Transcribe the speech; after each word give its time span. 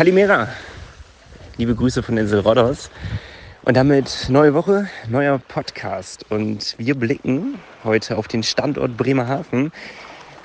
Kalimera. 0.00 0.48
Liebe 1.58 1.74
Grüße 1.74 2.02
von 2.02 2.16
Insel 2.16 2.40
Rodos. 2.40 2.90
Und 3.64 3.76
damit 3.76 4.28
neue 4.30 4.54
Woche, 4.54 4.88
neuer 5.10 5.38
Podcast. 5.38 6.24
Und 6.30 6.74
wir 6.78 6.94
blicken 6.94 7.56
heute 7.84 8.16
auf 8.16 8.26
den 8.26 8.42
Standort 8.42 8.96
Bremerhaven 8.96 9.72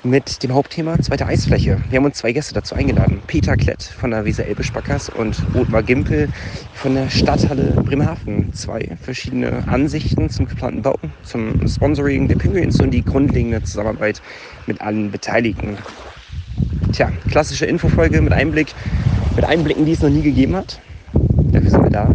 mit 0.02 0.42
dem 0.42 0.52
Hauptthema 0.52 0.98
zweite 0.98 1.24
Eisfläche. 1.24 1.80
Wir 1.88 1.96
haben 1.96 2.04
uns 2.04 2.18
zwei 2.18 2.32
Gäste 2.32 2.52
dazu 2.52 2.74
eingeladen. 2.74 3.22
Peter 3.26 3.56
Klett 3.56 3.82
von 3.82 4.10
der 4.10 4.26
Weser 4.26 4.44
Elbe 4.44 4.62
Spackers 4.62 5.08
und 5.08 5.42
Othmar 5.54 5.82
Gimpel 5.82 6.28
von 6.74 6.94
der 6.94 7.08
Stadthalle 7.08 7.72
Bremerhaven. 7.82 8.52
Zwei 8.52 8.94
verschiedene 9.00 9.66
Ansichten 9.68 10.28
zum 10.28 10.46
geplanten 10.48 10.82
Bau, 10.82 10.98
zum 11.22 11.66
Sponsoring 11.66 12.28
der 12.28 12.36
Penguins 12.36 12.78
und 12.78 12.90
die 12.90 13.02
grundlegende 13.02 13.62
Zusammenarbeit 13.62 14.20
mit 14.66 14.82
allen 14.82 15.10
Beteiligten. 15.10 15.78
Tja, 16.92 17.10
klassische 17.30 17.64
Infofolge 17.64 18.20
mit 18.20 18.34
Einblick, 18.34 18.74
mit 19.36 19.44
Einblicken, 19.44 19.84
die 19.84 19.92
es 19.92 20.00
noch 20.00 20.08
nie 20.08 20.22
gegeben 20.22 20.56
hat. 20.56 20.80
Dafür 21.52 21.70
sind 21.70 21.82
wir 21.82 21.90
da. 21.90 22.14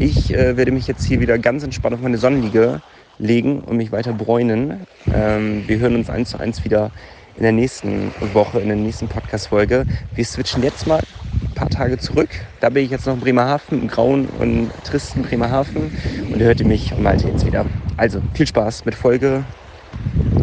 Ich 0.00 0.34
äh, 0.34 0.56
werde 0.56 0.72
mich 0.72 0.88
jetzt 0.88 1.04
hier 1.04 1.20
wieder 1.20 1.38
ganz 1.38 1.62
entspannt 1.62 1.94
auf 1.94 2.00
meine 2.00 2.18
Sonnenliege 2.18 2.82
legen 3.18 3.60
und 3.60 3.76
mich 3.76 3.92
weiter 3.92 4.12
bräunen. 4.12 4.86
Ähm, 5.12 5.62
wir 5.66 5.78
hören 5.78 5.94
uns 5.94 6.10
eins 6.10 6.30
zu 6.30 6.38
eins 6.38 6.64
wieder 6.64 6.90
in 7.36 7.44
der 7.44 7.52
nächsten 7.52 8.10
Woche, 8.32 8.58
in 8.58 8.68
der 8.68 8.76
nächsten 8.76 9.06
Podcast-Folge. 9.06 9.86
Wir 10.14 10.24
switchen 10.24 10.64
jetzt 10.64 10.86
mal 10.88 11.00
ein 11.00 11.54
paar 11.54 11.70
Tage 11.70 11.96
zurück. 11.98 12.28
Da 12.60 12.70
bin 12.70 12.84
ich 12.84 12.90
jetzt 12.90 13.06
noch 13.06 13.14
in 13.14 13.20
Bremerhaven, 13.20 13.82
im 13.82 13.88
grauen 13.88 14.28
und 14.40 14.70
tristen 14.82 15.22
Bremerhaven. 15.22 15.96
Und 16.32 16.40
ihr 16.40 16.46
hört 16.46 16.64
mich 16.64 16.92
und 16.92 17.02
Malte 17.02 17.28
jetzt 17.28 17.46
wieder. 17.46 17.66
Also, 17.96 18.20
viel 18.34 18.46
Spaß 18.46 18.84
mit 18.84 18.96
Folge. 18.96 19.44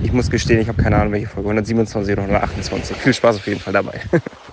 Ich 0.04 0.13
muss 0.13 0.30
gestehen, 0.30 0.62
ich 0.62 0.70
habe 0.70 0.82
keine 0.82 0.96
Ahnung, 0.96 1.12
welche 1.12 1.27
Folge. 1.27 1.50
127 1.50 2.13
oder 2.13 2.24
128. 2.24 2.96
Viel 2.96 3.13
Spaß 3.13 3.36
auf 3.36 3.48
jeden 3.48 3.60
Fall 3.60 3.74
dabei. 3.74 4.00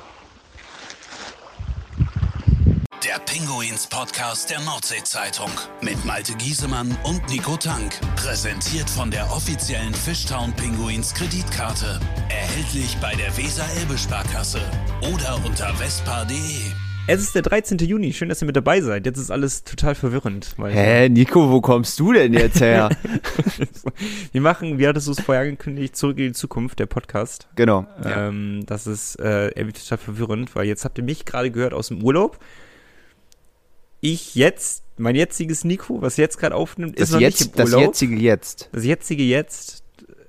Der 3.04 3.18
Pinguins 3.18 3.88
Podcast 3.88 4.48
der 4.48 4.60
Nordsee-Zeitung 4.60 5.50
mit 5.80 6.04
Malte 6.04 6.34
Giesemann 6.34 6.96
und 7.02 7.28
Nico 7.28 7.56
Tank. 7.56 7.98
Präsentiert 8.14 8.88
von 8.88 9.10
der 9.10 9.24
offiziellen 9.32 9.92
Fishtown 9.92 10.52
Pinguins 10.52 11.12
Kreditkarte. 11.12 11.98
Erhältlich 12.28 12.96
bei 13.00 13.12
der 13.16 13.36
Weser-Elbe-Sparkasse 13.36 14.60
oder 15.12 15.44
unter 15.44 15.74
vespa.de. 15.74 16.36
Es 17.08 17.20
ist 17.20 17.34
der 17.34 17.42
13. 17.42 17.78
Juni. 17.78 18.12
Schön, 18.12 18.28
dass 18.28 18.40
ihr 18.40 18.46
mit 18.46 18.54
dabei 18.54 18.80
seid. 18.80 19.04
Jetzt 19.04 19.18
ist 19.18 19.32
alles 19.32 19.64
total 19.64 19.96
verwirrend. 19.96 20.54
Hä, 20.64 21.08
Nico, 21.08 21.50
wo 21.50 21.60
kommst 21.60 21.98
du 21.98 22.12
denn 22.12 22.32
jetzt 22.32 22.60
her? 22.60 22.88
wir 24.32 24.40
machen, 24.40 24.78
wie 24.78 24.86
hattest 24.86 25.08
du 25.08 25.10
es 25.10 25.20
vorher 25.20 25.42
angekündigt, 25.42 25.96
zurück 25.96 26.18
in 26.18 26.26
die 26.26 26.32
Zukunft, 26.34 26.78
der 26.78 26.86
Podcast. 26.86 27.48
Genau. 27.56 27.84
Ähm, 28.04 28.62
das 28.66 28.86
ist 28.86 29.16
äh, 29.16 29.48
irgendwie 29.48 29.80
total 29.80 29.98
verwirrend, 29.98 30.54
weil 30.54 30.66
jetzt 30.66 30.84
habt 30.84 30.98
ihr 30.98 31.04
mich 31.04 31.24
gerade 31.24 31.50
gehört 31.50 31.74
aus 31.74 31.88
dem 31.88 32.00
Urlaub 32.04 32.38
ich 34.02 34.34
jetzt, 34.34 34.82
mein 34.98 35.14
jetziges 35.14 35.64
Nico, 35.64 36.02
was 36.02 36.16
jetzt 36.18 36.36
gerade 36.36 36.54
aufnimmt, 36.56 36.98
das 36.98 37.08
ist 37.08 37.14
noch 37.14 37.20
jetzt, 37.20 37.40
nicht 37.40 37.56
im 37.56 37.64
Urlaub. 37.64 37.80
Das 37.80 37.86
jetzige 37.86 38.16
Jetzt. 38.16 38.68
Das 38.72 38.84
jetzige 38.84 39.22
Jetzt, 39.22 39.84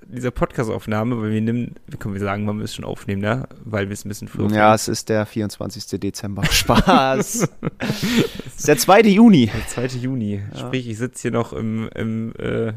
dieser 0.06 0.30
Podcast-Aufnahme, 0.30 1.20
weil 1.20 1.32
wir 1.32 1.40
nehmen, 1.40 1.74
wie 1.88 1.96
können 1.96 2.14
wir 2.14 2.20
sagen, 2.20 2.46
wann 2.46 2.58
wir 2.58 2.64
es 2.64 2.74
schon 2.74 2.84
aufnehmen, 2.84 3.20
ne? 3.20 3.48
Weil 3.64 3.88
wir 3.88 3.94
es 3.94 4.04
ein 4.04 4.08
bisschen 4.08 4.28
früher 4.28 4.48
Ja, 4.50 4.74
es 4.74 4.86
ist 4.86 5.08
der 5.08 5.26
24. 5.26 6.00
Dezember. 6.00 6.44
Spaß. 6.50 7.48
es 7.78 8.56
ist 8.56 8.68
der 8.68 8.78
2. 8.78 9.00
Juni. 9.00 9.50
Der 9.52 9.88
2. 9.88 9.98
Juni. 9.98 10.40
Ja. 10.52 10.60
Sprich, 10.60 10.88
ich 10.88 10.96
sitze 10.96 11.22
hier 11.22 11.30
noch 11.32 11.52
im, 11.52 11.88
im, 11.96 12.32
äh, 12.38 12.74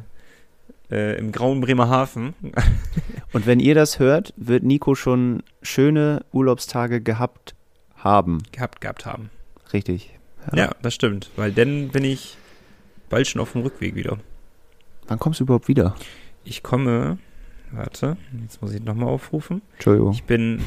äh, 0.90 1.20
im 1.20 1.32
grauen 1.32 1.62
Bremerhaven. 1.62 2.34
Und 3.34 3.46
wenn 3.46 3.60
ihr 3.60 3.76
das 3.76 4.00
hört, 4.00 4.34
wird 4.36 4.64
Nico 4.64 4.96
schon 4.96 5.44
schöne 5.62 6.26
Urlaubstage 6.32 7.02
gehabt 7.02 7.54
haben. 7.98 8.42
Gehabt, 8.52 8.82
gehabt 8.82 9.06
haben. 9.06 9.30
Richtig. 9.74 10.17
Ja. 10.54 10.66
ja, 10.66 10.76
das 10.82 10.94
stimmt, 10.94 11.30
weil 11.36 11.52
dann 11.52 11.90
bin 11.90 12.04
ich 12.04 12.38
bald 13.10 13.28
schon 13.28 13.42
auf 13.42 13.54
dem 13.54 13.62
Rückweg 13.62 13.96
wieder. 13.96 14.18
Wann 15.08 15.20
kommst 15.20 15.40
du 15.40 15.44
überhaupt 15.44 15.68
wieder? 15.68 15.96
Ich 16.44 16.64
komme, 16.64 17.18
warte, 17.72 18.18
jetzt 18.42 18.62
muss 18.62 18.74
ich 18.74 18.82
nochmal 18.82 19.10
aufrufen. 19.10 19.62
Entschuldigung. 19.74 20.14
Ich 20.14 20.24
bin, 20.24 20.62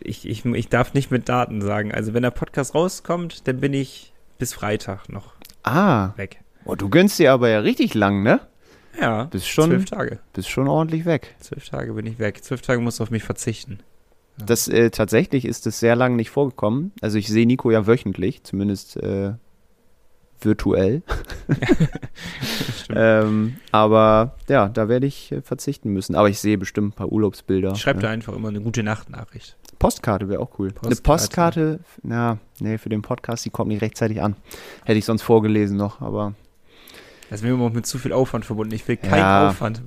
ich, 0.00 0.28
ich, 0.28 0.44
ich 0.44 0.68
darf 0.68 0.94
nicht 0.94 1.10
mit 1.10 1.28
Daten 1.28 1.60
sagen. 1.60 1.92
Also 1.92 2.14
wenn 2.14 2.22
der 2.22 2.30
Podcast 2.30 2.74
rauskommt, 2.74 3.46
dann 3.48 3.60
bin 3.60 3.72
ich 3.72 4.12
bis 4.38 4.52
Freitag 4.52 5.08
noch 5.08 5.32
ah. 5.62 6.10
weg. 6.16 6.40
Oh, 6.64 6.74
du 6.74 6.88
gönnst 6.88 7.18
dir 7.18 7.32
aber 7.32 7.48
ja 7.50 7.60
richtig 7.60 7.94
lang, 7.94 8.22
ne? 8.22 8.40
Ja, 9.00 9.24
bist 9.24 9.48
schon, 9.48 9.70
zwölf 9.70 9.84
Tage. 9.86 10.20
Bist 10.32 10.48
schon 10.48 10.68
ordentlich 10.68 11.04
weg. 11.04 11.34
Zwölf 11.40 11.68
Tage 11.68 11.92
bin 11.94 12.06
ich 12.06 12.18
weg. 12.18 12.44
Zwölf 12.44 12.62
Tage 12.62 12.80
musst 12.80 13.00
du 13.00 13.02
auf 13.02 13.10
mich 13.10 13.24
verzichten. 13.24 13.80
Das 14.38 14.68
äh, 14.68 14.90
tatsächlich 14.90 15.44
ist 15.44 15.66
es 15.66 15.78
sehr 15.80 15.96
lange 15.96 16.16
nicht 16.16 16.30
vorgekommen. 16.30 16.92
Also 17.00 17.18
ich 17.18 17.28
sehe 17.28 17.46
Nico 17.46 17.70
ja 17.70 17.86
wöchentlich, 17.86 18.42
zumindest 18.42 18.96
äh, 18.96 19.34
virtuell. 20.40 21.02
ähm, 22.94 23.56
aber 23.70 24.36
ja, 24.48 24.68
da 24.68 24.88
werde 24.88 25.06
ich 25.06 25.32
äh, 25.32 25.42
verzichten 25.42 25.90
müssen. 25.90 26.14
Aber 26.16 26.28
ich 26.28 26.40
sehe 26.40 26.58
bestimmt 26.58 26.88
ein 26.88 26.96
paar 26.96 27.12
Urlaubsbilder. 27.12 27.74
Schreib 27.76 27.96
ja. 27.96 28.02
dir 28.02 28.08
einfach 28.08 28.34
immer 28.34 28.48
eine 28.48 28.60
gute 28.60 28.82
Nachtnachricht. 28.82 29.56
Postkarte 29.78 30.28
wäre 30.28 30.40
auch 30.40 30.58
cool. 30.58 30.68
Postkarte. 30.68 30.88
Eine 30.88 31.02
Postkarte, 31.02 31.80
na, 32.02 32.38
nee, 32.60 32.78
für 32.78 32.88
den 32.88 33.02
Podcast, 33.02 33.44
die 33.44 33.50
kommt 33.50 33.68
nicht 33.68 33.82
rechtzeitig 33.82 34.22
an. 34.22 34.36
Hätte 34.84 34.98
ich 34.98 35.04
sonst 35.04 35.22
vorgelesen 35.22 35.76
noch, 35.76 36.00
aber 36.00 36.34
das 37.30 37.42
wäre 37.42 37.54
immer 37.54 37.70
mit 37.70 37.86
zu 37.86 37.98
viel 37.98 38.12
Aufwand 38.12 38.44
verbunden. 38.44 38.74
Ich 38.74 38.86
will 38.86 38.96
keinen 38.96 39.18
ja. 39.18 39.48
Aufwand. 39.50 39.82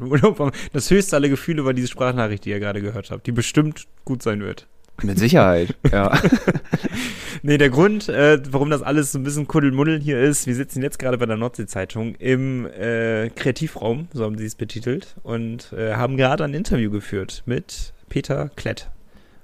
Das 0.73 0.89
höchste 0.89 1.15
aller 1.15 1.29
Gefühle 1.29 1.65
war 1.65 1.73
diese 1.73 1.87
Sprachnachricht, 1.87 2.45
die 2.45 2.49
ihr 2.49 2.59
gerade 2.59 2.81
gehört 2.81 3.11
habt, 3.11 3.27
die 3.27 3.31
bestimmt 3.31 3.85
gut 4.05 4.23
sein 4.23 4.41
wird. 4.41 4.67
Mit 5.03 5.19
Sicherheit, 5.19 5.75
ja. 5.91 6.19
nee, 7.43 7.59
der 7.59 7.69
Grund, 7.69 8.09
äh, 8.09 8.41
warum 8.49 8.71
das 8.71 8.81
alles 8.81 9.11
so 9.11 9.19
ein 9.19 9.23
bisschen 9.23 9.47
Kuddelmuddel 9.47 9.99
hier 9.99 10.19
ist, 10.19 10.47
wir 10.47 10.55
sitzen 10.55 10.81
jetzt 10.81 10.97
gerade 10.97 11.19
bei 11.19 11.27
der 11.27 11.37
Nordsee-Zeitung 11.37 12.15
im 12.15 12.65
äh, 12.65 13.29
Kreativraum, 13.29 14.07
so 14.11 14.23
haben 14.23 14.39
sie 14.39 14.45
es 14.45 14.55
betitelt, 14.55 15.15
und 15.21 15.71
äh, 15.73 15.93
haben 15.93 16.17
gerade 16.17 16.43
ein 16.43 16.55
Interview 16.55 16.89
geführt 16.89 17.43
mit 17.45 17.93
Peter 18.09 18.49
Klett. 18.55 18.89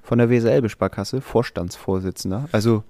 Von 0.01 0.17
der 0.17 0.31
Weser-Elbe-Sparkasse, 0.31 1.21
Vorstandsvorsitzender. 1.21 2.49
Also 2.51 2.83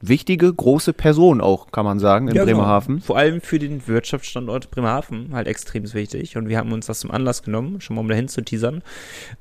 wichtige, 0.00 0.52
große 0.52 0.92
Person 0.92 1.40
auch, 1.40 1.70
kann 1.72 1.84
man 1.84 1.98
sagen, 1.98 2.28
in 2.28 2.34
ja, 2.34 2.44
genau. 2.44 2.58
Bremerhaven. 2.58 2.96
Genau. 2.96 3.06
Vor 3.06 3.18
allem 3.18 3.40
für 3.40 3.58
den 3.58 3.86
Wirtschaftsstandort 3.86 4.70
Bremerhaven 4.70 5.30
halt 5.32 5.46
extrem 5.46 5.92
wichtig. 5.94 6.36
Und 6.36 6.48
wir 6.48 6.58
haben 6.58 6.72
uns 6.72 6.86
das 6.86 7.00
zum 7.00 7.10
Anlass 7.10 7.42
genommen, 7.42 7.80
schon 7.80 7.96
mal 7.96 8.00
um 8.00 8.08
dahin 8.08 8.28
zu 8.28 8.42
teasern, 8.42 8.82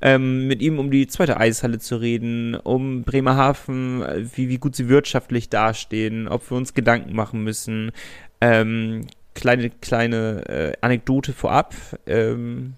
ähm, 0.02 0.48
mit 0.48 0.62
ihm 0.62 0.80
um 0.80 0.92
die 0.92 1.08
zweite 1.08 1.38
Eishalle 1.38 1.80
zu 1.80 1.98
reden, 1.98 2.56
um 2.56 3.04
Bremerhaven, 3.04 4.04
wie, 4.36 4.50
wie 4.50 4.58
gut 4.58 4.76
sie 4.76 4.90
wirtschaftlich 4.90 5.50
dastehen, 5.50 6.28
ob 6.28 6.50
wir 6.50 6.58
uns 6.58 6.74
Gedanken 6.74 7.16
machen 7.16 7.44
müssen. 7.44 7.92
Ähm, 8.42 9.08
kleine, 9.34 9.70
kleine 9.70 10.48
äh, 10.48 10.74
Anekdote 10.82 11.34
vorab. 11.34 11.76
Ähm, 12.06 12.76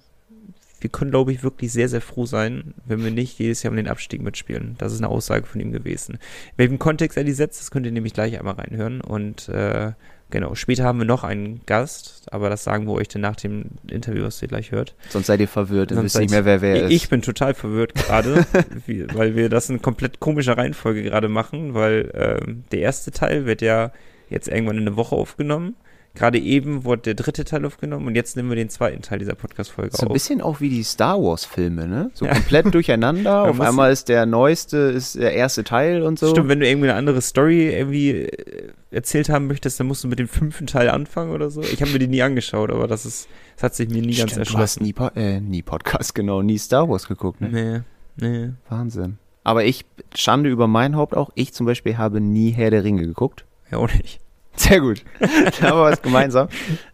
wir 0.82 0.90
können, 0.90 1.12
glaube 1.12 1.32
ich, 1.32 1.44
wirklich 1.44 1.72
sehr, 1.72 1.88
sehr 1.88 2.02
froh 2.02 2.26
sein, 2.26 2.74
wenn 2.86 3.04
wir 3.04 3.12
nicht 3.12 3.40
jedes 3.40 3.62
Jahr 3.64 3.72
um 3.72 3.78
den 3.78 3.88
Abstieg 3.88 4.22
mitspielen. 4.22 4.76
Das 4.80 4.92
ist 4.92 5.00
eine 5.00 5.10
Aussage 5.10 5.46
von 5.46 5.62
ihm 5.62 5.72
gewesen. 5.72 6.16
In 6.16 6.58
welchem 6.58 6.80
Kontext 6.80 7.18
er 7.18 7.24
die 7.24 7.32
setzt, 7.32 7.62
das 7.62 7.72
könnt 7.72 7.86
ihr 7.86 7.92
nämlich 7.92 8.14
gleich 8.14 8.38
einmal 8.38 8.56
reinhören. 8.56 9.00
Und 9.00 9.48
äh, 9.50 9.92
genau, 10.32 10.56
später 10.56 10.84
haben 10.84 10.98
wir 10.98 11.06
noch 11.06 11.24
einen 11.24 11.62
Gast, 11.68 12.24
aber 12.32 12.50
das 12.50 12.64
sagen 12.64 12.88
wir 12.88 12.94
euch 12.94 13.08
dann 13.08 13.22
nach 13.22 13.36
dem 13.36 13.66
Interview, 13.88 14.24
was 14.24 14.42
ihr 14.42 14.48
gleich 14.48 14.72
hört. 14.72 14.96
Sonst 15.10 15.28
seid 15.28 15.40
ihr 15.40 15.48
verwirrt, 15.48 15.92
dann 15.92 16.04
wisst 16.04 16.18
nicht 16.18 16.32
mehr, 16.32 16.46
wer 16.46 16.62
wer 16.62 16.76
ich 16.76 16.84
ist. 16.84 16.92
Ich 16.92 17.10
bin 17.10 17.22
total 17.22 17.54
verwirrt 17.54 17.94
gerade, 17.94 18.46
weil 19.14 19.36
wir 19.36 19.50
das 19.50 19.70
in 19.70 19.84
komplett 19.84 20.20
komischer 20.20 20.58
Reihenfolge 20.58 21.04
gerade 21.04 21.30
machen, 21.30 21.76
weil 21.76 22.10
äh, 22.14 22.54
der 22.72 22.80
erste 22.80 23.12
Teil 23.12 23.46
wird 23.46 23.62
ja 23.62 23.92
jetzt 24.30 24.48
irgendwann 24.48 24.78
in 24.78 24.88
eine 24.88 24.96
Woche 24.96 25.16
aufgenommen. 25.16 25.76
Gerade 26.14 26.40
eben 26.40 26.84
wurde 26.84 27.04
der 27.04 27.14
dritte 27.14 27.46
Teil 27.46 27.66
aufgenommen 27.66 28.06
und 28.06 28.16
jetzt 28.16 28.36
nehmen 28.36 28.50
wir 28.50 28.58
den 28.58 28.70
zweiten 28.70 29.02
Teil 29.02 29.20
dieser 29.20 29.36
Podcast-Folge 29.36 29.94
auf. 29.94 30.00
So 30.00 30.08
ein 30.08 30.14
bisschen 30.14 30.42
auch 30.42 30.60
wie 30.60 30.68
die 30.68 30.84
Star 30.84 31.22
Wars-Filme, 31.22 31.88
ne? 31.88 32.12
So 32.14 32.26
ja. 32.26 32.34
komplett 32.34 32.66
durcheinander. 32.74 33.44
auf 33.44 33.62
einmal 33.62 33.94
ist 33.94 34.10
der 34.10 34.26
neueste, 34.26 34.78
ist 34.78 35.16
der 35.16 35.34
erste 35.34 35.64
Teil 35.64 36.02
und 36.04 36.20
so. 36.20 36.30
Stimmt, 36.32 36.50
wenn 36.50 36.60
du 36.60 36.68
irgendwie 36.68 36.90
eine 36.90 36.98
andere 36.98 37.22
Story 37.22 37.70
irgendwie 37.70 38.10
äh, 38.10 38.74
erzählt 38.92 39.30
haben 39.30 39.48
möchtest, 39.48 39.80
dann 39.80 39.88
musst 39.88 40.04
du 40.04 40.10
mit 40.10 40.20
dem 40.20 40.28
fünften 40.28 40.68
Teil 40.68 40.90
anfangen 40.90 41.32
oder 41.32 41.50
so. 41.50 41.62
Ich 41.62 41.82
habe 41.82 41.92
mir 41.92 42.00
die 42.00 42.08
nie 42.08 42.22
angeschaut, 42.22 42.72
aber 42.72 42.88
das 42.88 43.06
ist, 43.06 43.30
das 43.56 43.64
hat 43.64 43.76
sich 43.76 43.90
mir 43.90 44.02
nie 44.02 44.14
Stimmt, 44.14 44.32
ganz 44.32 44.40
erschlossen. 44.40 44.84
Du 44.84 45.00
hast 45.00 45.16
nie, 45.16 45.22
äh, 45.22 45.40
nie 45.40 45.62
Podcast, 45.62 46.14
genau, 46.16 46.42
nie 46.42 46.58
Star 46.58 46.90
Wars 46.90 47.08
geguckt, 47.08 47.40
ne? 47.40 47.86
Nee, 48.18 48.28
nee. 48.28 48.50
Wahnsinn. 48.68 49.18
Aber 49.46 49.64
ich, 49.64 49.86
Schande 50.14 50.50
über 50.50 50.68
mein 50.68 50.98
Haupt 50.98 51.16
auch, 51.16 51.32
ich 51.36 51.54
zum 51.54 51.66
Beispiel 51.66 51.98
habe 51.98 52.20
nie 52.20 52.52
Herr 52.52 52.70
der 52.70 52.84
Ringe 52.84 53.06
geguckt. 53.08 53.46
Ja, 53.72 53.78
auch 53.78 53.92
nicht. 53.94 54.20
Sehr 54.56 54.82
gut. 54.82 55.04
da 55.20 55.70
haben 55.70 55.78
wir 55.78 55.84
was 55.84 56.02
gemeinsam. 56.02 56.50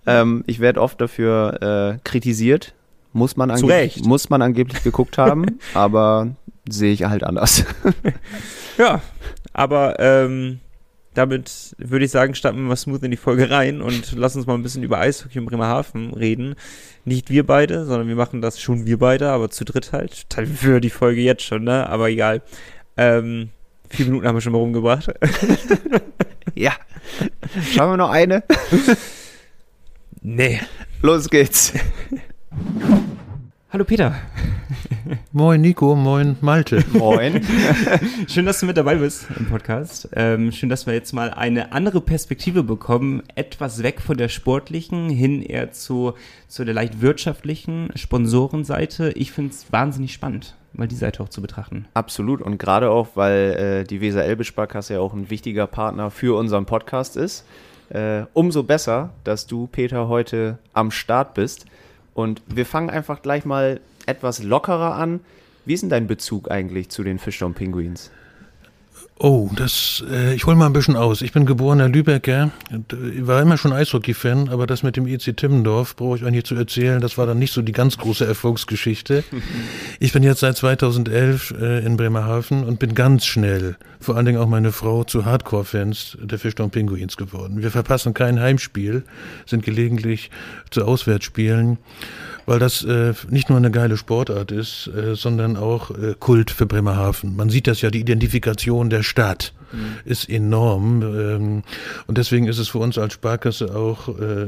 Ähm, 0.06 0.44
ich 0.48 0.60
werde 0.60 0.82
oft 0.82 1.00
dafür 1.02 1.96
äh, 1.96 2.00
kritisiert. 2.04 2.74
Muss 3.14 3.36
man, 3.36 3.50
angeblich, 3.50 4.04
muss 4.04 4.30
man 4.30 4.42
angeblich 4.44 4.84
geguckt 4.84 5.18
haben, 5.18 5.60
aber 5.74 6.36
sehe 6.70 6.94
ich 6.94 7.04
halt 7.06 7.24
anders. 7.24 7.66
ja, 8.78 9.02
aber 9.54 10.00
ähm, 10.00 10.60
damit 11.16 11.76
würde 11.80 12.06
ich 12.06 12.12
sagen, 12.12 12.36
starten 12.36 12.60
wir 12.60 12.66
mal 12.66 12.76
smooth 12.76 13.02
in 13.02 13.10
die 13.10 13.18
Folge 13.18 13.50
rein 13.50 13.82
und 13.82 14.12
lass 14.12 14.36
uns 14.36 14.46
mal 14.46 14.54
ein 14.54 14.62
bisschen 14.62 14.84
über 14.84 15.00
Eishockey 15.00 15.40
in 15.40 15.46
Bremerhaven 15.46 16.14
reden. 16.14 16.54
Nicht 17.06 17.32
wir 17.32 17.44
beide, 17.44 17.86
sondern 17.86 18.08
wir 18.08 18.16
machen 18.16 18.42
das 18.42 18.62
schon 18.62 18.86
wir 18.86 19.00
beide, 19.00 19.30
aber 19.30 19.50
zu 19.50 19.66
dritt 19.66 19.94
halt. 19.94 20.28
Für 20.56 20.80
die 20.80 20.92
Folge 20.92 21.22
jetzt 21.22 21.44
schon, 21.44 21.64
ne? 21.64 21.90
Aber 21.90 22.10
egal. 22.10 22.44
Ähm, 22.98 23.50
Vier 23.90 24.06
Minuten 24.06 24.28
haben 24.28 24.36
wir 24.36 24.42
schon 24.42 24.52
mal 24.52 24.60
rumgebracht. 24.60 25.14
Ja. 26.58 26.74
Schauen 27.72 27.92
wir 27.92 27.98
noch 27.98 28.10
eine? 28.10 28.44
nee. 30.22 30.60
Los 31.02 31.30
geht's. 31.30 31.74
Hallo 33.78 33.86
Peter. 33.86 34.16
Moin 35.32 35.62
Nico, 35.62 35.96
moin 35.96 36.36
Malte. 36.42 36.84
Moin. 36.94 37.46
schön, 38.28 38.48
dass 38.48 38.60
du 38.60 38.66
mit 38.66 38.76
dabei 38.76 38.96
bist 38.96 39.28
im 39.38 39.46
Podcast. 39.46 40.10
Ähm, 40.14 40.52
schön, 40.52 40.68
dass 40.68 40.88
wir 40.88 40.96
jetzt 40.96 41.14
mal 41.14 41.30
eine 41.30 41.74
andere 41.74 42.02
Perspektive 42.02 42.64
bekommen, 42.64 43.22
etwas 43.36 43.84
weg 43.84 44.02
von 44.02 44.18
der 44.18 44.30
sportlichen 44.30 45.12
hin 45.12 45.44
eher 45.44 45.74
zu, 45.74 46.16
zu 46.48 46.66
der 46.66 46.74
leicht 46.74 47.02
wirtschaftlichen 47.02 47.92
Sponsorenseite. 47.94 49.12
Ich 49.12 49.32
finde 49.32 49.52
es 49.52 49.72
wahnsinnig 49.72 50.12
spannend, 50.12 50.56
mal 50.74 50.88
die 50.88 50.96
Seite 50.96 51.22
auch 51.22 51.30
zu 51.30 51.44
betrachten. 51.44 51.86
Absolut 51.94 52.42
und 52.42 52.58
gerade 52.58 52.90
auch, 52.90 53.10
weil 53.14 53.84
äh, 53.84 53.84
die 53.84 54.02
Weser 54.02 54.26
Elbe 54.26 54.44
Sparkasse 54.44 54.96
ja 54.96 55.02
auch 55.02 55.14
ein 55.14 55.30
wichtiger 55.30 55.68
Partner 55.68 56.10
für 56.10 56.36
unseren 56.36 56.66
Podcast 56.66 57.16
ist. 57.16 57.46
Äh, 57.90 58.24
umso 58.34 58.64
besser, 58.64 59.12
dass 59.24 59.46
du, 59.46 59.68
Peter, 59.68 60.08
heute 60.08 60.58
am 60.74 60.90
Start 60.90 61.36
bist. 61.36 61.68
Und 62.18 62.42
wir 62.48 62.66
fangen 62.66 62.90
einfach 62.90 63.22
gleich 63.22 63.46
mal 63.46 63.80
etwas 64.08 64.42
lockerer 64.42 64.96
an. 64.96 65.20
Wie 65.66 65.76
ist 65.76 65.82
denn 65.82 65.92
dein 65.92 66.08
Bezug 66.08 66.50
eigentlich 66.50 66.90
zu 66.90 67.04
den 67.04 67.20
Fischtown 67.20 67.54
Penguins? 67.54 68.10
Oh, 69.20 69.50
das, 69.56 70.04
äh, 70.12 70.36
ich 70.36 70.46
hole 70.46 70.56
mal 70.56 70.68
ein 70.68 70.74
bisschen 70.74 70.96
aus. 70.96 71.24
Ich 71.24 71.32
bin 71.32 71.48
geborener 71.48 71.90
Lübecker, 71.90 72.52
äh, 72.70 73.26
war 73.26 73.42
immer 73.42 73.58
schon 73.58 73.74
Eishockey-Fan, 73.74 74.50
aber 74.50 74.68
das 74.68 74.84
mit 74.84 74.96
dem 74.96 75.08
EC 75.08 75.36
Timmendorf 75.36 75.96
brauche 75.96 76.18
ich 76.18 76.24
eigentlich 76.24 76.46
zu 76.46 76.54
erzählen. 76.54 77.02
Das 77.02 77.18
war 77.18 77.26
dann 77.26 77.40
nicht 77.40 77.52
so 77.52 77.64
die 77.64 77.72
ganz 77.72 77.98
große 77.98 78.28
Erfolgsgeschichte. 78.28 79.24
ich 80.00 80.14
bin 80.14 80.22
jetzt 80.22 80.42
seit 80.42 80.56
2011 80.58 81.56
äh, 81.60 81.84
in 81.84 81.98
Bremerhaven 81.98 82.64
und 82.64 82.78
bin 82.78 82.94
ganz 82.94 83.26
schnell, 83.26 83.78
vor 84.00 84.16
allen 84.18 84.28
Dingen 84.28 84.38
auch 84.38 84.48
meine 84.48 84.72
Frau, 84.72 85.04
zu 85.04 85.26
Hardcore-Fans 85.26 86.20
der 86.22 86.38
Fischtown 86.38 86.70
Penguins 86.70 87.18
geworden. 87.18 87.64
Wir 87.64 87.72
verpassen 87.72 88.14
kein 88.14 88.40
Heimspiel, 88.40 89.04
sind 89.48 89.64
gelegentlich 89.64 90.30
zu 90.70 90.86
Auswärtsspielen 90.86 91.80
weil 92.48 92.60
das 92.60 92.84
äh, 92.84 93.14
nicht 93.30 93.50
nur 93.50 93.58
eine 93.58 93.70
geile 93.70 93.98
Sportart 93.98 94.52
ist, 94.52 94.88
äh, 94.88 95.16
sondern 95.16 95.58
auch 95.58 95.92
äh, 95.92 96.16
Kult 96.18 96.50
für 96.50 96.66
Bremerhaven. 96.66 97.36
Man 97.36 97.50
sieht 97.50 97.68
das 97.68 97.82
ja, 97.82 97.92
die 97.92 98.00
Identifikation 98.00 98.90
der 98.90 99.04
Stadt 99.04 99.54
mhm. 99.74 99.98
ist 100.06 100.30
enorm 100.30 101.02
ähm, 101.04 101.64
und 102.08 102.18
deswegen 102.18 102.48
ist 102.48 102.58
es 102.58 102.70
für 102.70 102.78
uns 102.78 102.98
als 102.98 103.16
Sparkasse 103.16 103.76
auch 103.76 104.08
äh, 104.08 104.48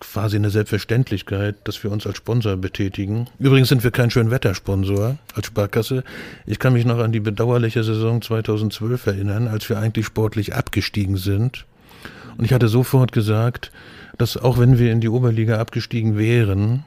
quasi 0.00 0.34
eine 0.34 0.50
Selbstverständlichkeit, 0.50 1.56
dass 1.62 1.82
wir 1.84 1.92
uns 1.92 2.08
als 2.08 2.16
Sponsor 2.18 2.56
betätigen. 2.56 3.28
Übrigens 3.38 3.68
sind 3.68 3.84
wir 3.84 3.92
kein 3.92 4.10
Schönwettersponsor 4.10 5.16
als 5.32 5.46
Sparkasse. 5.46 6.02
Ich 6.44 6.58
kann 6.58 6.72
mich 6.72 6.84
noch 6.84 6.98
an 6.98 7.12
die 7.12 7.20
bedauerliche 7.20 7.84
Saison 7.84 8.20
2012 8.20 9.06
erinnern, 9.06 9.46
als 9.46 9.68
wir 9.68 9.78
eigentlich 9.78 10.06
sportlich 10.06 10.56
abgestiegen 10.56 11.16
sind. 11.16 11.66
Und 12.36 12.44
ich 12.44 12.52
hatte 12.52 12.66
sofort 12.66 13.12
gesagt, 13.12 13.70
dass 14.16 14.36
auch 14.36 14.58
wenn 14.58 14.80
wir 14.80 14.90
in 14.90 15.00
die 15.00 15.08
Oberliga 15.08 15.60
abgestiegen 15.60 16.18
wären, 16.18 16.84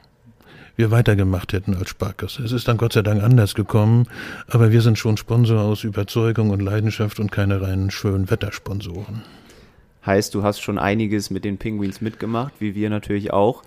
wir 0.76 0.90
weitergemacht 0.90 1.52
hätten 1.52 1.74
als 1.74 1.90
Sparkasse. 1.90 2.42
Es 2.42 2.52
ist 2.52 2.68
dann 2.68 2.76
Gott 2.76 2.92
sei 2.92 3.02
Dank 3.02 3.22
anders 3.22 3.54
gekommen, 3.54 4.06
aber 4.48 4.72
wir 4.72 4.80
sind 4.80 4.98
schon 4.98 5.16
Sponsor 5.16 5.60
aus 5.60 5.84
Überzeugung 5.84 6.50
und 6.50 6.60
Leidenschaft 6.60 7.20
und 7.20 7.30
keine 7.30 7.60
reinen 7.60 7.90
schönen 7.90 8.30
Wettersponsoren. 8.30 9.22
Heißt, 10.04 10.34
du 10.34 10.42
hast 10.42 10.60
schon 10.60 10.78
einiges 10.78 11.30
mit 11.30 11.44
den 11.44 11.58
Penguins 11.58 12.00
mitgemacht, 12.00 12.54
wie 12.58 12.74
wir 12.74 12.90
natürlich 12.90 13.32
auch. 13.32 13.62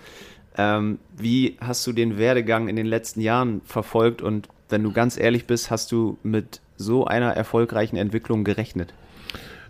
Ähm, 0.57 0.99
wie 1.17 1.57
hast 1.59 1.85
du 1.87 1.93
den 1.93 2.17
Werdegang 2.17 2.67
in 2.67 2.75
den 2.75 2.85
letzten 2.85 3.21
Jahren 3.21 3.61
verfolgt 3.65 4.21
und 4.21 4.49
wenn 4.69 4.83
du 4.83 4.91
ganz 4.91 5.17
ehrlich 5.17 5.45
bist, 5.45 5.69
hast 5.69 5.91
du 5.91 6.17
mit 6.23 6.61
so 6.77 7.05
einer 7.05 7.31
erfolgreichen 7.33 7.97
Entwicklung 7.97 8.43
gerechnet? 8.43 8.93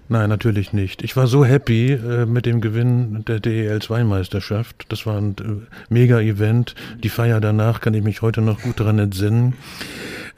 Nein, 0.07 0.29
natürlich 0.29 0.71
nicht. 0.71 1.03
Ich 1.03 1.17
war 1.17 1.25
so 1.25 1.43
happy 1.43 1.93
äh, 1.93 2.27
mit 2.27 2.45
dem 2.45 2.61
Gewinn 2.61 3.25
der 3.25 3.39
DEL2-Meisterschaft. 3.39 4.85
Das 4.89 5.07
war 5.07 5.17
ein 5.17 5.35
äh, 5.39 5.93
Mega-Event. 5.93 6.75
Die 7.03 7.09
Feier 7.09 7.41
danach 7.41 7.81
kann 7.81 7.95
ich 7.95 8.03
mich 8.03 8.21
heute 8.21 8.41
noch 8.41 8.61
gut 8.61 8.79
daran 8.79 8.99
entsinnen. 8.99 9.55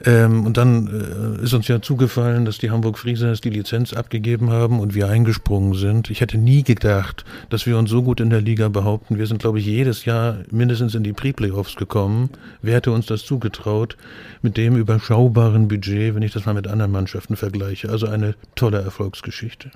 Ähm, 0.04 0.46
und 0.46 0.56
dann 0.56 1.38
äh, 1.40 1.42
ist 1.42 1.54
uns 1.54 1.66
ja 1.66 1.82
zugefallen, 1.82 2.44
dass 2.44 2.58
die 2.58 2.70
Hamburg 2.70 2.98
Friesers 2.98 3.40
die 3.40 3.50
Lizenz 3.50 3.92
abgegeben 3.92 4.50
haben 4.50 4.78
und 4.78 4.94
wir 4.94 5.08
eingesprungen 5.08 5.74
sind. 5.74 6.10
Ich 6.10 6.20
hätte 6.20 6.38
nie 6.38 6.62
gedacht, 6.62 7.24
dass 7.50 7.66
wir 7.66 7.76
uns 7.76 7.90
so 7.90 8.02
gut 8.02 8.20
in 8.20 8.30
der 8.30 8.40
Liga 8.40 8.68
behaupten. 8.68 9.18
Wir 9.18 9.26
sind, 9.26 9.40
glaube 9.40 9.58
ich, 9.58 9.66
jedes 9.66 10.04
Jahr 10.04 10.38
mindestens 10.50 10.94
in 10.94 11.02
die 11.02 11.12
Pre-Playoffs 11.12 11.74
gekommen. 11.74 12.30
Wer 12.62 12.76
hätte 12.76 12.92
uns 12.92 13.06
das 13.06 13.24
zugetraut 13.24 13.96
mit 14.40 14.56
dem 14.56 14.76
überschaubaren 14.76 15.66
Budget, 15.66 16.14
wenn 16.14 16.22
ich 16.22 16.32
das 16.32 16.46
mal 16.46 16.54
mit 16.54 16.68
anderen 16.68 16.92
Mannschaften 16.92 17.36
vergleiche? 17.36 17.88
Also 17.90 18.06
eine 18.06 18.36
tolle 18.54 18.80
Erfolgsgeschichte. 18.80 19.72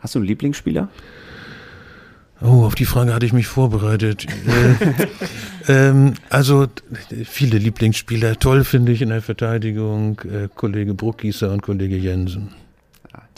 Hast 0.00 0.14
du 0.14 0.18
einen 0.18 0.28
Lieblingsspieler? 0.28 0.90
Oh, 2.42 2.64
auf 2.64 2.74
die 2.74 2.84
Frage 2.84 3.14
hatte 3.14 3.24
ich 3.24 3.32
mich 3.32 3.46
vorbereitet. 3.46 4.26
äh, 5.68 5.88
ähm, 5.88 6.14
also 6.28 6.66
viele 7.24 7.58
Lieblingsspieler. 7.58 8.38
Toll 8.38 8.64
finde 8.64 8.92
ich 8.92 9.00
in 9.00 9.08
der 9.08 9.22
Verteidigung 9.22 10.20
äh, 10.20 10.48
Kollege 10.54 10.92
Bruckgießer 10.92 11.50
und 11.50 11.62
Kollege 11.62 11.96
Jensen. 11.96 12.50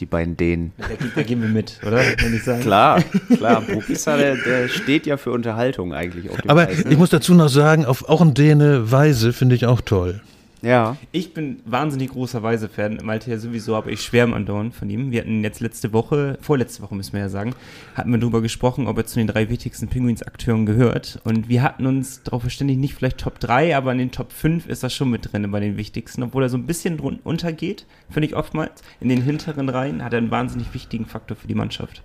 die 0.01 0.07
beiden 0.07 0.37
Dänen. 0.37 0.73
Da, 0.79 0.87
da, 1.15 1.23
gehen 1.23 1.41
wir 1.41 1.49
mit, 1.49 1.79
oder? 1.87 1.99
Wenn 2.19 2.35
ich 2.35 2.43
sagen. 2.43 2.63
Klar, 2.63 3.03
klar. 3.37 3.61
Bruckgießer, 3.67 4.17
der, 4.17 4.37
der 4.37 4.69
steht 4.69 5.07
ja 5.07 5.17
für 5.17 5.31
Unterhaltung 5.31 5.95
eigentlich. 5.95 6.29
Aber 6.49 6.67
Preis, 6.67 6.85
ne? 6.85 6.91
ich 6.91 6.99
muss 6.99 7.11
dazu 7.11 7.35
noch 7.35 7.49
sagen, 7.49 7.85
auf, 7.85 8.09
auch 8.09 8.21
ein 8.21 8.35
Däne 8.35 8.91
Weise 8.91 9.33
finde 9.33 9.55
ich 9.55 9.67
auch 9.67 9.81
toll. 9.81 10.21
Ja. 10.63 10.97
Ich 11.13 11.35
bin 11.35 11.61
wahnsinnig 11.65 12.11
großer 12.11 12.43
Weise-Fan. 12.43 13.01
Malte 13.05 13.31
ja 13.31 13.39
sowieso, 13.39 13.77
aber 13.77 13.91
ich 13.91 14.03
schwärme 14.03 14.35
andauernd 14.35 14.75
von 14.75 14.91
ihm. 14.91 15.11
Wir 15.11 15.21
hatten 15.21 15.43
jetzt 15.43 15.61
letzte 15.61 15.93
Woche, 15.93 16.39
vorletzte 16.41 16.83
Woche 16.83 16.95
müssen 16.95 17.13
wir 17.13 17.21
ja 17.21 17.29
sagen, 17.29 17.55
hatten 17.95 18.11
wir 18.11 18.19
darüber 18.19 18.43
gesprochen, 18.43 18.87
ob 18.87 18.99
er 18.99 19.07
zu 19.07 19.19
den 19.19 19.29
drei 19.29 19.49
wichtigsten 19.49 19.89
Pinguins-Akteuren 19.89 20.67
gehört. 20.67 21.21
Und 21.25 21.49
wir 21.49 21.63
hatten 21.63 21.87
uns 21.87 22.23
darauf 22.23 22.43
verständigt, 22.43 22.81
nicht 22.81 22.95
vielleicht 22.95 23.19
Top 23.19 23.39
3, 23.41 23.77
aber 23.77 23.93
in 23.93 23.99
den 23.99 24.11
Top 24.11 24.33
5 24.33 24.67
ist 24.67 24.83
er 24.83 24.91
schon 24.91 25.11
mit 25.11 25.33
drin 25.33 25.51
bei 25.51 25.61
den 25.61 25.77
wichtigsten. 25.77 26.23
Obwohl 26.23 26.43
er 26.43 26.49
so 26.49 26.57
ein 26.57 26.67
bisschen 26.67 26.97
drunter 26.97 27.25
untergeht, 27.25 27.87
finde 28.11 28.27
ich 28.29 28.37
oftmals. 28.37 28.83
In 29.01 29.09
den 29.09 29.23
hinteren 29.23 29.69
Reihen 29.69 30.03
hat 30.03 30.13
er 30.13 30.19
einen 30.19 30.31
wahnsinnig 30.31 30.75
wichtigen 30.75 31.07
Faktor 31.07 31.37
für 31.37 31.47
die 31.47 31.55
Mannschaft. 31.55 32.03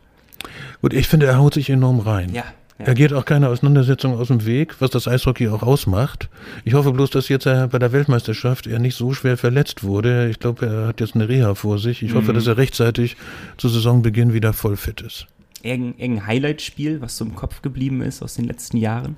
Gut, 0.81 0.94
ich 0.94 1.07
finde, 1.07 1.25
er 1.25 1.38
haut 1.38 1.53
sich 1.53 1.69
enorm 1.69 1.99
rein. 1.99 2.33
Ja, 2.33 2.44
ja. 2.79 2.85
Er 2.85 2.95
geht 2.95 3.13
auch 3.13 3.25
keine 3.25 3.49
Auseinandersetzung 3.49 4.17
aus 4.17 4.29
dem 4.29 4.45
Weg, 4.45 4.75
was 4.79 4.89
das 4.89 5.07
Eishockey 5.07 5.47
auch 5.49 5.61
ausmacht. 5.61 6.29
Ich 6.65 6.73
hoffe 6.73 6.91
bloß, 6.91 7.11
dass 7.11 7.29
jetzt 7.29 7.45
er 7.45 7.67
bei 7.67 7.77
der 7.77 7.91
Weltmeisterschaft 7.91 8.65
er 8.65 8.79
nicht 8.79 8.95
so 8.95 9.13
schwer 9.13 9.37
verletzt 9.37 9.83
wurde. 9.83 10.29
Ich 10.29 10.39
glaube, 10.39 10.65
er 10.65 10.87
hat 10.87 10.99
jetzt 10.99 11.15
eine 11.15 11.29
Reha 11.29 11.53
vor 11.53 11.77
sich. 11.77 12.01
Ich 12.01 12.13
mhm. 12.13 12.17
hoffe, 12.17 12.33
dass 12.33 12.47
er 12.47 12.57
rechtzeitig 12.57 13.15
zu 13.57 13.69
Saisonbeginn 13.69 14.33
wieder 14.33 14.53
voll 14.53 14.75
fit 14.75 15.01
ist. 15.01 15.27
Irgendein 15.61 16.25
Highlight-Spiel, 16.25 16.99
was 16.99 17.15
so 17.18 17.25
im 17.25 17.35
Kopf 17.35 17.61
geblieben 17.61 18.01
ist 18.01 18.21
aus 18.23 18.35
den 18.35 18.45
letzten 18.45 18.77
Jahren? 18.77 19.18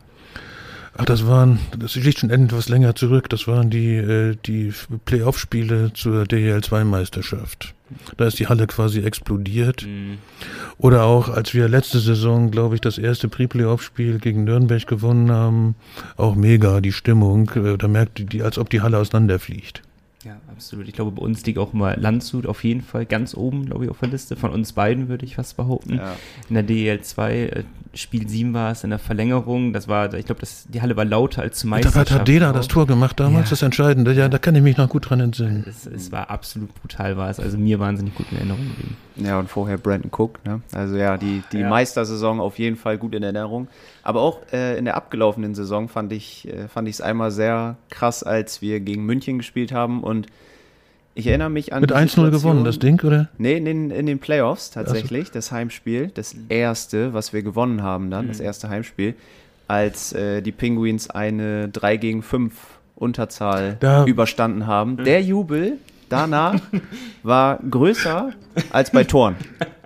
Ach, 0.97 1.05
das 1.05 1.27
waren, 1.27 1.59
das 1.77 1.95
liegt 1.95 2.19
schon 2.19 2.29
etwas 2.29 2.69
länger 2.69 2.95
zurück. 2.95 3.29
Das 3.29 3.47
waren 3.47 3.69
die, 3.69 3.95
äh, 3.95 4.37
die 4.45 4.73
Playoff-Spiele 5.03 5.91
zur 5.93 6.23
DEL2-Meisterschaft. 6.23 7.73
Da 8.17 8.25
ist 8.25 8.39
die 8.39 8.47
Halle 8.47 8.65
quasi 8.65 9.01
explodiert. 9.01 9.85
Mhm. 9.85 10.19
Oder 10.77 11.03
auch, 11.03 11.27
als 11.27 11.53
wir 11.53 11.67
letzte 11.67 11.99
Saison, 11.99 12.49
glaube 12.49 12.75
ich, 12.75 12.81
das 12.81 12.97
erste 12.97 13.27
Pre-Playoff-Spiel 13.27 14.19
gegen 14.19 14.45
Nürnberg 14.45 14.87
gewonnen 14.87 15.31
haben, 15.31 15.75
auch 16.15 16.35
mega 16.35 16.79
die 16.79 16.93
Stimmung. 16.93 17.51
Äh, 17.55 17.77
da 17.77 17.89
merkt 17.89 18.31
die, 18.31 18.41
als 18.41 18.57
ob 18.57 18.69
die 18.69 18.81
Halle 18.81 18.97
auseinanderfliegt. 18.97 19.81
Ja, 20.23 20.37
absolut. 20.55 20.88
Ich 20.88 20.93
glaube, 20.93 21.12
bei 21.12 21.21
uns 21.21 21.45
liegt 21.45 21.59
auch 21.59 21.74
immer 21.74 21.95
Landshut 21.97 22.45
auf 22.45 22.63
jeden 22.63 22.81
Fall 22.81 23.05
ganz 23.05 23.35
oben, 23.35 23.65
glaube 23.65 23.85
ich, 23.85 23.91
auf 23.91 24.00
der 24.00 24.09
Liste. 24.09 24.35
Von 24.35 24.51
uns 24.51 24.74
beiden 24.74 25.09
würde 25.09 25.25
ich 25.25 25.35
fast 25.35 25.57
behaupten. 25.57 25.95
Ja. 25.95 26.15
In 26.50 26.55
der 26.55 26.65
DL2, 26.65 27.29
äh, 27.29 27.63
Spiel 27.93 28.27
7 28.27 28.53
war 28.53 28.71
es, 28.71 28.83
in 28.83 28.89
der 28.89 29.00
Verlängerung. 29.00 29.71
Das 29.71 29.88
war, 29.88 30.13
ich 30.13 30.25
glaube, 30.25 30.41
die 30.67 30.81
Halle 30.81 30.97
war 30.97 31.05
lauter 31.05 31.41
als 31.41 31.59
zu 31.59 31.67
Meisterschaft. 31.67 32.12
Da 32.12 32.15
hat 32.15 32.27
Deda 32.27 32.51
das 32.51 32.67
Tor 32.67 32.88
gemacht 32.88 33.19
damals, 33.19 33.45
ja. 33.45 33.51
das 33.51 33.62
Entscheidende. 33.62 34.12
Ja, 34.13 34.27
da 34.27 34.38
kann 34.38 34.55
ich 34.55 34.62
mich 34.62 34.77
noch 34.77 34.89
gut 34.89 35.09
dran 35.09 35.21
entsinnen. 35.21 35.65
Es, 35.67 35.85
es, 35.85 36.12
war 36.12 36.29
absolut 36.29 36.74
brutal, 36.75 37.15
war 37.15 37.29
es. 37.29 37.39
Also 37.39 37.57
mir 37.57 37.79
wahnsinnig 37.79 38.13
gut 38.15 38.27
in 38.31 38.38
Erinnerung 38.38 38.67
geblieben. 38.67 38.97
Ja, 39.15 39.39
und 39.39 39.50
vorher 39.50 39.77
Brandon 39.77 40.12
Cook. 40.12 40.43
Ne? 40.45 40.62
Also 40.74 40.97
ja, 40.97 41.17
die, 41.17 41.41
die 41.51 41.59
ja. 41.59 41.69
Meistersaison 41.69 42.41
auf 42.41 42.59
jeden 42.59 42.75
Fall 42.75 42.97
gut 42.97 43.15
in 43.15 43.24
Erinnerung. 43.24 43.69
Aber 44.03 44.21
auch 44.21 44.41
äh, 44.51 44.77
in 44.77 44.85
der 44.85 44.97
abgelaufenen 44.97 45.55
Saison 45.55 45.88
fand 45.88 46.12
ich 46.12 46.47
äh, 46.47 46.67
fand 46.67 46.89
ich 46.89 46.95
es 46.95 47.01
einmal 47.01 47.31
sehr 47.31 47.77
krass, 47.89 48.24
als 48.24 48.62
wir 48.62 48.81
gegen 48.81 49.05
München 49.05 49.38
gespielt 49.38 49.71
haben 49.71 50.03
und 50.03 50.27
ich 51.15 51.27
erinnere 51.27 51.50
mich 51.50 51.72
an. 51.72 51.79
Mit 51.79 51.93
1-0 51.93 52.29
gewonnen, 52.29 52.65
das 52.65 52.77
Ding, 52.77 53.01
oder? 53.01 53.29
Nee, 53.38 53.55
in 53.55 53.63
den, 53.63 53.89
in 53.89 54.05
den 54.05 54.19
Playoffs 54.19 54.69
tatsächlich, 54.69 55.27
so. 55.27 55.34
das 55.34 55.51
Heimspiel. 55.51 56.12
Das 56.13 56.36
erste, 56.50 57.13
was 57.13 57.31
wir 57.31 57.41
gewonnen 57.41 57.81
haben 57.81 58.12
dann, 58.12 58.25
mhm. 58.25 58.29
das 58.29 58.41
erste 58.41 58.67
Heimspiel, 58.67 59.15
als 59.67 60.12
äh, 60.12 60.41
die 60.41 60.51
Penguins 60.51 61.10
eine 61.10 61.69
3 61.69 61.98
gegen 61.98 62.22
5 62.22 62.53
Unterzahl 62.95 63.77
da. 63.79 64.05
überstanden 64.05 64.67
haben. 64.67 64.98
Mhm. 64.98 65.03
Der 65.05 65.22
Jubel 65.22 65.77
danach 66.09 66.59
war 67.24 67.59
größer 67.69 68.31
als 68.71 68.91
bei 68.91 69.03
Toren. 69.03 69.35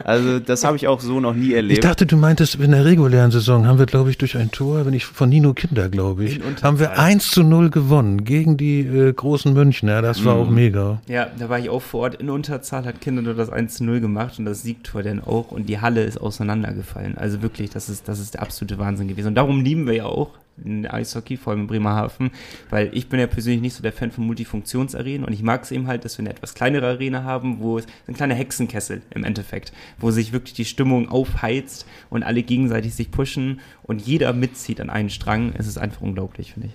Also 0.03 0.39
das 0.39 0.63
habe 0.63 0.77
ich 0.77 0.87
auch 0.87 1.01
so 1.01 1.19
noch 1.19 1.33
nie 1.33 1.53
erlebt. 1.53 1.79
Ich 1.79 1.79
dachte, 1.79 2.05
du 2.05 2.17
meintest, 2.17 2.55
in 2.55 2.71
der 2.71 2.85
regulären 2.85 3.31
Saison 3.31 3.67
haben 3.67 3.79
wir, 3.79 3.85
glaube 3.85 4.09
ich, 4.09 4.17
durch 4.17 4.37
ein 4.37 4.51
Tor, 4.51 4.85
wenn 4.85 4.93
ich 4.93 5.05
von 5.05 5.29
Nino 5.29 5.53
Kinder, 5.53 5.89
glaube 5.89 6.25
ich, 6.25 6.39
haben 6.61 6.79
wir 6.79 6.97
1 6.97 7.31
zu 7.31 7.43
0 7.43 7.69
gewonnen 7.69 8.23
gegen 8.23 8.57
die 8.57 8.81
äh, 8.81 9.11
großen 9.11 9.53
Münchner. 9.53 10.01
Das 10.01 10.23
war 10.23 10.35
auch 10.35 10.49
mega. 10.49 11.01
Ja, 11.07 11.27
da 11.37 11.49
war 11.49 11.59
ich 11.59 11.69
auch 11.69 11.81
vor 11.81 12.01
Ort 12.01 12.15
in 12.15 12.29
Unterzahl, 12.29 12.85
hat 12.85 13.01
Kinder 13.01 13.21
nur 13.21 13.33
das 13.33 13.49
1 13.49 13.75
zu 13.75 13.83
0 13.83 13.99
gemacht 13.99 14.39
und 14.39 14.45
das 14.45 14.61
Siegtor 14.63 15.03
dann 15.03 15.21
auch 15.21 15.51
und 15.51 15.67
die 15.67 15.81
Halle 15.81 16.03
ist 16.03 16.19
auseinandergefallen. 16.19 17.17
Also 17.17 17.41
wirklich, 17.41 17.69
das 17.69 17.89
ist, 17.89 18.07
das 18.07 18.19
ist 18.19 18.35
der 18.35 18.41
absolute 18.41 18.77
Wahnsinn 18.77 19.07
gewesen. 19.07 19.27
Und 19.27 19.35
darum 19.35 19.61
lieben 19.61 19.85
wir 19.87 19.93
ja 19.93 20.05
auch 20.05 20.31
in 20.63 20.85
Eishockey, 20.85 21.37
vor 21.37 21.51
allem 21.51 21.61
in 21.61 21.67
Bremerhaven, 21.67 22.31
weil 22.69 22.89
ich 22.93 23.09
bin 23.09 23.19
ja 23.19 23.27
persönlich 23.27 23.61
nicht 23.61 23.75
so 23.75 23.83
der 23.83 23.93
Fan 23.93 24.11
von 24.11 24.25
Multifunktionsarenen 24.25 25.23
und 25.23 25.33
ich 25.33 25.43
mag 25.43 25.63
es 25.63 25.71
eben 25.71 25.87
halt, 25.87 26.05
dass 26.05 26.17
wir 26.17 26.23
eine 26.23 26.31
etwas 26.31 26.53
kleinere 26.53 26.87
Arena 26.87 27.23
haben, 27.23 27.59
wo 27.59 27.77
es 27.77 27.85
ein 28.07 28.15
kleiner 28.15 28.35
Hexenkessel 28.35 29.01
im 29.13 29.23
Endeffekt, 29.23 29.73
wo 29.97 30.11
sich 30.11 30.33
wirklich 30.33 30.53
die 30.53 30.65
Stimmung 30.65 31.09
aufheizt 31.09 31.85
und 32.09 32.23
alle 32.23 32.43
gegenseitig 32.43 32.95
sich 32.95 33.11
pushen 33.11 33.59
und 33.83 34.01
jeder 34.01 34.33
mitzieht 34.33 34.81
an 34.81 34.89
einen 34.89 35.09
Strang. 35.09 35.53
Es 35.57 35.67
ist 35.67 35.77
einfach 35.77 36.01
unglaublich, 36.01 36.53
finde 36.53 36.67
ich. 36.67 36.73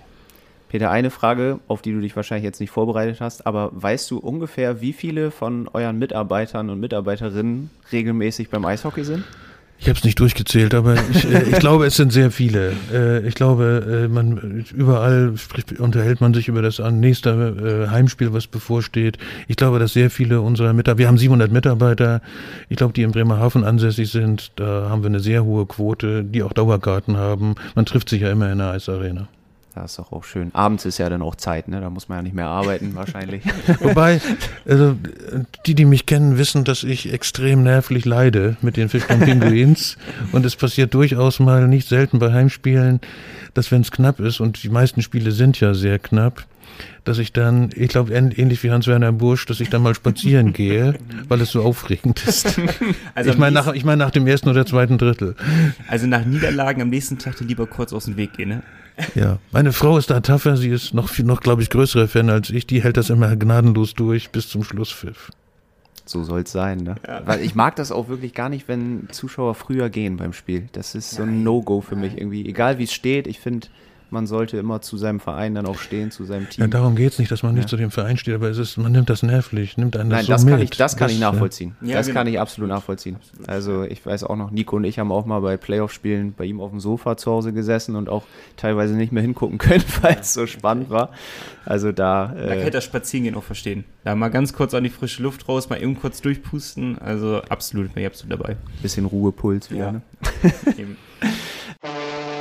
Peter, 0.67 0.91
eine 0.91 1.09
Frage, 1.09 1.59
auf 1.67 1.81
die 1.81 1.93
du 1.93 2.01
dich 2.01 2.15
wahrscheinlich 2.15 2.43
jetzt 2.43 2.59
nicht 2.59 2.71
vorbereitet 2.71 3.21
hast, 3.21 3.47
aber 3.47 3.69
weißt 3.73 4.11
du 4.11 4.17
ungefähr, 4.17 4.81
wie 4.81 4.93
viele 4.93 5.31
von 5.31 5.69
euren 5.69 5.99
Mitarbeitern 5.99 6.69
und 6.69 6.79
Mitarbeiterinnen 6.79 7.69
regelmäßig 7.91 8.49
beim 8.49 8.65
Eishockey 8.65 9.03
sind? 9.03 9.23
Ich 9.77 9.89
habe 9.89 9.97
es 9.97 10.03
nicht 10.03 10.19
durchgezählt, 10.19 10.73
aber 10.73 10.95
ich, 11.11 11.25
äh, 11.25 11.43
ich 11.49 11.59
glaube, 11.59 11.85
es 11.85 11.95
sind 11.95 12.11
sehr 12.11 12.31
viele. 12.31 12.73
Äh, 12.91 13.27
ich 13.27 13.35
glaube, 13.35 14.05
äh, 14.05 14.07
man 14.07 14.65
überall 14.73 15.33
spricht, 15.37 15.79
unterhält 15.79 16.21
man 16.21 16.33
sich 16.33 16.47
über 16.47 16.61
das 16.61 16.79
nächste 16.79 17.85
äh, 17.87 17.91
Heimspiel, 17.91 18.33
was 18.33 18.47
bevorsteht. 18.47 19.17
Ich 19.47 19.57
glaube, 19.57 19.79
dass 19.79 19.93
sehr 19.93 20.09
viele 20.09 20.41
unserer 20.41 20.73
Mitarbeiter, 20.73 20.97
wir 20.97 21.07
haben 21.07 21.17
700 21.17 21.51
Mitarbeiter, 21.51 22.21
ich 22.69 22.77
glaube, 22.77 22.93
die 22.93 23.03
in 23.03 23.11
Bremerhaven 23.11 23.63
ansässig 23.63 24.11
sind. 24.11 24.51
Da 24.55 24.89
haben 24.89 25.03
wir 25.03 25.09
eine 25.09 25.19
sehr 25.19 25.43
hohe 25.43 25.65
Quote, 25.65 26.23
die 26.23 26.41
auch 26.41 26.53
Dauerkarten 26.53 27.17
haben. 27.17 27.55
Man 27.75 27.85
trifft 27.85 28.09
sich 28.09 28.21
ja 28.21 28.31
immer 28.31 28.51
in 28.51 28.59
der 28.59 28.71
Eisarena. 28.71 29.27
Das 29.75 29.91
ist 29.91 29.99
doch 29.99 30.13
auch 30.13 30.23
schön. 30.23 30.51
Abends 30.53 30.85
ist 30.85 30.99
ja 30.99 31.09
dann 31.09 31.21
auch 31.21 31.35
Zeit, 31.35 31.67
ne? 31.67 31.81
Da 31.81 31.89
muss 31.89 32.07
man 32.07 32.19
ja 32.19 32.21
nicht 32.21 32.33
mehr 32.33 32.47
arbeiten, 32.47 32.91
wahrscheinlich. 32.95 33.43
Wobei, 33.81 34.21
also 34.65 34.95
die, 35.65 35.75
die 35.75 35.83
mich 35.83 36.05
kennen, 36.05 36.37
wissen, 36.37 36.63
dass 36.63 36.83
ich 36.83 37.11
extrem 37.11 37.61
nervlich 37.63 38.05
leide 38.05 38.55
mit 38.61 38.77
den 38.77 38.87
Fischton-Pinguins. 38.87 39.97
und 40.31 40.45
es 40.45 40.55
passiert 40.55 40.93
durchaus 40.93 41.41
mal 41.41 41.67
nicht 41.67 41.89
selten 41.89 42.19
bei 42.19 42.31
Heimspielen, 42.31 43.01
dass 43.53 43.69
wenn 43.69 43.81
es 43.81 43.91
knapp 43.91 44.21
ist, 44.21 44.39
und 44.39 44.63
die 44.63 44.69
meisten 44.69 45.01
Spiele 45.01 45.31
sind 45.31 45.59
ja 45.59 45.73
sehr 45.73 45.99
knapp, 45.99 46.45
dass 47.03 47.17
ich 47.17 47.33
dann, 47.33 47.69
ich 47.75 47.89
glaube, 47.89 48.13
ähnlich 48.13 48.63
wie 48.63 48.71
Hans-Werner 48.71 49.11
Bursch, 49.11 49.45
dass 49.45 49.59
ich 49.59 49.69
dann 49.69 49.81
mal 49.81 49.93
spazieren 49.93 50.53
gehe, 50.53 50.95
weil 51.27 51.41
es 51.41 51.51
so 51.51 51.61
aufregend 51.61 52.25
ist. 52.25 52.59
Also 53.13 53.29
ich 53.29 53.37
meine 53.37 53.53
nach, 53.53 53.73
ich 53.73 53.85
mein 53.85 53.97
nach 53.97 54.11
dem 54.11 54.25
ersten 54.25 54.49
oder 54.49 54.65
zweiten 54.65 54.97
Drittel. 54.97 55.35
Also 55.87 56.07
nach 56.07 56.25
Niederlagen 56.25 56.81
am 56.81 56.89
nächsten 56.89 57.17
Tag 57.17 57.39
lieber 57.41 57.67
kurz 57.67 57.93
aus 57.93 58.05
dem 58.05 58.17
Weg 58.17 58.33
gehen, 58.33 58.49
ne? 58.49 58.63
Ja, 59.15 59.39
meine 59.51 59.73
Frau 59.73 59.97
ist 59.97 60.09
da 60.09 60.19
tougher, 60.19 60.57
sie 60.57 60.69
ist 60.69 60.93
noch, 60.93 61.17
noch 61.19 61.41
glaube 61.41 61.61
ich, 61.61 61.69
größere 61.69 62.07
Fan 62.07 62.29
als 62.29 62.49
ich. 62.49 62.65
Die 62.67 62.83
hält 62.83 62.97
das 62.97 63.09
immer 63.09 63.35
gnadenlos 63.35 63.93
durch 63.93 64.29
bis 64.29 64.49
zum 64.49 64.63
Schlusspfiff. 64.63 65.31
So 66.05 66.23
soll 66.23 66.41
es 66.41 66.51
sein, 66.51 66.79
ne? 66.79 66.95
Ja. 67.07 67.25
Weil 67.25 67.41
ich 67.41 67.55
mag 67.55 67.75
das 67.75 67.91
auch 67.91 68.09
wirklich 68.09 68.33
gar 68.33 68.49
nicht, 68.49 68.67
wenn 68.67 69.07
Zuschauer 69.11 69.55
früher 69.55 69.89
gehen 69.89 70.17
beim 70.17 70.33
Spiel. 70.33 70.67
Das 70.71 70.93
ist 70.93 71.11
so 71.11 71.23
ein 71.23 71.43
No-Go 71.43 71.81
für 71.81 71.95
mich 71.95 72.17
irgendwie. 72.17 72.47
Egal 72.47 72.77
wie 72.77 72.83
es 72.83 72.93
steht, 72.93 73.25
ich 73.25 73.39
finde, 73.39 73.67
man 74.15 74.27
sollte 74.27 74.57
immer 74.57 74.81
zu 74.81 74.95
seinem 74.95 75.19
Verein 75.19 75.53
dann 75.55 75.65
auch 75.65 75.77
stehen, 75.77 76.09
zu 76.09 76.23
seinem 76.23 76.49
Team. 76.49 76.63
Ja, 76.63 76.67
darum 76.67 76.95
geht 76.95 77.11
es 77.11 77.19
nicht, 77.19 77.29
dass 77.29 77.43
man 77.43 77.53
nicht 77.53 77.65
ja. 77.65 77.67
zu 77.67 77.77
dem 77.77 77.91
Verein 77.91 78.17
steht, 78.17 78.33
aber 78.33 78.49
es 78.49 78.57
ist, 78.57 78.77
man 78.77 78.93
nimmt 78.93 79.09
das 79.09 79.23
nervlich, 79.23 79.77
nimmt 79.77 79.97
einen 79.97 80.09
das 80.09 80.19
Nein, 80.19 80.25
so 80.25 80.31
das 80.31 80.45
mit. 80.45 80.53
kann 80.53 80.61
ich, 80.61 80.69
das 80.71 80.95
kann 80.95 81.07
das, 81.07 81.13
ich 81.13 81.19
nachvollziehen. 81.19 81.75
Ja, 81.81 81.97
das 81.97 82.07
genau. 82.07 82.19
kann 82.19 82.27
ich 82.27 82.39
absolut 82.39 82.69
nachvollziehen. 82.69 83.17
Also 83.45 83.83
ich 83.83 84.05
weiß 84.05 84.23
auch 84.23 84.37
noch, 84.37 84.51
Nico 84.51 84.77
und 84.77 84.85
ich 84.85 84.99
haben 84.99 85.11
auch 85.11 85.25
mal 85.25 85.41
bei 85.41 85.57
Playoff-Spielen 85.57 86.33
bei 86.33 86.45
ihm 86.45 86.61
auf 86.61 86.71
dem 86.71 86.79
Sofa 86.79 87.17
zu 87.17 87.29
Hause 87.29 87.51
gesessen 87.51 87.97
und 87.97 88.07
auch 88.07 88.23
teilweise 88.55 88.95
nicht 88.95 89.11
mehr 89.11 89.21
hingucken 89.21 89.57
können, 89.57 89.83
weil 90.01 90.17
es 90.21 90.33
so 90.33 90.47
spannend 90.47 90.89
war. 90.89 91.09
Also 91.65 91.91
da. 91.91 92.33
Da 92.33 92.55
kann 92.55 92.67
ich 92.67 92.71
das 92.71 92.85
Spazierengehen 92.85 93.35
auch 93.35 93.43
verstehen. 93.43 93.83
Da 94.05 94.15
mal 94.15 94.29
ganz 94.29 94.53
kurz 94.53 94.73
an 94.73 94.85
die 94.85 94.89
frische 94.89 95.21
Luft 95.23 95.49
raus, 95.49 95.69
mal 95.69 95.81
eben 95.81 95.99
kurz 95.99 96.21
durchpusten. 96.21 96.97
Also 96.99 97.41
absolut, 97.49 97.93
bin 97.93 98.03
ich 98.03 98.07
absolut 98.07 98.39
dabei. 98.39 98.55
Bisschen 98.81 99.05
Ruhepuls 99.05 99.69
wieder, 99.71 99.85
Ja. 99.85 99.91
ne? 99.91 100.01
Eben. 100.77 100.97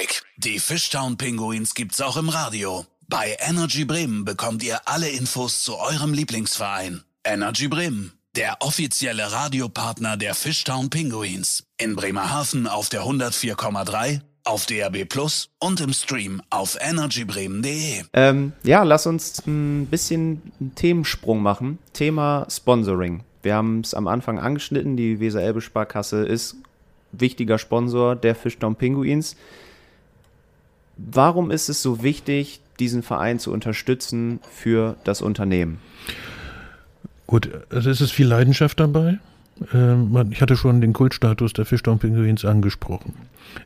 Break. 0.00 0.22
Die 0.36 0.58
Fishtown 0.58 1.16
Pinguins 1.18 1.74
gibt's 1.74 2.00
auch 2.00 2.16
im 2.16 2.30
Radio. 2.30 2.86
Bei 3.08 3.36
Energy 3.40 3.84
Bremen 3.84 4.24
bekommt 4.24 4.62
ihr 4.62 4.80
alle 4.86 5.08
Infos 5.10 5.62
zu 5.62 5.76
eurem 5.76 6.14
Lieblingsverein. 6.14 7.02
Energy 7.22 7.68
Bremen, 7.68 8.12
der 8.34 8.56
offizielle 8.60 9.30
Radiopartner 9.30 10.16
der 10.16 10.34
Fishtown 10.34 10.88
Pinguins. 10.88 11.64
In 11.76 11.96
Bremerhaven 11.96 12.66
auf 12.66 12.88
der 12.88 13.02
104,3, 13.02 14.20
auf 14.44 14.64
DRB 14.64 15.06
Plus 15.06 15.50
und 15.58 15.80
im 15.80 15.92
Stream 15.92 16.40
auf 16.48 16.78
energybremen.de. 16.80 18.04
Ähm, 18.14 18.52
ja, 18.62 18.84
lass 18.84 19.06
uns 19.06 19.46
ein 19.46 19.86
bisschen 19.86 20.40
einen 20.60 20.74
Themensprung 20.76 21.42
machen. 21.42 21.78
Thema 21.92 22.46
Sponsoring. 22.48 23.22
Wir 23.42 23.54
haben 23.54 23.80
es 23.80 23.92
am 23.92 24.06
Anfang 24.06 24.38
angeschnitten. 24.38 24.96
Die 24.96 25.20
Weser-Elbe 25.20 25.60
Sparkasse 25.60 26.24
ist 26.24 26.56
wichtiger 27.12 27.58
Sponsor 27.58 28.16
der 28.16 28.34
Fischtown 28.34 28.76
Pinguins. 28.76 29.36
Warum 31.12 31.50
ist 31.50 31.68
es 31.68 31.82
so 31.82 32.02
wichtig, 32.02 32.60
diesen 32.78 33.02
Verein 33.02 33.38
zu 33.38 33.52
unterstützen 33.52 34.40
für 34.50 34.96
das 35.04 35.22
Unternehmen? 35.22 35.78
Gut, 37.26 37.48
also 37.70 37.90
es 37.90 38.00
ist 38.00 38.10
viel 38.10 38.26
Leidenschaft 38.26 38.80
dabei. 38.80 39.18
Ähm, 39.72 40.28
ich 40.30 40.42
hatte 40.42 40.56
schon 40.56 40.80
den 40.80 40.92
Kultstatus 40.92 41.52
der 41.52 41.64
Fischtown-Pinguins 41.64 42.44
angesprochen. 42.44 43.14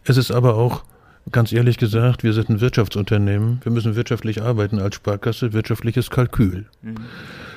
Es 0.04 0.16
ist 0.16 0.30
aber 0.30 0.56
auch, 0.56 0.84
ganz 1.32 1.52
ehrlich 1.52 1.78
gesagt, 1.78 2.24
wir 2.24 2.32
sind 2.32 2.50
ein 2.50 2.60
Wirtschaftsunternehmen. 2.60 3.60
Wir 3.62 3.72
müssen 3.72 3.96
wirtschaftlich 3.96 4.42
arbeiten 4.42 4.78
als 4.78 4.96
Sparkasse, 4.96 5.52
wirtschaftliches 5.52 6.10
Kalkül. 6.10 6.66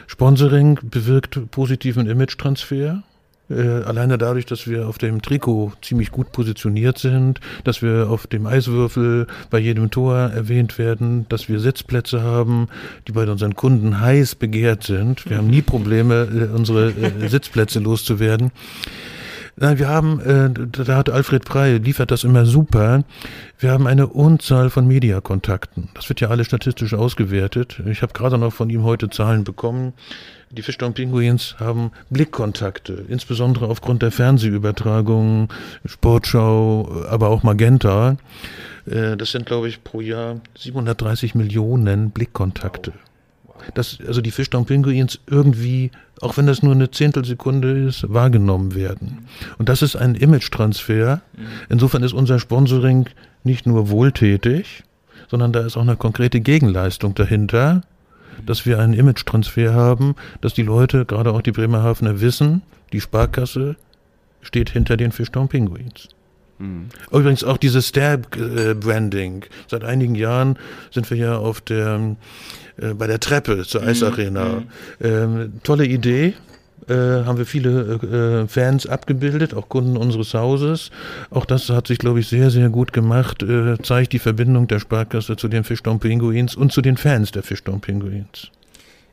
Sponsoring 0.08 0.80
bewirkt 0.84 1.52
positiven 1.52 2.08
Image-Transfer. 2.08 3.04
Äh, 3.50 3.84
alleine 3.84 4.18
dadurch, 4.18 4.46
dass 4.46 4.68
wir 4.68 4.88
auf 4.88 4.98
dem 4.98 5.22
Trikot 5.22 5.74
ziemlich 5.82 6.12
gut 6.12 6.32
positioniert 6.32 6.98
sind, 6.98 7.40
dass 7.64 7.82
wir 7.82 8.10
auf 8.10 8.28
dem 8.28 8.46
Eiswürfel 8.46 9.28
bei 9.50 9.60
jedem 9.60 9.90
Tor 9.90 10.18
erwähnt 10.18 10.78
werden, 10.78 11.26
dass 11.30 11.48
wir 11.48 11.60
Sitzplätze 11.60 12.22
haben, 12.22 12.68
die 13.08 13.14
bei 13.14 13.30
unseren 13.30 13.56
Kunden 13.56 14.02
heiß 14.02 14.36
begehrt 14.36 14.84
sind. 14.84 15.30
Wir 15.30 15.38
haben 15.38 15.48
nie 15.48 15.62
Probleme, 15.62 16.28
äh, 16.52 16.56
unsere 16.56 16.90
äh, 16.90 17.28
Sitzplätze 17.28 17.80
loszuwerden. 17.80 18.52
Nein, 19.60 19.80
wir 19.80 19.88
haben, 19.88 20.20
äh, 20.20 20.50
da 20.86 20.98
hat 20.98 21.10
Alfred 21.10 21.44
Prey, 21.44 21.78
liefert 21.78 22.12
das 22.12 22.24
immer 22.24 22.46
super. 22.46 23.04
Wir 23.58 23.72
haben 23.72 23.88
eine 23.88 24.06
Unzahl 24.06 24.70
von 24.70 24.86
Mediakontakten. 24.88 25.90
Das 25.96 26.10
wird 26.10 26.22
ja 26.22 26.30
alles 26.30 26.46
statistisch 26.46 26.94
ausgewertet. 26.94 27.82
Ich 27.90 28.04
habe 28.04 28.14
gerade 28.14 28.38
noch 28.38 28.54
von 28.54 28.70
ihm 28.70 28.84
heute 28.84 29.10
Zahlen 29.10 29.44
bekommen. 29.44 29.94
Die 30.50 30.62
Fischtown 30.62 30.94
Pinguins 30.94 31.56
haben 31.60 31.92
Blickkontakte, 32.10 33.06
insbesondere 33.10 33.68
aufgrund 33.68 34.02
der 34.02 34.12
Fernsehübertragungen, 34.12 35.50
Sportschau, 35.86 37.04
aber 37.10 37.30
auch 37.30 37.44
Magenta. 37.44 38.18
Äh, 38.86 39.18
Das 39.18 39.32
sind, 39.32 39.46
glaube 39.46 39.68
ich, 39.68 39.84
pro 39.84 40.00
Jahr 40.00 40.40
730 40.58 41.36
Millionen 41.36 42.12
Blickkontakte. 42.12 42.94
Dass 43.74 43.98
also 44.08 44.22
die 44.22 44.32
Fischtown 44.32 44.66
Pinguins 44.66 45.20
irgendwie, 45.28 45.92
auch 46.22 46.38
wenn 46.38 46.48
das 46.48 46.64
nur 46.64 46.74
eine 46.74 46.92
Zehntelsekunde 46.92 47.86
ist, 47.88 48.06
wahrgenommen 48.14 48.74
werden. 48.76 49.28
Und 49.58 49.68
das 49.68 49.82
ist 49.82 49.98
ein 49.98 50.16
Image-Transfer. 50.16 51.22
Insofern 51.68 52.04
ist 52.04 52.14
unser 52.14 52.40
Sponsoring 52.40 53.08
nicht 53.44 53.66
nur 53.66 53.90
wohltätig, 53.90 54.84
sondern 55.30 55.52
da 55.52 55.66
ist 55.66 55.76
auch 55.76 55.82
eine 55.82 55.98
konkrete 55.98 56.40
Gegenleistung 56.40 57.16
dahinter, 57.16 57.82
dass 58.48 58.66
wir 58.66 58.80
einen 58.80 58.94
Image-Transfer 58.94 59.74
haben, 59.74 60.16
dass 60.42 60.56
die 60.56 60.64
Leute, 60.64 61.06
gerade 61.06 61.32
auch 61.32 61.42
die 61.44 61.52
Bremerhavener, 61.52 62.20
wissen, 62.22 62.64
die 62.92 63.02
Sparkasse 63.02 63.76
steht 64.42 64.72
hinter 64.72 64.98
den 64.98 65.12
Fischtown 65.12 65.48
Pinguins. 65.48 66.08
Übrigens 67.12 67.44
auch 67.44 67.58
dieses 67.58 67.90
Stab-Branding. 67.90 69.46
Seit 69.68 69.84
einigen 69.84 70.16
Jahren 70.16 70.58
sind 70.92 71.10
wir 71.12 71.18
ja 71.18 71.38
auf 71.38 71.62
der, 71.62 72.16
äh, 72.78 72.94
bei 72.96 73.06
der 73.06 73.20
Treppe 73.20 73.64
zur 73.64 73.84
Eisarena. 73.84 74.64
Ähm, 75.00 75.54
tolle 75.64 75.86
Idee. 75.86 76.34
Äh, 76.88 77.26
haben 77.26 77.38
wir 77.38 77.46
viele 77.46 78.44
äh, 78.44 78.48
Fans 78.48 78.88
abgebildet, 78.88 79.54
auch 79.54 79.68
Kunden 79.68 79.98
unseres 79.98 80.34
Hauses. 80.34 80.92
Auch 81.30 81.46
das 81.46 81.70
hat 81.70 81.88
sich, 81.88 81.98
glaube 81.98 82.20
ich, 82.20 82.28
sehr, 82.28 82.50
sehr 82.50 82.70
gut 82.70 82.94
gemacht. 82.94 83.44
Äh, 83.44 83.78
zeigt 83.82 84.14
die 84.14 84.20
Verbindung 84.20 84.68
der 84.68 84.80
Sparkasse 84.80 85.36
zu 85.36 85.48
den 85.48 85.64
Fischtown 85.64 86.00
Pinguins 86.00 86.56
und 86.56 86.72
zu 86.72 86.82
den 86.82 86.96
Fans 86.96 87.32
der 87.32 87.44
Fischtown 87.44 87.82
Pinguins. 87.82 88.52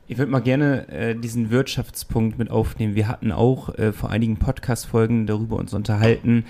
Ich 0.07 0.19
würde 0.19 0.31
mal 0.31 0.39
gerne 0.39 0.87
äh, 0.89 1.15
diesen 1.15 1.49
Wirtschaftspunkt 1.49 2.37
mit 2.37 2.51
aufnehmen. 2.51 2.95
Wir 2.95 3.07
hatten 3.07 3.31
auch 3.31 3.75
äh, 3.77 3.91
vor 3.91 4.11
einigen 4.11 4.37
Podcast-Folgen 4.37 5.25
darüber 5.25 5.57
uns 5.57 5.73
unterhalten. 5.73 6.45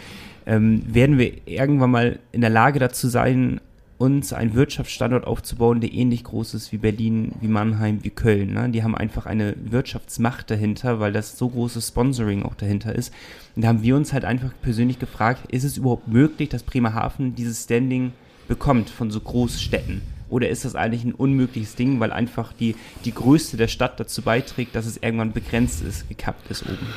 Ähm, 0.45 0.83
werden 0.93 1.17
wir 1.17 1.31
irgendwann 1.45 1.89
mal 1.89 2.19
in 2.33 2.41
der 2.41 2.49
Lage 2.49 2.79
dazu 2.79 3.07
sein, 3.07 3.61
uns 3.97 4.33
einen 4.33 4.53
Wirtschaftsstandort 4.53 5.25
aufzubauen, 5.25 5.79
der 5.79 5.93
ähnlich 5.93 6.25
groß 6.25 6.53
ist 6.53 6.71
wie 6.71 6.77
Berlin, 6.77 7.31
wie 7.39 7.47
Mannheim, 7.47 8.03
wie 8.03 8.09
Köln. 8.09 8.53
Ne? 8.53 8.69
Die 8.69 8.83
haben 8.83 8.95
einfach 8.95 9.25
eine 9.25 9.55
Wirtschaftsmacht 9.57 10.51
dahinter, 10.51 10.99
weil 10.99 11.13
das 11.13 11.37
so 11.37 11.49
großes 11.49 11.87
Sponsoring 11.87 12.43
auch 12.43 12.55
dahinter 12.55 12.93
ist. 12.93 13.13
Und 13.55 13.63
da 13.63 13.69
haben 13.69 13.83
wir 13.83 13.95
uns 13.95 14.11
halt 14.11 14.25
einfach 14.25 14.51
persönlich 14.61 14.99
gefragt, 14.99 15.49
ist 15.49 15.63
es 15.63 15.77
überhaupt 15.77 16.09
möglich, 16.09 16.49
dass 16.49 16.63
Bremerhaven 16.63 17.35
dieses 17.35 17.63
Standing 17.63 18.11
bekommt 18.47 18.89
von 18.89 19.11
so 19.11 19.21
Großstädten? 19.21 20.01
Oder 20.27 20.49
ist 20.49 20.65
das 20.65 20.75
eigentlich 20.75 21.05
ein 21.05 21.13
unmögliches 21.13 21.75
Ding, 21.75 21.99
weil 21.99 22.11
einfach 22.11 22.51
die, 22.51 22.75
die 23.05 23.13
Größe 23.13 23.57
der 23.57 23.67
Stadt 23.67 23.99
dazu 23.99 24.21
beiträgt, 24.21 24.75
dass 24.75 24.85
es 24.85 24.97
irgendwann 24.97 25.31
begrenzt 25.31 25.83
ist, 25.83 26.09
gekappt 26.09 26.49
ist 26.49 26.63
oben? 26.63 26.87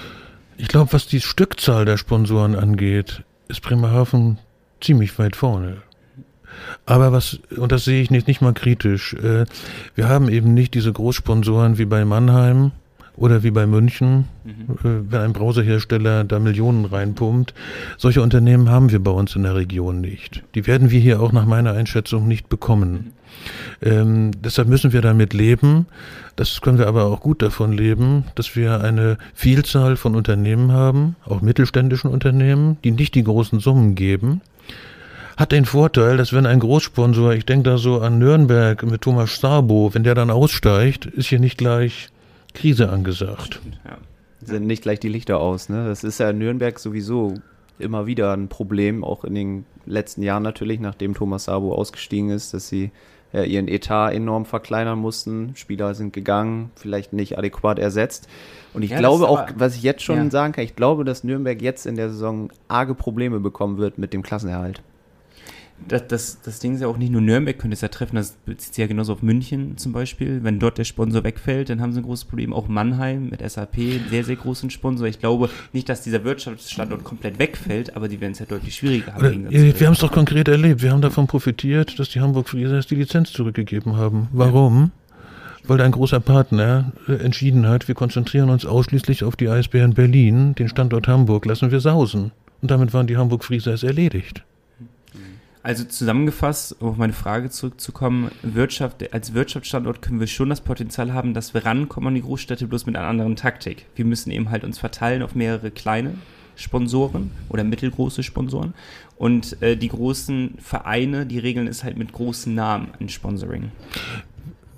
Ich 0.56 0.66
glaube, 0.66 0.92
was 0.92 1.06
die 1.06 1.20
Stückzahl 1.20 1.84
der 1.84 1.98
Sponsoren 1.98 2.56
angeht, 2.56 3.22
ist 3.46 3.60
Bremerhaven 3.60 4.38
ziemlich 4.80 5.16
weit 5.18 5.36
vorne. 5.36 5.82
Aber 6.86 7.12
was, 7.12 7.40
und 7.56 7.72
das 7.72 7.84
sehe 7.84 8.02
ich 8.02 8.10
nicht, 8.10 8.26
nicht 8.26 8.40
mal 8.40 8.54
kritisch, 8.54 9.14
äh, 9.14 9.44
wir 9.94 10.08
haben 10.08 10.28
eben 10.28 10.54
nicht 10.54 10.74
diese 10.74 10.92
Großsponsoren 10.92 11.78
wie 11.78 11.84
bei 11.84 12.04
Mannheim 12.04 12.72
oder 13.18 13.42
wie 13.42 13.50
bei 13.50 13.66
München, 13.66 14.24
mhm. 14.44 14.74
äh, 14.80 15.12
wenn 15.12 15.20
ein 15.20 15.32
Browserhersteller 15.32 16.24
da 16.24 16.38
Millionen 16.38 16.84
reinpumpt. 16.84 17.52
Solche 17.96 18.22
Unternehmen 18.22 18.70
haben 18.70 18.90
wir 18.90 19.02
bei 19.02 19.10
uns 19.10 19.34
in 19.36 19.42
der 19.42 19.56
Region 19.56 20.00
nicht. 20.00 20.42
Die 20.54 20.66
werden 20.66 20.90
wir 20.90 21.00
hier 21.00 21.20
auch 21.20 21.32
nach 21.32 21.46
meiner 21.46 21.72
Einschätzung 21.72 22.28
nicht 22.28 22.48
bekommen. 22.48 22.92
Mhm. 22.92 23.12
Ähm, 23.82 24.30
deshalb 24.42 24.68
müssen 24.68 24.92
wir 24.92 25.02
damit 25.02 25.32
leben. 25.32 25.86
Das 26.36 26.60
können 26.60 26.78
wir 26.78 26.86
aber 26.86 27.06
auch 27.06 27.20
gut 27.20 27.42
davon 27.42 27.72
leben, 27.72 28.24
dass 28.34 28.54
wir 28.56 28.80
eine 28.80 29.18
Vielzahl 29.34 29.96
von 29.96 30.14
Unternehmen 30.14 30.72
haben, 30.72 31.16
auch 31.24 31.40
mittelständischen 31.40 32.10
Unternehmen, 32.10 32.78
die 32.84 32.92
nicht 32.92 33.14
die 33.14 33.24
großen 33.24 33.60
Summen 33.60 33.94
geben, 33.94 34.40
hat 35.38 35.52
den 35.52 35.66
Vorteil, 35.66 36.16
dass 36.16 36.32
wenn 36.32 36.46
ein 36.46 36.58
Großsponsor, 36.58 37.32
ich 37.32 37.46
denke 37.46 37.70
da 37.70 37.78
so 37.78 38.00
an 38.00 38.18
Nürnberg 38.18 38.82
mit 38.82 39.02
Thomas 39.02 39.30
Starbo, 39.30 39.94
wenn 39.94 40.02
der 40.02 40.16
dann 40.16 40.30
aussteigt, 40.30 41.06
ist 41.06 41.28
hier 41.28 41.38
nicht 41.38 41.56
gleich 41.56 42.08
Krise 42.54 42.88
angesagt. 42.88 43.60
Ja. 43.84 43.98
Sind 44.42 44.66
nicht 44.66 44.82
gleich 44.82 44.98
die 44.98 45.08
Lichter 45.08 45.38
aus, 45.38 45.68
ne? 45.68 45.86
Das 45.86 46.02
ist 46.02 46.18
ja 46.18 46.30
in 46.30 46.38
Nürnberg 46.38 46.76
sowieso 46.80 47.34
immer 47.78 48.06
wieder 48.06 48.32
ein 48.32 48.48
Problem, 48.48 49.04
auch 49.04 49.24
in 49.24 49.34
den 49.36 49.64
letzten 49.86 50.22
Jahren 50.22 50.42
natürlich, 50.42 50.80
nachdem 50.80 51.14
Thomas 51.14 51.44
Sabo 51.44 51.72
ausgestiegen 51.72 52.30
ist, 52.30 52.52
dass 52.52 52.68
sie 52.68 52.90
ja, 53.32 53.44
ihren 53.44 53.68
Etat 53.68 54.10
enorm 54.10 54.44
verkleinern 54.44 54.98
mussten. 54.98 55.52
Spieler 55.54 55.94
sind 55.94 56.12
gegangen, 56.12 56.72
vielleicht 56.74 57.12
nicht 57.12 57.38
adäquat 57.38 57.78
ersetzt. 57.78 58.28
Und 58.74 58.82
ich 58.82 58.90
ja, 58.90 58.98
glaube 58.98 59.28
auch, 59.28 59.46
was 59.54 59.76
ich 59.76 59.84
jetzt 59.84 60.02
schon 60.02 60.16
ja. 60.16 60.30
sagen 60.30 60.52
kann, 60.52 60.64
ich 60.64 60.74
glaube, 60.74 61.04
dass 61.04 61.22
Nürnberg 61.22 61.62
jetzt 61.62 61.86
in 61.86 61.94
der 61.94 62.10
Saison 62.10 62.50
arge 62.66 62.96
Probleme 62.96 63.38
bekommen 63.38 63.78
wird 63.78 63.98
mit 63.98 64.12
dem 64.12 64.22
Klassenerhalt 64.22 64.82
das, 65.86 66.06
das, 66.08 66.40
das 66.42 66.58
Ding 66.58 66.74
ist 66.74 66.80
ja 66.80 66.88
auch 66.88 66.98
nicht 66.98 67.12
nur 67.12 67.20
Nürnberg 67.20 67.58
könnte 67.58 67.74
es 67.74 67.80
ja 67.80 67.88
treffen, 67.88 68.16
das 68.16 68.32
bezieht 68.44 68.74
sich 68.74 68.82
ja 68.82 68.86
genauso 68.86 69.12
auf 69.12 69.22
München 69.22 69.76
zum 69.78 69.92
Beispiel. 69.92 70.42
Wenn 70.42 70.58
dort 70.58 70.78
der 70.78 70.84
Sponsor 70.84 71.24
wegfällt, 71.24 71.70
dann 71.70 71.80
haben 71.80 71.92
sie 71.92 72.00
ein 72.00 72.04
großes 72.04 72.24
Problem. 72.24 72.52
Auch 72.52 72.68
Mannheim 72.68 73.30
mit 73.30 73.48
SAP, 73.48 73.76
sehr, 74.10 74.24
sehr 74.24 74.36
großen 74.36 74.70
Sponsor. 74.70 75.06
Ich 75.06 75.18
glaube 75.20 75.50
nicht, 75.72 75.88
dass 75.88 76.02
dieser 76.02 76.24
Wirtschaftsstandort 76.24 77.04
komplett 77.04 77.38
wegfällt, 77.38 77.96
aber 77.96 78.08
die 78.08 78.20
werden 78.20 78.32
es 78.32 78.38
ja 78.40 78.46
deutlich 78.46 78.74
schwieriger 78.74 79.14
haben. 79.14 79.46
Oder, 79.46 79.52
wir 79.52 79.86
haben 79.86 79.94
es 79.94 80.00
doch 80.00 80.12
konkret 80.12 80.48
erlebt. 80.48 80.82
Wir 80.82 80.92
haben 80.92 81.02
davon 81.02 81.26
profitiert, 81.26 81.98
dass 81.98 82.10
die 82.10 82.20
Hamburg 82.20 82.48
Friesers 82.48 82.86
die 82.86 82.96
Lizenz 82.96 83.32
zurückgegeben 83.32 83.96
haben. 83.96 84.28
Warum? 84.32 84.90
Ja. 84.92 85.68
Weil 85.68 85.80
ein 85.82 85.92
großer 85.92 86.20
Partner 86.20 86.92
äh, 87.08 87.12
entschieden 87.12 87.66
hat, 87.66 87.88
wir 87.88 87.94
konzentrieren 87.94 88.48
uns 88.48 88.64
ausschließlich 88.64 89.24
auf 89.24 89.36
die 89.36 89.48
Eisbären 89.48 89.94
Berlin, 89.94 90.54
den 90.54 90.68
Standort 90.68 91.08
Hamburg 91.08 91.44
lassen 91.46 91.70
wir 91.70 91.80
sausen. 91.80 92.32
Und 92.60 92.70
damit 92.70 92.92
waren 92.92 93.06
die 93.06 93.16
Hamburg 93.16 93.44
Friesers 93.44 93.82
erledigt. 93.82 94.44
Also 95.68 95.84
zusammengefasst, 95.84 96.76
um 96.80 96.88
auf 96.88 96.96
meine 96.96 97.12
Frage 97.12 97.50
zurückzukommen, 97.50 98.30
Wirtschaft, 98.42 99.12
als 99.12 99.34
Wirtschaftsstandort 99.34 100.00
können 100.00 100.18
wir 100.18 100.26
schon 100.26 100.48
das 100.48 100.62
Potenzial 100.62 101.12
haben, 101.12 101.34
dass 101.34 101.52
wir 101.52 101.66
rankommen 101.66 102.08
an 102.08 102.14
die 102.14 102.22
Großstädte, 102.22 102.66
bloß 102.66 102.86
mit 102.86 102.96
einer 102.96 103.06
anderen 103.06 103.36
Taktik. 103.36 103.84
Wir 103.94 104.06
müssen 104.06 104.30
eben 104.30 104.48
halt 104.48 104.64
uns 104.64 104.78
verteilen 104.78 105.22
auf 105.22 105.34
mehrere 105.34 105.70
kleine 105.70 106.14
Sponsoren 106.56 107.32
oder 107.50 107.64
mittelgroße 107.64 108.22
Sponsoren. 108.22 108.72
Und 109.18 109.60
äh, 109.60 109.76
die 109.76 109.88
großen 109.88 110.54
Vereine, 110.58 111.26
die 111.26 111.38
regeln 111.38 111.66
es 111.66 111.84
halt 111.84 111.98
mit 111.98 112.12
großen 112.14 112.54
Namen 112.54 112.88
ein 112.98 113.10
Sponsoring. 113.10 113.70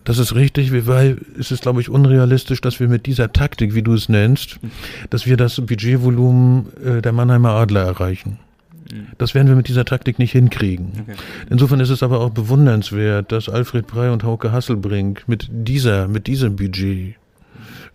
Das 0.03 0.19
ist 0.19 0.35
richtig, 0.35 0.73
weil 0.89 1.19
es 1.39 1.53
ist, 1.53 1.63
glaube 1.63 1.81
ich, 1.81 1.89
unrealistisch, 1.89 2.61
dass 2.63 2.81
wir 2.81 2.89
mit 2.89 3.07
dieser 3.07 3.33
Taktik, 3.33 3.77
wie 3.77 3.83
du 3.83 3.95
es 3.95 4.09
nennst, 4.09 4.59
dass 5.09 5.25
wir 5.25 5.37
das 5.37 5.55
Budgetvolumen 5.55 6.67
äh, 6.85 7.01
der 7.01 7.13
Mannheimer 7.13 7.51
Adler 7.51 7.83
erreichen. 7.85 8.41
Das 9.19 9.35
werden 9.35 9.49
wir 9.49 9.57
mit 9.57 9.69
dieser 9.69 9.85
Taktik 9.85 10.19
nicht 10.19 10.33
hinkriegen. 10.33 10.93
Okay. 11.03 11.17
Insofern 11.51 11.81
ist 11.81 11.91
es 11.91 12.03
aber 12.03 12.21
auch 12.21 12.31
bewundernswert, 12.31 13.33
dass 13.33 13.49
Alfred 13.49 13.87
Brey 13.87 14.11
und 14.11 14.25
Hauke 14.25 14.53
Hasselbrink 14.53 15.25
mit 15.27 15.49
dieser, 15.51 16.09
mit 16.09 16.27
diesem 16.27 16.57
Budget 16.57 17.17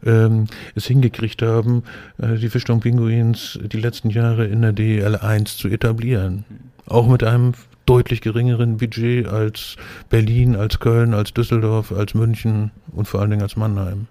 ähm, 0.06 0.46
es 0.76 0.86
hingekriegt 0.86 1.42
haben, 1.42 1.84
äh, 2.18 2.36
die 2.36 2.50
Fischtown 2.50 2.80
Pinguins 2.80 3.60
die 3.62 3.80
letzten 3.80 4.10
Jahre 4.10 4.46
in 4.46 4.62
der 4.62 4.74
DL 4.74 5.16
1 5.16 5.58
zu 5.58 5.68
etablieren. 5.68 6.46
Auch 6.88 7.08
mit 7.08 7.24
einem 7.24 7.54
deutlich 7.86 8.22
geringeren 8.22 8.78
Budget 8.78 9.28
als 9.28 9.76
Berlin, 10.10 10.56
als 10.56 10.80
Köln, 10.80 11.14
als 11.14 11.34
Düsseldorf, 11.34 11.92
als 11.92 12.14
München 12.14 12.72
und 12.92 13.08
vor 13.08 13.22
allen 13.22 13.32
Dingen 13.32 13.44
als 13.44 13.56
Mannheim. 13.56 14.08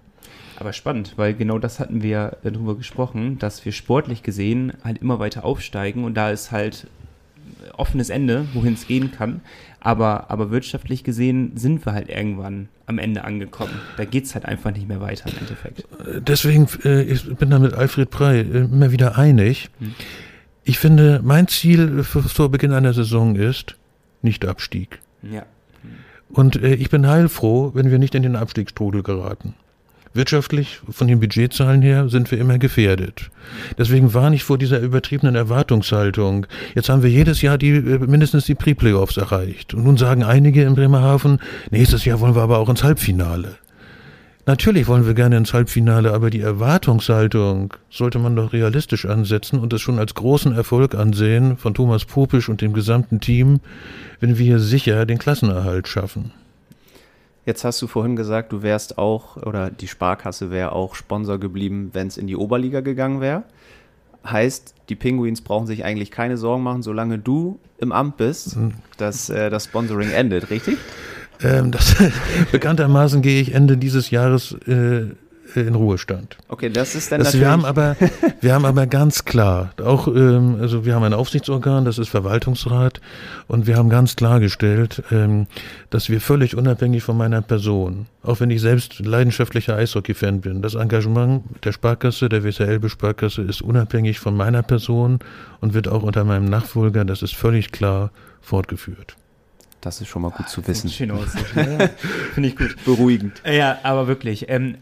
Aber 0.57 0.73
spannend, 0.73 1.13
weil 1.17 1.33
genau 1.33 1.59
das 1.59 1.79
hatten 1.79 2.01
wir 2.01 2.37
darüber 2.43 2.75
gesprochen, 2.75 3.39
dass 3.39 3.65
wir 3.65 3.71
sportlich 3.71 4.23
gesehen 4.23 4.73
halt 4.83 4.99
immer 4.99 5.19
weiter 5.19 5.43
aufsteigen 5.43 6.03
und 6.03 6.15
da 6.15 6.29
ist 6.29 6.51
halt 6.51 6.87
offenes 7.77 8.09
Ende, 8.09 8.47
wohin 8.53 8.73
es 8.73 8.87
gehen 8.87 9.11
kann. 9.11 9.41
Aber, 9.79 10.31
aber 10.31 10.49
wirtschaftlich 10.49 11.03
gesehen 11.03 11.51
sind 11.55 11.85
wir 11.85 11.93
halt 11.93 12.09
irgendwann 12.09 12.69
am 12.87 12.97
Ende 12.97 13.23
angekommen. 13.23 13.73
Da 13.97 14.05
geht 14.05 14.25
es 14.25 14.33
halt 14.33 14.45
einfach 14.45 14.71
nicht 14.71 14.87
mehr 14.87 15.01
weiter 15.01 15.29
im 15.29 15.37
Endeffekt. 15.37 15.85
Deswegen, 16.27 16.67
äh, 16.83 17.03
ich 17.03 17.35
bin 17.35 17.49
da 17.49 17.59
mit 17.59 17.73
Alfred 17.73 18.09
Prey 18.09 18.41
äh, 18.41 18.65
immer 18.65 18.91
wieder 18.91 19.17
einig. 19.17 19.69
Hm. 19.79 19.93
Ich 20.63 20.79
finde, 20.79 21.21
mein 21.23 21.47
Ziel 21.47 22.03
vor 22.03 22.49
Beginn 22.49 22.71
einer 22.71 22.93
Saison 22.93 23.35
ist 23.35 23.75
nicht 24.23 24.45
Abstieg. 24.45 24.99
Ja. 25.21 25.45
Und 26.29 26.55
äh, 26.55 26.73
ich 26.73 26.89
bin 26.89 27.07
heilfroh, 27.07 27.71
wenn 27.75 27.91
wir 27.91 27.99
nicht 27.99 28.15
in 28.15 28.23
den 28.23 28.35
Abstiegsstrudel 28.35 29.03
geraten. 29.03 29.53
Wirtschaftlich, 30.15 30.79
von 30.89 31.07
den 31.07 31.19
Budgetzahlen 31.19 31.81
her, 31.81 32.07
sind 32.07 32.31
wir 32.31 32.37
immer 32.37 32.57
gefährdet. 32.57 33.29
Deswegen 33.77 34.13
war 34.13 34.29
nicht 34.29 34.43
vor 34.43 34.57
dieser 34.57 34.79
übertriebenen 34.79 35.35
Erwartungshaltung. 35.35 36.47
Jetzt 36.73 36.87
haben 36.87 37.03
wir 37.03 37.09
jedes 37.09 37.41
Jahr 37.41 37.57
die, 37.57 37.71
äh, 37.71 37.99
mindestens 37.99 38.45
die 38.45 38.55
Pre-Playoffs 38.55 39.17
erreicht. 39.17 39.73
Und 39.73 39.83
nun 39.83 39.97
sagen 39.97 40.23
einige 40.23 40.63
in 40.63 40.75
Bremerhaven, 40.75 41.39
nächstes 41.69 42.05
Jahr 42.05 42.21
wollen 42.21 42.33
wir 42.33 42.43
aber 42.43 42.59
auch 42.59 42.69
ins 42.69 42.83
Halbfinale. 42.83 43.57
Natürlich 44.45 44.87
wollen 44.87 45.05
wir 45.05 45.15
gerne 45.15 45.35
ins 45.35 45.53
Halbfinale, 45.53 46.13
aber 46.13 46.29
die 46.29 46.39
Erwartungshaltung 46.39 47.73
sollte 47.89 48.19
man 48.19 48.37
doch 48.37 48.53
realistisch 48.53 49.05
ansetzen 49.05 49.59
und 49.59 49.73
es 49.73 49.81
schon 49.81 49.99
als 49.99 50.13
großen 50.13 50.55
Erfolg 50.55 50.95
ansehen 50.95 51.57
von 51.57 51.73
Thomas 51.73 52.05
Popisch 52.05 52.47
und 52.47 52.61
dem 52.61 52.71
gesamten 52.71 53.19
Team, 53.19 53.59
wenn 54.21 54.37
wir 54.37 54.59
sicher 54.59 55.05
den 55.05 55.17
Klassenerhalt 55.17 55.89
schaffen. 55.89 56.31
Jetzt 57.45 57.63
hast 57.63 57.81
du 57.81 57.87
vorhin 57.87 58.15
gesagt, 58.15 58.51
du 58.51 58.63
wärst 58.63 58.97
auch, 58.97 59.37
oder 59.37 59.69
die 59.69 59.87
Sparkasse 59.87 60.49
wäre 60.49 60.71
auch 60.71 60.95
Sponsor 60.95 61.37
geblieben, 61.37 61.91
wenn 61.93 62.07
es 62.07 62.17
in 62.17 62.25
die 62.25 62.35
Oberliga 62.35 62.81
gegangen 62.81 63.21
wäre. 63.21 63.43
Heißt, 64.25 64.73
die 64.89 64.95
Penguins 64.95 65.41
brauchen 65.41 65.67
sich 65.67 65.85
eigentlich 65.85 66.09
keine 66.09 66.37
Sorgen 66.37 66.63
machen, 66.63 66.81
solange 66.81 67.19
du 67.19 67.59
im 67.77 67.91
Amt 67.91 68.17
bist, 68.17 68.57
mhm. 68.57 68.73
dass 68.97 69.29
äh, 69.29 69.51
das 69.51 69.65
Sponsoring 69.65 70.09
endet, 70.09 70.49
richtig? 70.49 70.77
Ähm, 71.43 71.71
das, 71.71 71.95
bekanntermaßen 72.51 73.21
gehe 73.21 73.39
ich 73.39 73.53
Ende 73.53 73.77
dieses 73.77 74.09
Jahres 74.09 74.53
äh, 74.67 75.11
in 75.61 75.75
Ruhestand. 75.75 76.37
Okay, 76.47 76.69
das 76.69 76.95
ist 76.95 77.11
dann 77.11 77.21
das, 77.21 77.37
Wir 77.37 77.49
haben 77.49 77.65
aber, 77.65 77.95
wir 78.41 78.53
haben 78.53 78.65
aber 78.65 78.87
ganz 78.87 79.25
klar, 79.25 79.71
auch, 79.83 80.07
ähm, 80.07 80.57
also 80.59 80.85
wir 80.85 80.95
haben 80.95 81.03
ein 81.03 81.13
Aufsichtsorgan, 81.13 81.85
das 81.85 81.97
ist 81.97 82.09
Verwaltungsrat, 82.09 83.01
und 83.47 83.67
wir 83.67 83.77
haben 83.77 83.89
ganz 83.89 84.15
klargestellt, 84.15 85.03
ähm, 85.11 85.47
dass 85.89 86.09
wir 86.09 86.21
völlig 86.21 86.55
unabhängig 86.55 87.03
von 87.03 87.17
meiner 87.17 87.41
Person, 87.41 88.07
auch 88.23 88.39
wenn 88.39 88.49
ich 88.49 88.61
selbst 88.61 88.99
leidenschaftlicher 88.99 89.75
Eishockey-Fan 89.75 90.41
bin, 90.41 90.61
das 90.61 90.75
Engagement 90.75 91.43
der 91.63 91.71
Sparkasse, 91.71 92.29
der 92.29 92.43
WSL-Sparkasse 92.43 93.41
ist 93.41 93.61
unabhängig 93.61 94.19
von 94.19 94.35
meiner 94.35 94.63
Person 94.63 95.19
und 95.61 95.73
wird 95.73 95.87
auch 95.87 96.03
unter 96.03 96.23
meinem 96.23 96.45
Nachfolger, 96.45 97.05
das 97.05 97.21
ist 97.21 97.35
völlig 97.35 97.71
klar, 97.71 98.11
fortgeführt. 98.41 99.15
Das 99.85 100.01
ist 100.01 100.07
schon 100.07 100.23
mal 100.23 100.31
gut 100.31 100.45
ah, 100.45 100.47
zu 100.47 100.67
wissen. 100.67 100.89
Schön 100.89 101.11
aus. 101.11 101.27
ja, 101.55 101.87
Finde 102.33 102.49
ich 102.49 102.55
gut. 102.55 102.75
Beruhigend. 102.85 103.39
Ja, 103.45 103.77
aber 103.83 104.07
wirklich. 104.07 104.49
Ähm, 104.49 104.77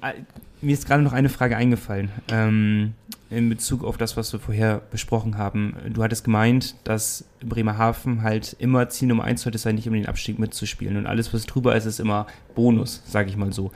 mir 0.63 0.73
ist 0.73 0.87
gerade 0.87 1.03
noch 1.03 1.13
eine 1.13 1.29
Frage 1.29 1.57
eingefallen. 1.57 2.09
Ähm, 2.29 2.93
in 3.29 3.49
Bezug 3.49 3.83
auf 3.83 3.97
das, 3.97 4.15
was 4.15 4.31
wir 4.31 4.39
vorher 4.39 4.81
besprochen 4.91 5.37
haben. 5.37 5.75
Du 5.91 6.03
hattest 6.03 6.23
gemeint, 6.23 6.75
dass 6.83 7.25
Bremerhaven 7.43 8.21
halt 8.21 8.55
immer 8.59 8.89
Ziel 8.89 9.07
Nummer 9.07 9.23
eins 9.23 9.41
sollte 9.41 9.57
sein, 9.57 9.75
nicht 9.75 9.87
um 9.87 9.93
den 9.93 10.05
Abstieg 10.05 10.39
mitzuspielen. 10.39 10.97
Und 10.97 11.07
alles, 11.07 11.33
was 11.33 11.45
drüber 11.45 11.75
ist, 11.75 11.85
ist 11.85 11.99
immer 11.99 12.27
Bonus, 12.55 13.01
sage 13.05 13.29
ich 13.29 13.37
mal 13.37 13.51
so. 13.51 13.71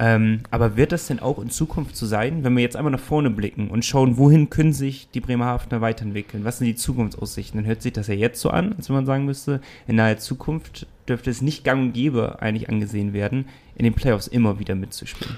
Ähm, 0.00 0.42
aber 0.50 0.76
wird 0.76 0.92
das 0.92 1.08
denn 1.08 1.18
auch 1.18 1.40
in 1.40 1.50
Zukunft 1.50 1.96
so 1.96 2.06
sein, 2.06 2.44
wenn 2.44 2.54
wir 2.54 2.62
jetzt 2.62 2.76
einmal 2.76 2.92
nach 2.92 3.00
vorne 3.00 3.30
blicken 3.30 3.68
und 3.68 3.84
schauen, 3.84 4.16
wohin 4.16 4.48
können 4.48 4.72
sich 4.72 5.08
die 5.10 5.20
Bremerhavener 5.20 5.80
weiterentwickeln? 5.80 6.44
Was 6.44 6.58
sind 6.58 6.68
die 6.68 6.76
Zukunftsaussichten? 6.76 7.58
Dann 7.58 7.66
hört 7.66 7.82
sich 7.82 7.94
das 7.94 8.06
ja 8.06 8.14
jetzt 8.14 8.40
so 8.40 8.50
an, 8.50 8.74
als 8.74 8.88
wenn 8.88 8.96
man 8.96 9.06
sagen 9.06 9.24
müsste, 9.24 9.60
in 9.88 9.96
naher 9.96 10.18
Zukunft 10.18 10.86
dürfte 11.08 11.30
es 11.30 11.42
nicht 11.42 11.64
gang 11.64 11.82
und 11.82 11.92
gäbe 11.94 12.40
eigentlich 12.40 12.68
angesehen 12.68 13.12
werden, 13.12 13.46
in 13.74 13.84
den 13.84 13.94
Playoffs 13.94 14.28
immer 14.28 14.60
wieder 14.60 14.76
mitzuspielen. 14.76 15.36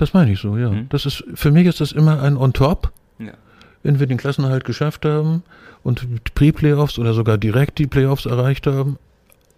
Das 0.00 0.14
meine 0.14 0.32
ich 0.32 0.40
so, 0.40 0.56
ja. 0.56 0.70
Mhm. 0.70 0.88
Das 0.88 1.04
ist, 1.04 1.22
für 1.34 1.50
mich 1.50 1.66
ist 1.66 1.82
das 1.82 1.92
immer 1.92 2.22
ein 2.22 2.38
On-Top. 2.38 2.90
Ja. 3.18 3.34
Wenn 3.82 4.00
wir 4.00 4.06
den 4.06 4.16
Klassenerhalt 4.16 4.64
geschafft 4.64 5.04
haben 5.04 5.42
und 5.82 6.00
die 6.00 6.30
Pre-Playoffs 6.34 6.98
oder 6.98 7.12
sogar 7.12 7.36
direkt 7.36 7.78
die 7.78 7.86
Playoffs 7.86 8.24
erreicht 8.24 8.66
haben, 8.66 8.98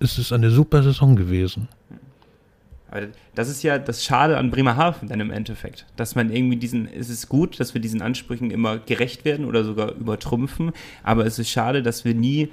ist 0.01 0.19
es 0.19 0.33
eine 0.33 0.51
super 0.51 0.83
Saison 0.83 1.15
gewesen. 1.15 1.69
Aber 2.91 3.03
das 3.37 3.49
ist 3.49 3.63
ja 3.63 3.79
das 3.79 4.05
Schade 4.05 4.37
an 4.37 4.51
Bremerhaven 4.51 5.09
dann 5.09 5.21
im 5.21 5.31
Endeffekt, 5.31 5.87
dass 5.95 6.17
man 6.17 6.33
irgendwie 6.33 6.57
diesen, 6.57 6.89
es 6.93 7.09
ist 7.09 7.29
gut, 7.29 7.61
dass 7.61 7.73
wir 7.75 7.81
diesen 7.81 8.03
Ansprüchen 8.03 8.51
immer 8.51 8.79
gerecht 8.79 9.25
werden 9.25 9.45
oder 9.45 9.63
sogar 9.63 9.93
übertrumpfen, 9.93 10.73
aber 11.05 11.25
es 11.25 11.39
ist 11.39 11.51
schade, 11.51 11.85
dass 11.85 12.05
wir 12.05 12.15
nie 12.15 12.51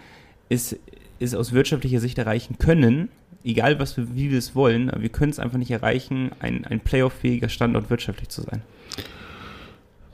es, 0.47 0.77
es 1.19 1.33
aus 1.33 1.53
wirtschaftlicher 1.53 1.99
Sicht 1.99 2.19
erreichen 2.19 2.59
können, 2.59 3.09
egal 3.43 3.79
was 3.79 3.97
wir, 3.97 4.15
wie 4.15 4.31
wir 4.31 4.37
es 4.37 4.55
wollen, 4.55 4.91
wir 4.97 5.09
können 5.09 5.31
es 5.31 5.39
einfach 5.39 5.57
nicht 5.57 5.71
erreichen, 5.71 6.31
ein, 6.39 6.65
ein 6.65 6.79
playoff-fähiger 6.79 7.49
Standort 7.49 7.89
wirtschaftlich 7.89 8.29
zu 8.29 8.41
sein. 8.41 8.61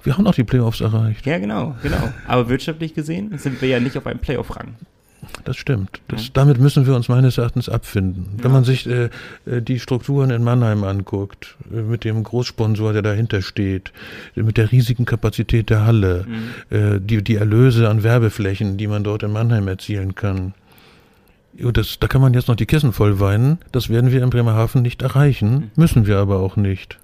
Wir 0.03 0.17
haben 0.17 0.27
auch 0.27 0.35
die 0.35 0.43
Playoffs 0.43 0.81
erreicht. 0.81 1.25
Ja, 1.25 1.39
genau, 1.39 1.75
genau. 1.81 2.13
Aber 2.27 2.47
wirtschaftlich 2.49 2.93
gesehen 2.93 3.35
sind 3.39 3.59
wir 3.61 3.69
ja 3.69 3.79
nicht 3.79 3.97
auf 3.97 4.05
einem 4.05 4.19
Playoff-Rang. 4.19 4.75
Das 5.43 5.57
stimmt. 5.57 6.01
Das, 6.07 6.31
Damit 6.33 6.59
müssen 6.59 6.85
wir 6.85 6.95
uns 6.95 7.09
meines 7.09 7.39
Erachtens 7.39 7.67
abfinden. 7.67 8.27
Wenn 8.37 8.43
Ja. 8.51 8.53
man 8.53 8.63
sich 8.63 8.85
äh, 8.87 9.09
äh, 9.47 9.61
die 9.63 9.79
Strukturen 9.79 10.29
in 10.29 10.43
Mannheim 10.43 10.83
anguckt, 10.83 11.55
äh, 11.73 11.77
mit 11.81 12.03
dem 12.03 12.21
Großsponsor, 12.23 12.93
der 12.93 13.01
dahinter 13.01 13.41
steht, 13.41 13.91
äh, 14.35 14.43
mit 14.43 14.57
der 14.57 14.71
riesigen 14.71 15.05
Kapazität 15.05 15.71
der 15.71 15.83
Halle, 15.87 16.27
äh, 16.69 16.99
die, 16.99 17.23
die 17.23 17.35
Erlöse 17.37 17.89
an 17.89 18.03
Werbeflächen, 18.03 18.77
die 18.77 18.85
man 18.85 19.03
dort 19.03 19.23
in 19.23 19.31
Mannheim 19.31 19.67
erzielen 19.67 20.13
kann. 20.13 20.53
Das, 21.57 21.99
da 21.99 22.07
kann 22.07 22.21
man 22.21 22.33
jetzt 22.33 22.47
noch 22.47 22.55
die 22.55 22.65
Kissen 22.65 22.91
voll 22.93 23.19
weinen. 23.19 23.59
Das 23.71 23.89
werden 23.89 24.11
wir 24.11 24.21
in 24.21 24.29
Bremerhaven 24.29 24.81
nicht 24.81 25.01
erreichen, 25.01 25.71
müssen 25.75 26.05
wir 26.05 26.17
aber 26.17 26.39
auch 26.39 26.55
nicht. 26.55 26.99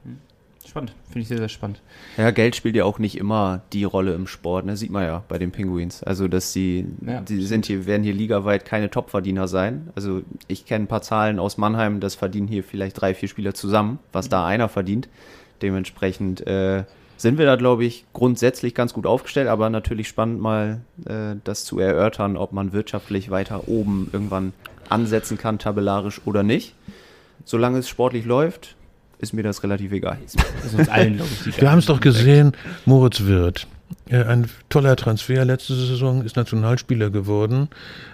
Spannend, 0.68 0.94
finde 1.08 1.20
ich 1.20 1.28
sehr, 1.28 1.38
sehr 1.38 1.50
spannend. 1.50 1.82
Ja, 2.16 2.32
Geld 2.32 2.56
spielt 2.56 2.78
ja 2.78 2.86
auch 2.86 2.98
nicht 2.98 3.18
immer 3.18 3.62
die 3.74 3.84
Rolle 3.84 4.14
im 4.14 4.26
Sport, 4.26 4.66
ne? 4.66 4.78
sieht 4.78 4.90
man 4.90 5.04
ja 5.04 5.22
bei 5.28 5.38
den 5.38 5.52
Penguins. 5.52 6.02
Also, 6.02 6.30
dass 6.30 6.54
die, 6.54 6.86
Ja, 7.06 7.20
die 7.20 7.44
sind 7.44 7.66
hier, 7.66 7.86
werden 7.86 8.04
hier 8.04 8.14
ligaweit 8.14 8.64
keine 8.64 8.90
Topverdiener 8.90 9.50
sein. 9.50 9.90
Also, 9.96 10.22
ich 10.48 10.66
kenne 10.66 10.86
ein 10.86 10.88
paar 10.88 11.02
Zahlen 11.02 11.40
aus 11.40 11.58
Mannheim, 11.58 12.00
das 12.00 12.16
verdienen 12.16 12.48
hier 12.48 12.64
vielleicht 12.64 13.02
drei, 13.02 13.14
vier 13.14 13.28
Spieler 13.28 13.54
zusammen, 13.54 14.00
was 14.14 14.30
da 14.30 14.46
einer 14.46 14.70
verdient. 14.70 15.10
Dementsprechend 15.62 16.48
äh, 16.48 16.86
sind 17.22 17.38
wir 17.38 17.46
da, 17.46 17.56
glaube 17.56 17.86
ich, 17.86 18.06
grundsätzlich 18.14 18.74
ganz 18.74 18.94
gut 18.94 19.06
aufgestellt, 19.06 19.48
aber 19.48 19.70
natürlich 19.70 20.08
spannend 20.08 20.42
mal 20.42 20.82
äh, 21.06 21.36
das 21.44 21.66
zu 21.66 21.80
erörtern, 21.80 22.38
ob 22.38 22.52
man 22.54 22.74
wirtschaftlich 22.74 23.30
weiter 23.30 23.68
oben 23.68 24.10
irgendwann 24.12 24.54
ansetzen 24.90 25.38
kann, 25.38 25.60
tabellarisch 25.60 26.22
oder 26.26 26.44
nicht. 26.44 26.76
Solange 27.46 27.80
es 27.80 27.90
sportlich 27.90 28.26
läuft, 28.26 28.76
ist 29.20 29.34
mir 29.34 29.44
das 29.44 29.64
relativ 29.64 29.92
egal. 29.92 30.18
Das 30.24 30.66
ist 30.66 30.80
uns 30.80 30.90
allen, 30.90 31.22
ich, 31.46 31.62
Wir 31.62 31.72
haben 31.72 31.80
es 31.80 31.86
doch 31.86 32.00
gesehen, 32.00 32.54
Moritz 32.86 33.22
Wirth. 33.22 33.68
Äh, 34.10 34.24
Ein 34.24 34.50
toller 34.70 34.96
Transfer 34.96 35.46
letzte 35.46 35.76
Saison, 35.76 36.24
ist 36.24 36.36
Nationalspieler 36.36 37.10
geworden. 37.10 37.70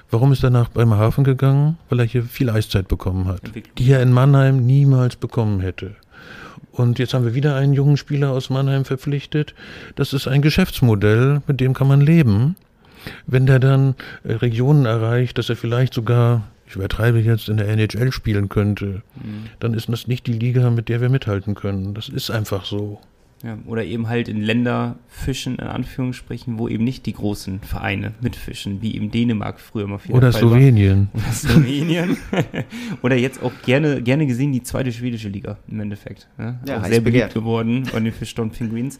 Warum 0.09 0.31
ist 0.31 0.43
er 0.43 0.49
nach 0.49 0.69
Bremerhaven 0.69 1.23
gegangen? 1.23 1.77
Weil 1.89 1.99
er 1.99 2.05
hier 2.05 2.23
viel 2.23 2.49
Eiszeit 2.49 2.87
bekommen 2.87 3.27
hat, 3.27 3.41
die 3.77 3.91
er 3.91 4.01
in 4.01 4.11
Mannheim 4.11 4.65
niemals 4.65 5.15
bekommen 5.15 5.59
hätte. 5.59 5.95
Und 6.77 6.99
jetzt 6.99 7.13
haben 7.13 7.25
wir 7.25 7.33
wieder 7.33 7.55
einen 7.55 7.73
jungen 7.73 7.97
Spieler 7.97 8.31
aus 8.31 8.49
Mannheim 8.51 8.85
verpflichtet. 8.85 9.55
Das 9.95 10.13
ist 10.13 10.27
ein 10.27 10.43
Geschäftsmodell, 10.43 11.41
mit 11.47 11.59
dem 11.59 11.73
kann 11.73 11.87
man 11.87 12.01
leben. 12.01 12.55
Wenn 13.25 13.47
der 13.47 13.59
dann 13.59 13.95
äh, 14.23 14.33
Regionen 14.33 14.85
erreicht, 14.85 15.37
dass 15.37 15.49
er 15.49 15.55
vielleicht 15.55 15.93
sogar, 15.93 16.43
ich 16.67 16.75
übertreibe 16.75 17.19
jetzt, 17.19 17.49
in 17.49 17.57
der 17.57 17.67
NHL 17.69 18.11
spielen 18.11 18.47
könnte, 18.49 19.01
dann 19.59 19.73
ist 19.73 19.89
das 19.89 20.07
nicht 20.07 20.27
die 20.27 20.33
Liga, 20.33 20.69
mit 20.69 20.87
der 20.89 21.01
wir 21.01 21.09
mithalten 21.09 21.55
können. 21.55 21.93
Das 21.93 22.09
ist 22.09 22.29
einfach 22.29 22.65
so. 22.65 22.99
Ja, 23.43 23.59
oder 23.67 23.83
eben 23.83 24.07
halt 24.07 24.29
in 24.29 24.41
Länder 24.41 24.95
fischen, 25.07 25.57
in 25.57 25.67
Anführungsstrichen, 25.67 26.57
wo 26.57 26.67
eben 26.67 26.83
nicht 26.83 27.05
die 27.05 27.13
großen 27.13 27.59
Vereine 27.59 28.13
mitfischen, 28.19 28.81
wie 28.81 28.95
eben 28.95 29.11
Dänemark 29.11 29.59
früher 29.59 29.83
immer 29.83 29.99
viel 29.99 30.15
Oder 30.15 30.31
der 30.31 30.33
Fall 30.33 30.49
war. 30.49 30.57
Slowenien. 30.57 31.09
Oder 31.13 31.31
Slowenien. 31.31 32.17
oder 33.03 33.15
jetzt 33.15 33.43
auch 33.43 33.51
gerne, 33.63 34.01
gerne 34.01 34.25
gesehen 34.25 34.53
die 34.53 34.63
zweite 34.63 34.91
schwedische 34.91 35.29
Liga 35.29 35.59
im 35.67 35.79
Endeffekt. 35.79 36.27
Ja, 36.39 36.59
Ja, 36.65 36.77
auch 36.77 36.81
heiß 36.81 36.89
sehr 36.89 37.01
beliebt 37.01 37.35
geworden 37.35 37.85
von 37.85 38.03
den 38.03 38.11
Fishtown 38.13 38.49
Penguins. 38.49 38.97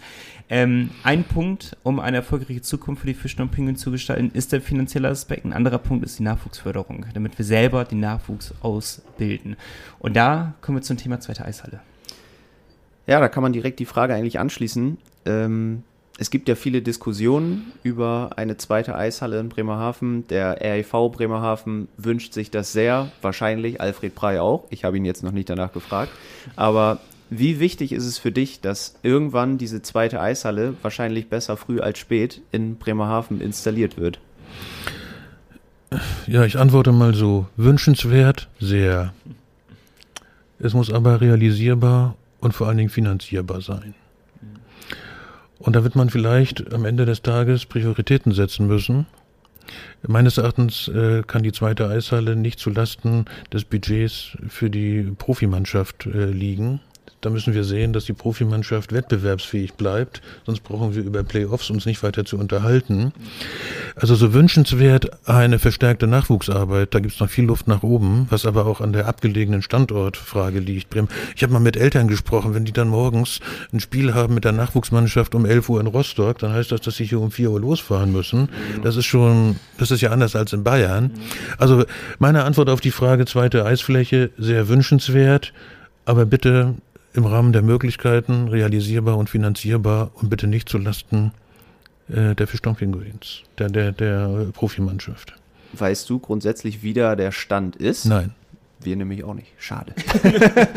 Ähm, 0.50 0.92
ein 1.04 1.24
Punkt, 1.24 1.76
um 1.82 2.00
eine 2.00 2.18
erfolgreiche 2.18 2.62
Zukunft 2.62 3.02
für 3.02 3.08
die 3.08 3.16
Fishtown 3.16 3.50
Penguins 3.50 3.82
zu 3.82 3.90
gestalten, 3.90 4.30
ist 4.34 4.52
der 4.52 4.62
finanzielle 4.62 5.10
Aspekt. 5.10 5.46
Ein 5.46 5.54
anderer 5.54 5.80
Punkt 5.80 6.06
ist 6.06 6.20
die 6.20 6.24
Nachwuchsförderung, 6.24 7.08
damit 7.16 7.40
wir 7.40 7.44
selber 7.44 7.86
den 7.86 8.02
Nachwuchs 8.02 8.54
ausbilden. 8.62 9.56
Und 9.98 10.16
da 10.16 10.54
kommen 10.62 10.78
wir 10.78 10.84
zum 10.84 10.98
Thema 10.98 11.20
zweite 11.20 11.44
Eishalle. 11.44 11.82
Ja, 13.08 13.22
da 13.22 13.30
kann 13.30 13.42
man 13.42 13.54
direkt 13.54 13.80
die 13.80 13.86
Frage 13.86 14.14
eigentlich 14.14 14.38
anschließen. 14.38 14.98
Ähm, 15.26 15.84
es 16.20 16.30
gibt 16.30 16.50
ja 16.50 16.56
viele 16.56 16.82
Diskussionen 16.82 17.72
über 17.84 18.32
eine 18.36 18.58
zweite 18.58 18.96
Eishalle 18.96 19.40
in 19.40 19.50
Bremerhaven. 19.50 20.28
Der 20.28 20.60
REV 20.60 21.12
Bremerhaven 21.12 21.88
wünscht 21.98 22.34
sich 22.34 22.52
das 22.52 22.74
sehr, 22.74 23.12
wahrscheinlich 23.22 23.80
Alfred 23.80 24.16
Prey 24.16 24.40
auch. 24.40 24.66
Ich 24.70 24.84
habe 24.84 24.98
ihn 24.98 25.06
jetzt 25.06 25.24
noch 25.24 25.32
nicht 25.32 25.50
danach 25.50 25.72
gefragt. 25.72 26.12
Aber 26.56 27.00
wie 27.30 27.60
wichtig 27.60 27.92
ist 27.92 28.06
es 28.06 28.18
für 28.18 28.32
dich, 28.32 28.62
dass 28.62 28.96
irgendwann 29.04 29.58
diese 29.58 29.82
zweite 29.82 30.20
Eishalle, 30.20 30.74
wahrscheinlich 30.82 31.30
besser 31.30 31.56
früh 31.56 31.80
als 31.80 32.00
spät, 32.00 32.42
in 32.52 32.78
Bremerhaven 32.78 33.40
installiert 33.40 33.98
wird? 33.98 34.20
Ja, 36.26 36.44
ich 36.44 36.58
antworte 36.58 36.92
mal 36.92 37.14
so. 37.14 37.46
Wünschenswert, 37.56 38.50
sehr. 38.60 39.14
Es 40.60 40.74
muss 40.74 40.92
aber 40.92 41.22
realisierbar 41.22 42.16
und 42.40 42.54
vor 42.54 42.68
allen 42.68 42.78
Dingen 42.78 42.90
finanzierbar 42.90 43.62
sein. 43.62 43.94
Und 45.60 45.76
da 45.76 45.84
wird 45.84 45.96
man 45.96 46.10
vielleicht 46.10 46.72
am 46.74 46.86
Ende 46.86 47.06
des 47.06 47.22
Tages 47.22 47.66
Prioritäten 47.66 48.32
setzen 48.32 48.68
müssen. 48.68 49.08
Meines 50.08 50.38
Erachtens 50.38 50.88
äh, 50.88 51.24
kann 51.26 51.44
die 51.44 51.52
zweite 51.52 51.90
Eishalle 51.90 52.36
nicht 52.36 52.60
zulasten 52.60 53.26
des 53.52 53.66
Budgets 53.66 54.38
für 54.48 54.70
die 54.70 55.04
Profimannschaft 55.18 56.06
äh, 56.06 56.26
liegen. 56.26 56.80
Da 57.22 57.30
müssen 57.30 57.54
wir 57.54 57.64
sehen, 57.64 57.94
dass 57.94 58.06
die 58.06 58.14
Profimannschaft 58.14 58.94
wettbewerbsfähig 58.94 59.74
bleibt, 59.74 60.22
sonst 60.46 60.62
brauchen 60.62 60.96
wir 60.96 61.04
über 61.04 61.24
Playoffs 61.24 61.70
uns 61.70 61.86
nicht 61.86 62.04
weiter 62.04 62.26
zu 62.26 62.38
unterhalten. 62.38 63.12
Also 63.96 64.16
so 64.16 64.34
wünschenswert 64.34 65.28
eine 65.28 65.58
verstärkte 65.58 66.06
Nachwuchsarbeit, 66.06 66.94
da 66.94 67.00
gibt 67.00 67.16
es 67.16 67.20
noch 67.20 67.30
viel 67.30 67.46
Luft 67.46 67.68
nach 67.68 67.82
oben, 67.82 68.28
was 68.30 68.46
aber 68.46 68.66
auch 68.68 68.82
an 68.82 68.94
der 68.94 69.08
abgelegenen 69.08 69.62
Standortfrage 69.62 70.60
liegt. 70.60 70.96
Ich 71.36 71.44
habe 71.44 71.54
mal 71.54 71.60
mit 71.60 71.76
Eltern 71.76 72.08
gesprochen, 72.08 72.54
wenn 72.54 72.66
die 72.66 72.72
dann 72.72 72.90
morgens 72.90 73.40
ein 73.74 73.80
Spiel 73.80 74.14
haben 74.14 74.34
mit 74.36 74.46
der 74.46 74.52
Nachwuchsmannschaft 74.52 75.34
um 75.34 75.46
11 75.46 75.70
Uhr 75.70 75.82
in 75.82 75.88
Rostock, 75.88 76.38
dann 76.40 76.54
heißt 76.54 76.72
das, 76.72 76.82
dass 76.82 76.98
sie 76.98 77.06
hier 77.06 77.20
um 77.20 77.32
4 77.32 77.52
Uhr 77.52 77.60
losfahren 77.60 78.12
müssen. 78.12 78.50
Das 78.84 78.96
ist 78.96 79.06
schon, 79.06 79.56
das 79.78 79.92
ist 79.92 80.02
ja 80.02 80.12
anders 80.12 80.36
als 80.36 80.54
in 80.54 80.64
Bayern. 80.64 81.12
Also 81.58 81.86
meine 82.20 82.44
Antwort 82.44 82.70
auf 82.70 82.82
die 82.82 82.92
Frage 82.92 83.26
zweite 83.26 83.66
Eisfläche, 83.66 84.30
sehr 84.38 84.68
wünschenswert, 84.68 85.54
aber 86.06 86.26
bitte 86.26 86.76
im 87.18 87.26
Rahmen 87.26 87.52
der 87.52 87.64
Möglichkeiten 87.64 88.48
realisierbar 88.48 89.18
und 89.18 89.30
finanzierbar 89.30 90.12
und 90.14 90.30
bitte 90.30 90.48
nicht 90.48 90.70
zulasten 90.70 91.32
äh, 92.10 92.36
der 92.36 92.48
Fischtown 92.48 92.76
Penguins, 92.76 93.42
der, 93.58 93.70
der, 93.70 93.92
der 93.92 94.48
Profimannschaft. 94.54 95.34
Weißt 95.74 96.10
du 96.10 96.20
grundsätzlich, 96.20 96.84
wie 96.84 96.94
da 96.94 97.16
der 97.16 97.32
Stand 97.32 97.76
ist? 97.76 98.06
Nein. 98.06 98.34
Wir 98.80 98.96
nämlich 98.96 99.24
auch 99.24 99.34
nicht. 99.34 99.52
Schade. 99.58 99.92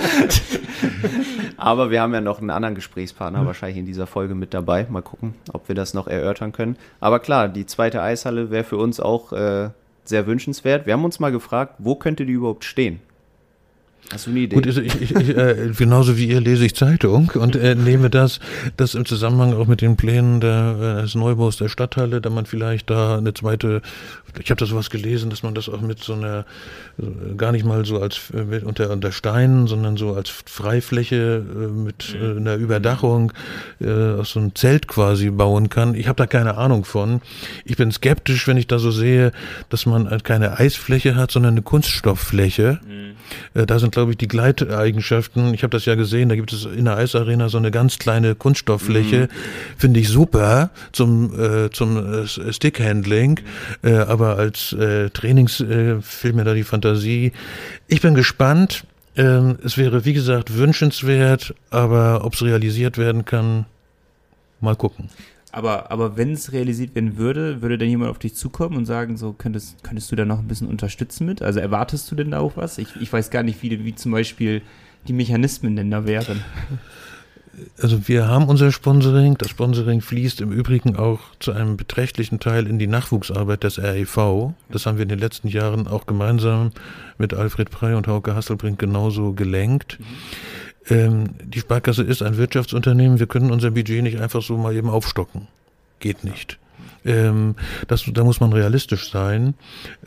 Aber 1.59 1.91
wir 1.91 2.01
haben 2.01 2.15
ja 2.15 2.23
noch 2.23 2.41
einen 2.41 2.49
anderen 2.49 2.75
Gesprächspartner 2.75 3.45
wahrscheinlich 3.45 3.77
in 3.77 3.85
dieser 3.85 4.07
Folge 4.07 4.35
mit 4.35 4.55
dabei. 4.55 4.87
Mal 4.89 5.03
gucken, 5.03 5.35
ob 5.53 5.69
wir 5.69 5.75
das 5.75 5.93
noch 5.93 6.09
erörtern 6.09 6.53
können. 6.53 6.77
Aber 6.99 7.21
klar, 7.21 7.49
die 7.49 7.67
zweite 7.67 8.01
Eishalle 8.01 8.51
wäre 8.51 8.65
für 8.65 8.79
uns 8.79 9.01
auch 9.01 9.35
äh, 9.35 9.69
sehr 10.05 10.27
wünschenswert. 10.27 10.87
Wir 10.87 10.95
haben 10.95 11.05
uns 11.05 11.21
mal 11.21 11.31
gefragt, 11.31 11.75
wo 11.79 11.95
könnte 11.95 12.25
die 12.25 12.33
überhaupt 12.33 12.65
stehen? 12.65 13.01
Hast 14.13 14.27
du 14.27 14.31
eine 14.31 14.41
Idee? 14.41 14.57
Gut, 14.57 14.67
also 14.67 14.81
ich, 14.81 15.01
ich, 15.01 15.15
ich, 15.15 15.37
äh, 15.37 15.71
genauso 15.77 16.17
wie 16.17 16.27
ihr 16.27 16.41
lese 16.41 16.65
ich 16.65 16.75
Zeitung 16.75 17.31
und 17.35 17.55
äh, 17.55 17.77
nehme 17.77 18.11
das, 18.11 18.41
das 18.77 18.95
im 18.95 19.05
Zusammenhang 19.05 19.55
auch 19.55 19.67
mit 19.69 19.83
den 19.83 19.97
Plänen 19.97 20.41
der, 20.41 20.99
äh, 20.99 21.03
des 21.03 21.15
Neubaus 21.15 21.59
der 21.59 21.69
Stadthalle, 21.69 22.21
da 22.21 22.29
man 22.29 22.47
vielleicht 22.47 22.91
da 22.91 23.19
eine 23.19 23.35
zweite 23.35 23.83
ich 24.39 24.51
habe 24.51 24.59
da 24.59 24.67
sowas 24.67 24.91
gelesen, 24.91 25.31
dass 25.31 25.43
man 25.43 25.55
das 25.55 25.69
auch 25.69 25.81
mit 25.81 26.03
so 26.03 26.15
einer, 26.15 26.45
gar 27.37 27.53
nicht 27.53 27.65
mal 27.65 27.85
so 27.85 28.01
als 28.01 28.21
äh, 28.33 28.61
unter, 28.65 28.91
unter 28.91 29.13
Steinen, 29.13 29.67
sondern 29.67 29.97
so 29.97 30.15
als 30.15 30.29
Freifläche 30.29 31.43
äh, 31.45 31.67
mit 31.67 32.15
äh, 32.15 32.37
einer 32.37 32.57
Überdachung 32.57 33.33
aus 33.83 34.33
so 34.33 34.41
einem 34.41 34.55
Zelt 34.55 34.89
quasi 34.89 35.31
bauen 35.31 35.71
kann. 35.71 35.95
Ich 35.95 36.07
habe 36.07 36.17
da 36.17 36.27
keine 36.27 36.57
Ahnung 36.57 36.85
von. 36.85 37.23
Ich 37.65 37.77
bin 37.77 37.91
skeptisch, 37.91 38.47
wenn 38.47 38.57
ich 38.57 38.67
da 38.67 38.79
so 38.79 38.91
sehe, 38.91 39.33
dass 39.71 39.87
man 39.87 40.07
keine 40.23 40.59
Eisfläche 40.59 41.17
hat, 41.17 41.31
sondern 41.31 41.55
eine 41.55 41.63
Kunststofffläche. 41.63 42.81
Mhm. 42.87 43.67
Da 43.67 43.79
sind, 43.79 43.93
glaube 43.93 44.13
ich, 44.13 44.19
die 44.19 44.29
Gleiteigenschaften. 44.29 45.55
Ich 45.55 45.63
habe 45.63 45.71
das 45.71 45.87
ja 45.87 45.95
gesehen, 45.95 46.29
da 46.29 46.37
gibt 46.37 46.53
es 46.53 46.65
in 46.67 46.85
der 46.85 46.97
Eisarena 46.97 47.49
so 47.49 47.59
eine 47.59 47.71
ganz 47.71 47.99
kleine 47.99 48.35
Kunststofffläche. 48.35 49.23
Mhm. 49.23 49.79
Finde 49.79 50.01
ich 50.01 50.09
super 50.09 50.71
zum, 50.93 51.39
äh, 51.39 51.71
zum 51.71 52.27
Stickhandling. 52.27 53.41
Mhm. 53.83 53.89
Äh, 53.89 53.97
aber 53.99 54.20
als 54.29 54.73
äh, 54.73 55.11
Trainings 55.11 55.61
äh, 55.61 56.01
fehlt 56.01 56.35
mir 56.35 56.45
da 56.45 56.55
die 56.55 56.65
Fantasie. 56.65 57.33
Ich 57.89 58.01
bin 58.01 58.15
gespannt. 58.15 58.85
Ähm, 59.17 59.59
es 59.65 59.77
wäre, 59.77 60.05
wie 60.05 60.13
gesagt, 60.13 60.57
wünschenswert, 60.57 61.55
aber 61.71 62.25
ob 62.25 62.35
es 62.35 62.43
realisiert 62.43 62.97
werden 62.97 63.25
kann, 63.25 63.67
mal 64.61 64.77
gucken. 64.77 65.11
Aber, 65.53 65.91
aber 65.91 66.17
wenn 66.17 66.33
es 66.33 66.53
realisiert 66.53 66.95
werden 66.95 67.17
würde, 67.17 67.61
würde 67.61 67.77
dann 67.77 67.89
jemand 67.89 68.11
auf 68.11 68.21
dich 68.21 68.35
zukommen 68.37 68.77
und 68.77 68.87
sagen, 68.87 69.17
so 69.17 69.33
könntest, 69.33 69.83
könntest 69.83 70.13
du 70.13 70.17
da 70.17 70.25
noch 70.25 70.39
ein 70.39 70.47
bisschen 70.47 70.69
unterstützen 70.69 71.27
mit? 71.27 71.43
Also 71.43 71.59
erwartest 71.59 72.11
du 72.11 72.15
denn 72.15 72.31
da 72.31 72.39
auch 72.39 72.57
was? 72.57 72.79
Ich, 72.79 72.95
ich 73.01 73.13
weiß 73.13 73.31
gar 73.31 73.43
nicht, 73.43 73.61
wie, 73.63 73.85
wie 73.85 73.95
zum 73.95 74.13
Beispiel 74.13 74.63
die 75.09 75.13
Mechanismen 75.13 75.75
denn 75.75 75.91
da 75.91 76.07
wären. 76.07 76.45
Also 77.81 78.09
wir 78.09 78.29
haben 78.29 78.49
unser 78.49 78.73
Sponsoring. 78.73 79.37
Das 79.39 79.51
Sponsoring 79.51 80.01
fließt 80.01 80.41
im 80.41 80.53
Übrigen 80.53 80.97
auch 80.97 81.21
zu 81.39 81.53
einem 81.53 81.77
beträchtlichen 81.77 82.41
Teil 82.41 82.67
in 82.67 82.79
die 82.79 82.87
Nachwuchsarbeit 82.87 83.65
des 83.65 83.79
REV. 83.79 84.53
Das 84.71 84.87
haben 84.87 84.99
wir 84.99 85.03
in 85.03 85.09
den 85.09 85.19
letzten 85.19 85.49
Jahren 85.49 85.87
auch 85.87 86.07
gemeinsam 86.07 86.73
mit 87.19 87.35
Alfred 87.35 87.71
Prey 87.71 87.95
und 87.95 88.07
Hauke 88.07 88.35
Hasselbrink 88.35 88.79
genauso 88.79 89.33
gelenkt. 89.33 89.99
Mhm. 90.01 90.05
Die 91.45 91.61
Sparkasse 91.61 92.03
ist 92.03 92.23
ein 92.23 92.37
Wirtschaftsunternehmen. 92.37 93.21
Wir 93.21 93.27
können 93.27 93.53
unser 93.53 93.71
Budget 93.71 94.03
nicht 94.03 94.21
einfach 94.21 94.43
so 94.43 94.57
mal 94.57 94.75
eben 94.75 94.91
aufstocken. 94.91 95.47
Geht 96.01 96.25
nicht. 96.25 96.59
Ähm, 97.05 97.55
das, 97.89 98.05
da 98.13 98.25
muss 98.25 98.41
man 98.41 98.53
realistisch 98.53 99.11
sein. 99.11 99.55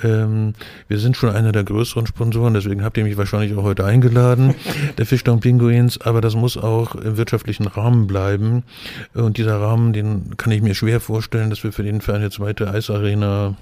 Ähm, 0.04 0.54
wir 0.88 1.00
sind 1.00 1.18
schon 1.18 1.30
einer 1.30 1.52
der 1.52 1.64
größeren 1.64 2.08
Sponsoren, 2.08 2.54
deswegen 2.54 2.84
habt 2.84 2.98
ihr 2.98 3.04
mich 3.04 3.18
wahrscheinlich 3.18 3.58
auch 3.58 3.64
heute 3.64 3.86
eingeladen, 3.86 4.56
der 4.98 5.06
Fischtown 5.06 5.40
Pinguins, 5.40 6.00
aber 6.02 6.22
das 6.22 6.36
muss 6.36 6.58
auch 6.58 6.96
im 6.96 7.18
wirtschaftlichen 7.18 7.68
Rahmen 7.68 8.08
bleiben. 8.08 8.64
Und 9.14 9.38
dieser 9.38 9.60
Rahmen, 9.60 9.94
den 9.94 10.38
kann 10.38 10.52
ich 10.52 10.62
mir 10.62 10.76
schwer 10.76 11.00
vorstellen, 11.00 11.50
dass 11.50 11.64
wir 11.64 11.72
für 11.72 11.84
den 11.84 12.02
für 12.02 12.14
eine 12.14 12.30
zweite 12.30 12.70
Eisarena 12.70 13.56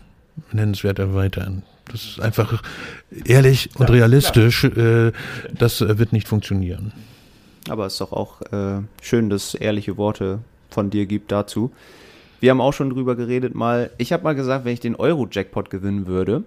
nennenswert 0.51 0.99
erweitern. 0.99 1.63
Das 1.91 2.05
ist 2.05 2.21
einfach 2.21 2.61
ehrlich 3.25 3.69
und 3.75 3.89
realistisch. 3.89 4.63
Äh, 4.63 5.11
das 5.57 5.81
wird 5.81 6.13
nicht 6.13 6.27
funktionieren. 6.27 6.93
Aber 7.69 7.85
es 7.85 7.93
ist 7.93 8.01
doch 8.01 8.11
auch 8.11 8.41
äh, 8.51 8.81
schön, 9.01 9.29
dass 9.29 9.49
es 9.49 9.55
ehrliche 9.55 9.97
Worte 9.97 10.39
von 10.69 10.89
dir 10.89 11.05
gibt 11.05 11.31
dazu. 11.31 11.71
Wir 12.41 12.49
haben 12.49 12.59
auch 12.59 12.73
schon 12.73 12.89
drüber 12.89 13.15
geredet 13.15 13.53
mal. 13.53 13.91
Ich 13.99 14.11
habe 14.11 14.23
mal 14.23 14.33
gesagt, 14.33 14.65
wenn 14.65 14.73
ich 14.73 14.79
den 14.79 14.95
Euro-Jackpot 14.95 15.69
gewinnen 15.69 16.07
würde, 16.07 16.43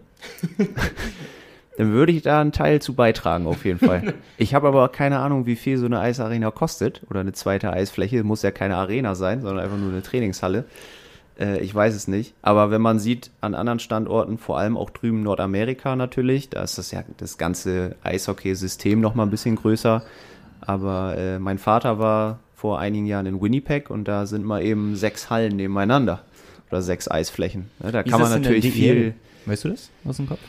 dann 1.79 1.93
würde 1.93 2.11
ich 2.11 2.23
da 2.23 2.41
einen 2.41 2.51
Teil 2.51 2.83
zu 2.83 2.95
beitragen, 2.95 3.47
auf 3.47 3.65
jeden 3.65 3.79
Fall. 3.79 4.15
Ich 4.37 4.55
habe 4.55 4.67
aber 4.67 4.89
keine 4.89 5.21
Ahnung, 5.21 5.47
wie 5.47 5.55
viel 5.55 5.79
so 5.79 5.87
eine 5.87 6.01
Eisarena 6.01 6.51
kostet 6.51 7.03
oder 7.09 7.21
eine 7.21 7.33
zweite 7.33 7.73
Eisfläche. 7.73 8.25
Muss 8.25 8.43
ja 8.43 8.51
keine 8.51 8.77
Arena 8.77 9.15
sein, 9.15 9.41
sondern 9.41 9.65
einfach 9.65 9.79
nur 9.79 9.93
eine 9.93 10.03
Trainingshalle. 10.03 10.65
Äh, 11.39 11.61
ich 11.61 11.73
weiß 11.73 11.95
es 11.95 12.09
nicht. 12.09 12.35
Aber 12.43 12.73
wenn 12.73 12.83
man 12.83 12.99
sieht, 12.99 13.31
an 13.41 13.55
anderen 13.55 13.79
Standorten, 13.79 14.37
vor 14.37 14.59
allem 14.59 14.77
auch 14.77 14.91
drüben 14.91 15.23
Nordamerika 15.23 15.95
natürlich, 15.95 16.51
da 16.51 16.65
ist 16.65 16.77
das 16.77 16.91
ja 16.91 17.05
das 17.19 17.39
ganze 17.39 17.95
Eishockey-System 18.03 19.01
noch 19.01 19.15
mal 19.15 19.23
ein 19.23 19.31
bisschen 19.31 19.55
größer. 19.55 20.03
Aber 20.61 21.17
äh, 21.17 21.39
mein 21.39 21.59
Vater 21.59 22.01
war 22.01 22.41
vor 22.65 22.79
einigen 22.79 23.05
Jahren 23.05 23.27
in 23.27 23.43
Winnipeg 23.43 23.91
und 23.91 24.09
da 24.09 24.25
sind 24.25 24.43
mal 24.43 24.63
eben 24.63 24.97
sechs 24.97 25.29
Hallen 25.29 25.55
nebeneinander 25.55 26.25
oder 26.71 26.81
sechs 26.81 27.11
Eisflächen. 27.11 27.67
Ja, 27.83 27.93
da 27.93 28.03
Wie 28.03 28.09
kann 28.09 28.23
man 28.23 28.31
natürlich 28.31 28.73
viel. 28.73 29.13
Weißt 29.45 29.65
du 29.65 29.69
das 29.69 29.91
aus 30.07 30.17
dem 30.17 30.31
Kopf? 30.31 30.41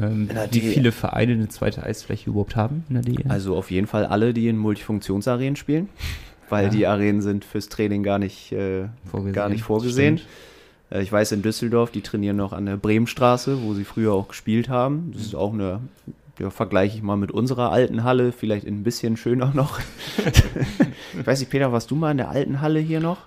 Ähm, 0.00 0.30
wie 0.50 0.60
viele 0.60 0.92
Vereine 0.92 1.34
eine 1.34 1.48
zweite 1.50 1.82
Eisfläche 1.82 2.30
überhaupt 2.30 2.56
haben 2.56 2.84
in 2.88 2.94
der 2.94 3.02
DL? 3.02 3.26
Also 3.28 3.54
auf 3.54 3.70
jeden 3.70 3.86
Fall 3.86 4.06
alle, 4.06 4.32
die 4.32 4.48
in 4.48 4.56
Multifunktionsarenen 4.56 5.56
spielen, 5.56 5.90
weil 6.48 6.64
ja. 6.64 6.70
die 6.70 6.86
Arenen 6.86 7.20
sind 7.20 7.44
fürs 7.44 7.68
Training 7.68 8.02
gar 8.02 8.18
nicht, 8.18 8.50
äh, 8.52 8.86
vorgesehen. 9.04 9.34
Gar 9.34 9.50
nicht 9.50 9.62
vorgesehen. 9.62 10.22
Äh, 10.88 11.02
ich 11.02 11.12
weiß 11.12 11.32
in 11.32 11.42
Düsseldorf, 11.42 11.90
die 11.90 12.00
trainieren 12.00 12.38
noch 12.38 12.54
an 12.54 12.64
der 12.64 12.78
Bremenstraße, 12.78 13.62
wo 13.62 13.74
sie 13.74 13.84
früher 13.84 14.14
auch 14.14 14.28
gespielt 14.28 14.70
haben. 14.70 15.10
Das 15.12 15.20
ist 15.20 15.34
auch 15.34 15.52
eine 15.52 15.80
ja, 16.38 16.50
vergleiche 16.50 16.96
ich 16.96 17.02
mal 17.02 17.16
mit 17.16 17.30
unserer 17.30 17.72
alten 17.72 18.04
Halle, 18.04 18.32
vielleicht 18.32 18.66
ein 18.66 18.82
bisschen 18.82 19.16
schöner 19.16 19.52
noch. 19.54 19.78
ich 21.18 21.26
weiß 21.26 21.40
nicht, 21.40 21.50
Peter, 21.50 21.72
warst 21.72 21.90
du 21.90 21.96
mal 21.96 22.10
in 22.10 22.18
der 22.18 22.30
alten 22.30 22.60
Halle 22.60 22.80
hier 22.80 23.00
noch? 23.00 23.18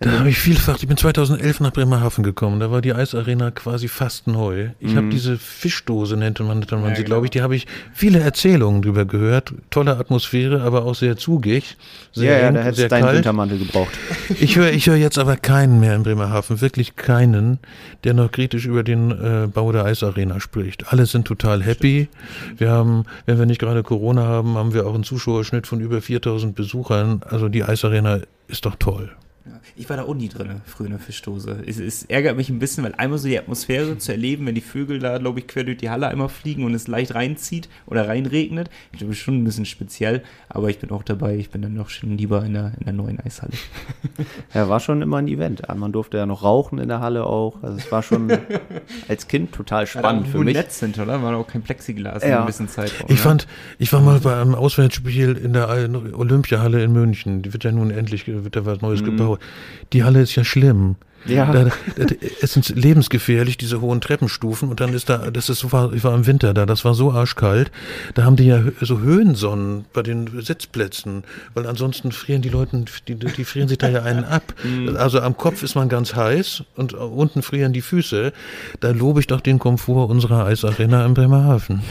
Da 0.00 0.18
habe 0.18 0.30
ich 0.30 0.38
vielfach, 0.38 0.78
ich 0.80 0.88
bin 0.88 0.96
2011 0.96 1.60
nach 1.60 1.72
Bremerhaven 1.72 2.24
gekommen, 2.24 2.60
da 2.60 2.70
war 2.70 2.80
die 2.80 2.92
Eisarena 2.92 3.50
quasi 3.50 3.88
fast 3.88 4.26
neu. 4.26 4.70
Ich 4.80 4.92
mhm. 4.92 4.96
habe 4.96 5.08
diese 5.10 5.38
Fischdose, 5.38 6.16
nannte 6.16 6.42
man, 6.42 6.58
nannte 6.58 6.76
man 6.76 6.90
ja, 6.90 6.96
sie, 6.96 7.04
glaube 7.04 7.26
ich, 7.26 7.30
die 7.30 7.42
habe 7.42 7.54
ich 7.54 7.66
viele 7.92 8.18
Erzählungen 8.20 8.82
drüber 8.82 9.04
gehört. 9.04 9.54
Tolle 9.70 9.96
Atmosphäre, 9.96 10.62
aber 10.62 10.86
auch 10.86 10.94
sehr 10.94 11.16
zugig. 11.16 11.76
Sehr 12.12 12.32
ja, 12.32 12.48
eng, 12.48 12.54
ja, 12.54 12.60
da 12.60 12.66
hättest 12.66 12.82
du 12.84 12.88
deinen 12.88 13.16
Wintermantel 13.16 13.58
gebraucht. 13.58 13.92
Ich 14.40 14.56
höre 14.56 14.72
ich 14.72 14.86
hör 14.86 14.96
jetzt 14.96 15.18
aber 15.18 15.36
keinen 15.36 15.78
mehr 15.78 15.94
in 15.94 16.02
Bremerhaven, 16.02 16.60
wirklich 16.60 16.96
keinen, 16.96 17.58
der 18.02 18.14
noch 18.14 18.32
kritisch 18.32 18.66
über 18.66 18.82
den 18.82 19.10
äh, 19.10 19.46
Bau 19.46 19.70
der 19.72 19.84
Eisarena 19.84 20.40
spricht. 20.40 20.92
Alle 20.92 21.06
sind 21.06 21.26
total 21.26 21.62
happy. 21.62 22.08
Wir 22.56 22.70
haben, 22.70 23.04
wenn 23.26 23.38
wir 23.38 23.46
nicht 23.46 23.60
gerade 23.60 23.82
Corona 23.82 24.22
haben, 24.22 24.56
haben 24.56 24.74
wir 24.74 24.86
auch 24.86 24.94
einen 24.94 25.04
Zuschauerschnitt 25.04 25.66
von 25.66 25.80
über 25.80 26.00
4000 26.00 26.54
Besuchern. 26.54 27.22
Also 27.28 27.48
die 27.48 27.62
Eisarena 27.62 28.20
ist 28.48 28.64
doch 28.64 28.76
toll. 28.76 29.10
Ich 29.76 29.88
war 29.88 29.96
da 29.96 30.04
auch 30.04 30.14
nie 30.14 30.28
drin, 30.28 30.60
früher 30.64 30.86
in 30.86 30.92
der 30.92 31.00
Fischdose. 31.00 31.62
Es, 31.66 31.78
es, 31.78 32.04
ärgert 32.04 32.36
mich 32.36 32.50
ein 32.50 32.58
bisschen, 32.58 32.84
weil 32.84 32.94
einmal 32.94 33.18
so 33.18 33.28
die 33.28 33.38
Atmosphäre 33.38 33.98
zu 33.98 34.12
erleben, 34.12 34.46
wenn 34.46 34.54
die 34.54 34.60
Vögel 34.60 34.98
da, 34.98 35.18
glaube 35.18 35.40
ich, 35.40 35.46
quer 35.46 35.64
durch 35.64 35.78
die 35.78 35.90
Halle 35.90 36.08
einmal 36.08 36.28
fliegen 36.28 36.64
und 36.64 36.74
es 36.74 36.88
leicht 36.88 37.14
reinzieht 37.14 37.68
oder 37.86 38.08
reinregnet. 38.08 38.70
Ich 38.92 38.98
glaube, 38.98 39.14
schon 39.14 39.38
ein 39.38 39.44
bisschen 39.44 39.66
speziell, 39.66 40.22
aber 40.48 40.68
ich 40.68 40.78
bin 40.78 40.90
auch 40.90 41.02
dabei. 41.02 41.36
Ich 41.36 41.50
bin 41.50 41.62
dann 41.62 41.74
noch 41.74 41.88
schon 41.88 42.16
lieber 42.16 42.44
in 42.44 42.54
der, 42.54 42.72
in 42.78 42.84
der 42.84 42.94
neuen 42.94 43.20
Eishalle. 43.20 43.52
Ja, 44.54 44.68
war 44.68 44.80
schon 44.80 45.02
immer 45.02 45.18
ein 45.18 45.28
Event. 45.28 45.62
Man 45.74 45.92
durfte 45.92 46.18
ja 46.18 46.26
noch 46.26 46.42
rauchen 46.42 46.78
in 46.78 46.88
der 46.88 47.00
Halle 47.00 47.24
auch. 47.24 47.62
Also 47.62 47.78
es 47.78 47.90
war 47.90 48.02
schon 48.02 48.30
als 49.08 49.28
Kind 49.28 49.52
total 49.52 49.86
spannend 49.86 50.26
ja, 50.26 50.32
für 50.32 50.38
mich. 50.38 50.54
Netz 50.54 50.78
sind, 50.78 50.98
oder? 50.98 51.22
War 51.22 51.36
auch 51.36 51.46
kein 51.46 51.62
Plexiglas 51.62 52.22
ja. 52.22 52.40
in 52.40 52.46
bisschen 52.46 52.68
Zeitraum. 52.68 53.06
Ich 53.10 53.20
fand, 53.20 53.46
ich 53.78 53.92
war 53.92 54.00
mal 54.00 54.20
bei 54.20 54.38
einem 54.38 54.54
Auswärtsspiel 54.54 55.36
in 55.36 55.52
der 55.52 55.68
Olympiahalle 55.68 56.82
in 56.82 56.92
München. 56.92 57.42
Die 57.42 57.52
wird 57.52 57.64
ja 57.64 57.72
nun 57.72 57.90
endlich, 57.90 58.26
wird 58.26 58.56
da 58.56 58.66
was 58.66 58.80
Neues 58.80 59.00
mhm. 59.00 59.06
gebaut. 59.06 59.40
Die 59.92 60.04
Halle 60.04 60.22
ist 60.22 60.34
ja 60.36 60.44
schlimm. 60.44 60.96
Ja. 61.26 61.52
Da, 61.52 61.64
da, 61.64 62.04
es 62.40 62.52
sind 62.52 62.68
lebensgefährlich, 62.70 63.56
diese 63.56 63.80
hohen 63.80 64.00
Treppenstufen. 64.00 64.68
Und 64.68 64.80
dann 64.80 64.92
ist 64.94 65.08
da, 65.08 65.30
das 65.30 65.48
ist 65.48 65.60
so, 65.60 65.68
ich 65.94 66.04
war 66.04 66.14
im 66.14 66.26
Winter 66.26 66.54
da, 66.54 66.66
das 66.66 66.84
war 66.84 66.94
so 66.94 67.12
arschkalt. 67.12 67.70
Da 68.14 68.24
haben 68.24 68.36
die 68.36 68.46
ja 68.46 68.62
so 68.80 69.00
Höhensonnen 69.00 69.84
bei 69.92 70.02
den 70.02 70.40
Sitzplätzen, 70.40 71.24
weil 71.54 71.66
ansonsten 71.66 72.12
frieren 72.12 72.42
die 72.42 72.48
Leute, 72.48 72.84
die, 73.06 73.14
die 73.14 73.44
frieren 73.44 73.68
sich 73.68 73.78
da 73.78 73.88
ja 73.88 74.02
einen 74.02 74.24
ab. 74.24 74.42
Mhm. 74.62 74.96
Also 74.96 75.20
am 75.20 75.36
Kopf 75.36 75.62
ist 75.62 75.74
man 75.74 75.88
ganz 75.88 76.14
heiß 76.14 76.62
und 76.76 76.94
unten 76.94 77.42
frieren 77.42 77.72
die 77.72 77.80
Füße. 77.80 78.32
Da 78.80 78.90
lobe 78.90 79.18
ich 79.20 79.26
doch 79.26 79.40
den 79.40 79.58
Komfort 79.58 80.08
unserer 80.08 80.44
Eisarena 80.44 81.04
in 81.04 81.14
Bremerhaven. 81.14 81.82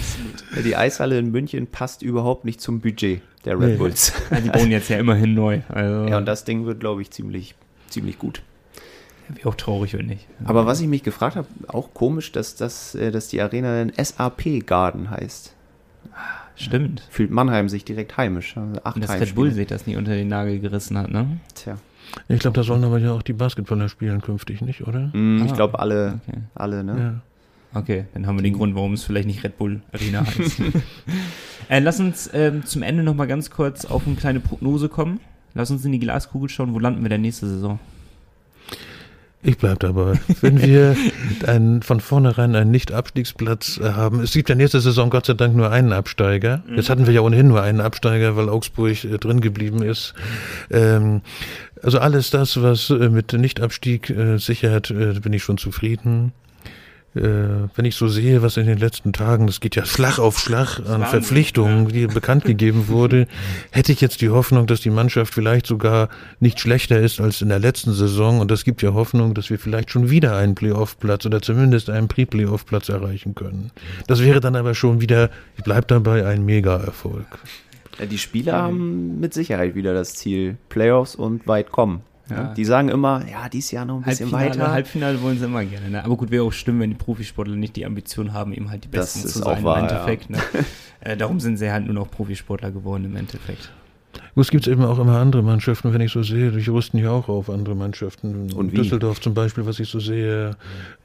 Die 0.63 0.75
Eishalle 0.75 1.19
in 1.19 1.31
München 1.31 1.67
passt 1.67 2.01
überhaupt 2.01 2.45
nicht 2.45 2.61
zum 2.61 2.79
Budget 2.79 3.21
der 3.45 3.59
Red 3.59 3.77
Bulls. 3.77 4.13
Ja, 4.29 4.39
die 4.39 4.49
bauen 4.49 4.71
jetzt 4.71 4.89
ja 4.89 4.97
immerhin 4.97 5.33
neu. 5.33 5.61
Also. 5.69 6.07
Ja, 6.07 6.17
und 6.17 6.25
das 6.25 6.43
Ding 6.43 6.65
wird, 6.65 6.79
glaube 6.79 7.01
ich, 7.01 7.11
ziemlich 7.11 7.55
ziemlich 7.91 8.17
gut. 8.17 8.41
Wäre 9.27 9.49
auch 9.49 9.55
traurig, 9.55 9.93
wenn 9.93 10.07
nicht. 10.07 10.27
Aber 10.43 10.65
was 10.65 10.81
ich 10.81 10.87
mich 10.87 11.03
gefragt 11.03 11.35
habe, 11.35 11.47
auch 11.67 11.93
komisch, 11.93 12.31
dass, 12.31 12.55
dass, 12.55 12.95
äh, 12.95 13.11
dass 13.11 13.29
die 13.29 13.41
Arena 13.41 13.81
ein 13.81 13.93
SAP 13.95 14.65
Garden 14.65 15.09
heißt. 15.09 15.53
Stimmt. 16.55 17.07
Fühlt 17.09 17.31
Mannheim 17.31 17.69
sich 17.69 17.85
direkt 17.85 18.17
heimisch. 18.17 18.57
Also 18.57 18.81
acht 18.83 18.95
Und 18.95 19.03
dass 19.03 19.19
Red 19.19 19.35
Bull 19.35 19.51
sich 19.51 19.67
das 19.67 19.87
nie 19.87 19.95
unter 19.95 20.13
den 20.13 20.27
Nagel 20.27 20.59
gerissen 20.59 20.97
hat, 20.97 21.11
ne? 21.11 21.39
Tja. 21.55 21.77
Ich 22.27 22.39
glaube, 22.39 22.55
da 22.55 22.63
sollen 22.63 22.83
aber 22.83 22.97
ja 22.97 23.13
auch 23.13 23.21
die 23.21 23.31
Basketballer 23.31 23.87
spielen 23.87 24.21
künftig, 24.21 24.61
nicht, 24.61 24.85
oder? 24.85 25.11
Mm, 25.13 25.41
ah, 25.41 25.45
ich 25.45 25.53
glaube, 25.53 25.79
alle, 25.79 26.19
okay. 26.27 26.39
alle, 26.53 26.83
ne? 26.83 26.99
Ja. 26.99 27.21
Okay, 27.73 28.05
dann 28.13 28.27
haben 28.27 28.37
wir 28.37 28.43
den 28.43 28.53
Grund, 28.53 28.75
warum 28.75 28.93
es 28.93 29.03
vielleicht 29.03 29.27
nicht 29.27 29.43
Red 29.43 29.57
Bull 29.57 29.81
Arena 29.93 30.25
heißt. 30.25 30.59
äh, 31.69 31.79
lass 31.79 31.99
uns 31.99 32.29
ähm, 32.33 32.65
zum 32.65 32.83
Ende 32.83 33.03
nochmal 33.03 33.27
ganz 33.27 33.49
kurz 33.49 33.85
auf 33.85 34.05
eine 34.05 34.15
kleine 34.15 34.39
Prognose 34.39 34.89
kommen. 34.89 35.19
Lass 35.53 35.71
uns 35.71 35.83
in 35.85 35.91
die 35.91 35.99
Glaskugel 35.99 36.49
schauen, 36.49 36.73
wo 36.73 36.79
landen 36.79 37.01
wir 37.01 37.09
denn 37.09 37.21
nächste 37.21 37.47
Saison? 37.47 37.79
Ich 39.43 39.57
bleib 39.57 39.79
dabei. 39.79 40.19
Wenn 40.41 40.61
wir 40.61 40.95
einen, 41.47 41.81
von 41.81 41.99
vornherein 41.99 42.55
einen 42.55 42.69
Nicht-Abstiegsplatz 42.69 43.79
äh, 43.79 43.93
haben, 43.93 44.19
es 44.19 44.33
gibt 44.33 44.49
ja 44.49 44.55
nächste 44.55 44.79
Saison 44.81 45.09
Gott 45.09 45.25
sei 45.25 45.33
Dank 45.33 45.55
nur 45.55 45.71
einen 45.71 45.93
Absteiger. 45.93 46.63
Mhm. 46.67 46.75
Jetzt 46.75 46.89
hatten 46.91 47.07
wir 47.07 47.13
ja 47.13 47.21
ohnehin 47.21 47.47
nur 47.47 47.61
einen 47.61 47.81
Absteiger, 47.81 48.35
weil 48.35 48.49
Augsburg 48.49 49.03
äh, 49.03 49.17
drin 49.17 49.41
geblieben 49.41 49.81
ist. 49.81 50.13
Ähm, 50.69 51.21
also 51.81 51.97
alles 51.99 52.29
das, 52.29 52.61
was 52.61 52.91
äh, 52.91 53.09
mit 53.09 53.33
Nicht-Abstieg 53.33 54.11
äh, 54.11 54.37
sichert, 54.37 54.91
äh, 54.91 55.19
bin 55.19 55.33
ich 55.33 55.43
schon 55.43 55.57
zufrieden. 55.57 56.33
Äh, 57.15 57.21
wenn 57.75 57.85
ich 57.85 57.95
so 57.95 58.07
sehe, 58.07 58.41
was 58.41 58.57
in 58.57 58.67
den 58.67 58.77
letzten 58.77 59.11
Tagen, 59.11 59.47
das 59.47 59.59
geht 59.59 59.75
ja 59.75 59.85
Schlag 59.85 60.17
auf 60.17 60.39
Schlag 60.39 60.79
an 60.87 61.05
Verpflichtungen, 61.05 61.89
die 61.89 62.07
bekannt 62.07 62.45
gegeben 62.45 62.87
wurde, 62.87 63.27
hätte 63.71 63.91
ich 63.91 63.99
jetzt 63.99 64.21
die 64.21 64.29
Hoffnung, 64.29 64.65
dass 64.65 64.79
die 64.79 64.89
Mannschaft 64.89 65.33
vielleicht 65.33 65.67
sogar 65.67 66.09
nicht 66.39 66.59
schlechter 66.59 66.99
ist 66.99 67.19
als 67.19 67.41
in 67.41 67.49
der 67.49 67.59
letzten 67.59 67.91
Saison. 67.93 68.39
Und 68.39 68.49
das 68.49 68.63
gibt 68.63 68.81
ja 68.81 68.93
Hoffnung, 68.93 69.33
dass 69.33 69.49
wir 69.49 69.59
vielleicht 69.59 69.91
schon 69.91 70.09
wieder 70.09 70.37
einen 70.37 70.55
Playoff-Platz 70.55 71.25
oder 71.25 71.41
zumindest 71.41 71.89
einen 71.89 72.07
Pre-Playoff-Platz 72.07 72.89
erreichen 72.89 73.35
können. 73.35 73.71
Das 74.07 74.21
wäre 74.21 74.39
dann 74.39 74.55
aber 74.55 74.73
schon 74.73 75.01
wieder, 75.01 75.29
ich 75.57 75.63
bleibe 75.63 75.87
dabei, 75.87 76.25
ein 76.25 76.45
Mega-Erfolg. 76.45 77.25
Ja, 77.99 78.05
die 78.05 78.17
Spieler 78.17 78.53
haben 78.53 79.19
mit 79.19 79.33
Sicherheit 79.33 79.75
wieder 79.75 79.93
das 79.93 80.13
Ziel 80.13 80.57
Playoffs 80.69 81.15
und 81.15 81.45
weit 81.45 81.71
kommen. 81.71 82.03
Ja. 82.31 82.53
Die 82.53 82.65
sagen 82.65 82.89
immer, 82.89 83.23
ja, 83.29 83.49
dieses 83.49 83.71
Jahr 83.71 83.85
noch 83.85 83.97
ein 83.97 84.03
bisschen 84.03 84.31
Halbfinale, 84.31 84.59
weiter. 84.59 84.71
Halbfinale 84.71 85.21
wollen 85.21 85.39
sie 85.39 85.45
immer 85.45 85.65
gerne. 85.65 85.89
Ne? 85.89 86.03
Aber 86.03 86.15
gut, 86.15 86.31
wäre 86.31 86.43
auch 86.43 86.53
schlimm, 86.53 86.79
wenn 86.79 86.89
die 86.89 86.95
Profisportler 86.95 87.55
nicht 87.55 87.75
die 87.75 87.85
Ambition 87.85 88.33
haben, 88.33 88.53
eben 88.53 88.69
halt 88.69 88.83
die 88.83 88.87
Besten 88.87 89.23
Das 89.23 89.33
zu 89.33 89.39
ist 89.39 89.45
sein 89.45 89.57
auch 89.59 89.63
wahr, 89.63 89.79
im 89.79 89.85
Endeffekt. 89.85 90.29
Ne? 90.29 90.39
äh, 91.01 91.17
darum 91.17 91.39
sind 91.39 91.57
sie 91.57 91.71
halt 91.71 91.85
nur 91.85 91.95
noch 91.95 92.09
Profisportler 92.09 92.71
geworden 92.71 93.05
im 93.05 93.15
Endeffekt. 93.15 93.71
Gut, 94.35 94.45
Es 94.45 94.51
gibt 94.51 94.67
eben 94.67 94.83
auch 94.83 94.99
immer 94.99 95.19
andere 95.19 95.41
Mannschaften, 95.41 95.93
wenn 95.93 96.01
ich 96.01 96.11
so 96.11 96.23
sehe, 96.23 96.51
die 96.51 96.69
rüsten 96.69 96.99
ja 96.99 97.11
auch 97.11 97.27
auf 97.27 97.49
andere 97.49 97.75
Mannschaften. 97.75 98.51
Und 98.53 98.71
wie? 98.71 98.77
Düsseldorf 98.77 99.21
zum 99.21 99.33
Beispiel, 99.33 99.65
was 99.65 99.79
ich 99.79 99.89
so 99.89 99.99
sehe. 99.99 100.55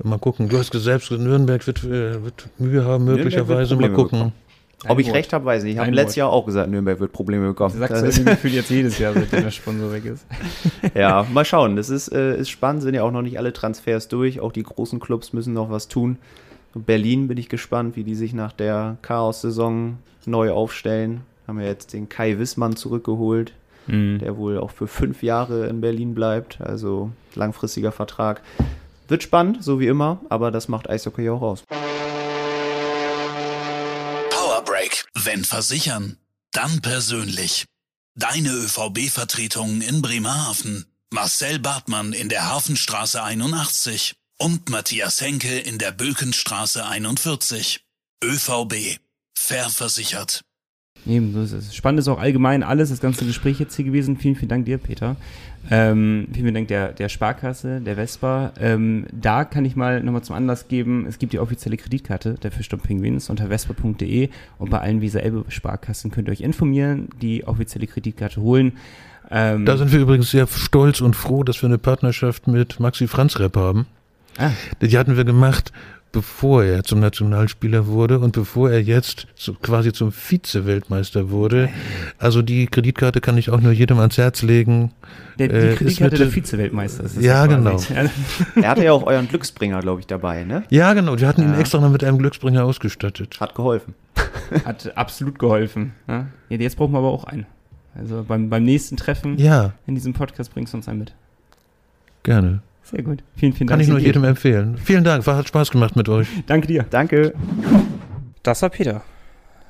Mal 0.02 0.18
gucken. 0.18 0.48
Du 0.48 0.58
hast 0.58 0.70
gesagt, 0.70 1.04
selbst 1.04 1.10
Nürnberg 1.10 1.66
wird, 1.66 1.84
äh, 1.84 2.22
wird 2.22 2.48
Mühe 2.58 2.84
haben, 2.84 3.04
möglicherweise. 3.04 3.76
Mal 3.76 3.90
Probleme 3.90 4.32
gucken. 4.78 4.90
Ob 4.90 4.98
ich 4.98 5.06
Wort. 5.06 5.16
recht 5.16 5.32
habe, 5.32 5.44
weiß 5.44 5.62
ich 5.62 5.64
nicht. 5.66 5.72
Ich 5.74 5.78
habe 5.78 5.88
Ein 5.88 5.94
letztes. 5.94 6.16
Jahr 6.16 6.30
auch 6.30 6.46
gesagt, 6.46 6.70
Nürnberg 6.70 7.00
wird 7.00 7.12
Probleme 7.12 7.48
bekommen. 7.48 7.72
Du 7.72 7.78
sagst 7.78 8.02
Das- 8.02 8.16
ja 8.18 8.24
gefühlt 8.24 8.54
jetzt 8.54 8.70
jedes 8.70 8.98
Jahr, 8.98 9.12
seitdem 9.14 9.42
der 9.44 9.50
Sponsor 9.50 9.92
weg 9.92 10.04
ist. 10.04 10.26
ja, 10.94 11.26
mal 11.32 11.44
schauen. 11.44 11.76
Das 11.76 11.88
ist, 11.90 12.08
äh, 12.12 12.36
ist 12.38 12.50
spannend, 12.50 12.82
sind 12.82 12.94
ja 12.94 13.02
auch 13.02 13.10
noch 13.12 13.22
nicht 13.22 13.38
alle 13.38 13.52
Transfers 13.52 14.08
durch. 14.08 14.40
Auch 14.40 14.52
die 14.52 14.62
großen 14.62 15.00
Clubs 15.00 15.32
müssen 15.32 15.52
noch 15.54 15.70
was 15.70 15.88
tun. 15.88 16.18
Berlin 16.74 17.26
bin 17.28 17.38
ich 17.38 17.48
gespannt, 17.48 17.96
wie 17.96 18.04
die 18.04 18.14
sich 18.14 18.34
nach 18.34 18.52
der 18.52 18.98
Chaos-Saison 19.02 19.96
neu 20.26 20.50
aufstellen. 20.52 21.22
Haben 21.48 21.60
ja 21.60 21.66
jetzt 21.66 21.92
den 21.92 22.08
Kai 22.08 22.38
Wissmann 22.38 22.76
zurückgeholt, 22.76 23.52
Mhm. 23.86 24.18
der 24.18 24.36
wohl 24.36 24.58
auch 24.58 24.72
für 24.72 24.86
fünf 24.88 25.22
Jahre 25.22 25.68
in 25.68 25.80
Berlin 25.80 26.14
bleibt. 26.14 26.60
Also 26.60 27.10
langfristiger 27.34 27.92
Vertrag. 27.92 28.42
Wird 29.08 29.22
spannend, 29.22 29.62
so 29.62 29.78
wie 29.80 29.86
immer, 29.86 30.18
aber 30.28 30.50
das 30.50 30.66
macht 30.68 30.90
Eishockey 30.90 31.30
auch 31.30 31.40
aus. 31.42 31.62
Wenn 35.26 35.44
versichern, 35.44 36.18
dann 36.52 36.82
persönlich. 36.82 37.66
Deine 38.14 38.48
ÖVB-Vertretung 38.48 39.80
in 39.80 40.00
Bremerhaven. 40.00 40.86
Marcel 41.10 41.58
Bartmann 41.58 42.12
in 42.12 42.28
der 42.28 42.48
Hafenstraße 42.48 43.20
81 43.20 44.14
und 44.38 44.68
Matthias 44.68 45.20
Henke 45.20 45.58
in 45.58 45.78
der 45.78 45.90
Bökenstraße 45.90 46.86
41. 46.86 47.84
ÖVB. 48.22 49.00
Fair 49.34 49.68
versichert. 49.68 50.44
Eben, 51.06 51.32
so 51.32 51.40
ist 51.42 51.52
es. 51.52 51.74
Spannend 51.74 52.00
ist 52.00 52.08
auch 52.08 52.18
allgemein 52.18 52.62
alles, 52.62 52.90
das 52.90 53.00
ganze 53.00 53.24
Gespräch 53.24 53.60
jetzt 53.60 53.76
hier 53.76 53.84
gewesen. 53.84 54.16
Vielen, 54.16 54.34
vielen 54.34 54.48
Dank 54.48 54.64
dir, 54.64 54.78
Peter. 54.78 55.16
Ähm, 55.70 56.24
vielen, 56.32 56.44
vielen 56.44 56.54
Dank 56.54 56.68
der, 56.68 56.92
der 56.92 57.08
Sparkasse, 57.08 57.80
der 57.80 57.96
Vespa. 57.96 58.52
Ähm, 58.60 59.06
da 59.12 59.44
kann 59.44 59.64
ich 59.64 59.76
mal 59.76 60.02
nochmal 60.02 60.22
zum 60.22 60.36
Anlass 60.36 60.68
geben, 60.68 61.06
es 61.08 61.18
gibt 61.18 61.32
die 61.32 61.38
offizielle 61.38 61.76
Kreditkarte 61.76 62.34
der 62.34 62.52
Fischsturm 62.52 62.80
Penguins 62.80 63.30
unter 63.30 63.48
vespa.de 63.48 64.28
und 64.58 64.70
bei 64.70 64.80
allen 64.80 65.00
Visa 65.00 65.18
Elbe 65.18 65.44
Sparkassen 65.48 66.10
könnt 66.10 66.28
ihr 66.28 66.32
euch 66.32 66.40
informieren, 66.40 67.08
die 67.20 67.46
offizielle 67.46 67.86
Kreditkarte 67.88 68.40
holen. 68.40 68.72
Ähm, 69.30 69.64
Da 69.64 69.76
sind 69.76 69.90
wir 69.92 69.98
übrigens 70.00 70.30
sehr 70.30 70.46
stolz 70.46 71.00
und 71.00 71.16
froh, 71.16 71.42
dass 71.42 71.60
wir 71.62 71.68
eine 71.68 71.78
Partnerschaft 71.78 72.46
mit 72.46 72.78
Maxi 72.78 73.08
Franz 73.08 73.40
Rep 73.40 73.56
haben. 73.56 73.86
ah, 74.38 74.50
Die 74.80 74.96
hatten 74.96 75.16
wir 75.16 75.24
gemacht, 75.24 75.72
bevor 76.12 76.64
er 76.64 76.82
zum 76.82 77.00
Nationalspieler 77.00 77.86
wurde 77.86 78.18
und 78.18 78.32
bevor 78.32 78.70
er 78.70 78.80
jetzt 78.82 79.26
so 79.34 79.52
quasi 79.54 79.92
zum 79.92 80.12
Vize-Weltmeister 80.12 81.28
wurde. 81.30 81.68
Also 82.18 82.40
die 82.42 82.66
Kreditkarte 82.66 83.20
kann 83.20 83.36
ich 83.36 83.50
auch 83.50 83.60
nur 83.60 83.72
jedem 83.72 83.98
ans 83.98 84.16
Herz 84.16 84.42
legen. 84.42 84.92
der, 85.38 85.48
die 85.48 85.54
Äh, 85.54 85.74
Kreditkarte 85.74 86.12
mit- 86.12 86.20
der 86.20 86.30
Vize-Weltmeister 86.30 87.04
ist 87.04 87.20
Ja, 87.20 87.46
quasi. 87.46 87.94
Er 88.62 88.68
hatte 88.70 88.84
ja 88.84 88.92
auch 88.92 89.02
euren 89.02 89.28
Glücksbringer, 89.28 89.80
glaube 89.80 90.00
ich, 90.00 90.06
dabei, 90.06 90.44
ne? 90.44 90.62
Ja, 90.70 90.94
genau. 90.94 91.18
Wir 91.18 91.28
hatten 91.28 91.42
ihn 91.42 91.52
Ja. 91.52 91.58
extra 91.60 91.78
noch 91.80 91.90
mit 91.90 92.02
einem 92.02 92.16
Glücksbringer 92.18 92.64
ausgestattet. 92.64 93.36
Hat 93.38 93.54
geholfen. 93.54 93.94
Hat 94.64 94.96
absolut 94.96 95.38
geholfen. 95.38 95.92
Ja? 96.08 96.26
Ja, 96.48 96.56
jetzt 96.58 96.76
brauchen 96.76 96.92
wir 96.92 96.98
aber 96.98 97.10
auch 97.12 97.24
einen. 97.24 97.44
Also 97.94 98.24
beim, 98.26 98.48
beim 98.48 98.64
nächsten 98.64 98.96
Treffen 98.96 99.36
Ja, 99.38 99.72
in 99.86 99.94
diesem 99.94 100.14
Podcast 100.14 100.52
bringst 100.54 100.72
du 100.72 100.78
uns 100.78 100.88
einen 100.88 101.00
mit. 101.00 101.14
gerne. 102.22 102.60
Sehr 102.90 103.02
gut. 103.02 103.24
Vielen, 103.36 103.52
vielen 103.52 103.68
Kann 103.68 103.78
Dank. 103.78 103.82
ich 103.82 103.88
nur 103.88 103.98
jedem 103.98 104.22
empfehlen. 104.22 104.78
Vielen 104.78 105.02
Dank, 105.02 105.26
war, 105.26 105.36
hat 105.36 105.48
Spaß 105.48 105.70
gemacht 105.70 105.96
mit 105.96 106.08
euch. 106.08 106.28
Danke 106.46 106.68
dir. 106.68 106.86
Danke. 106.88 107.34
Das 108.44 108.62
war 108.62 108.70
Peter. 108.70 109.02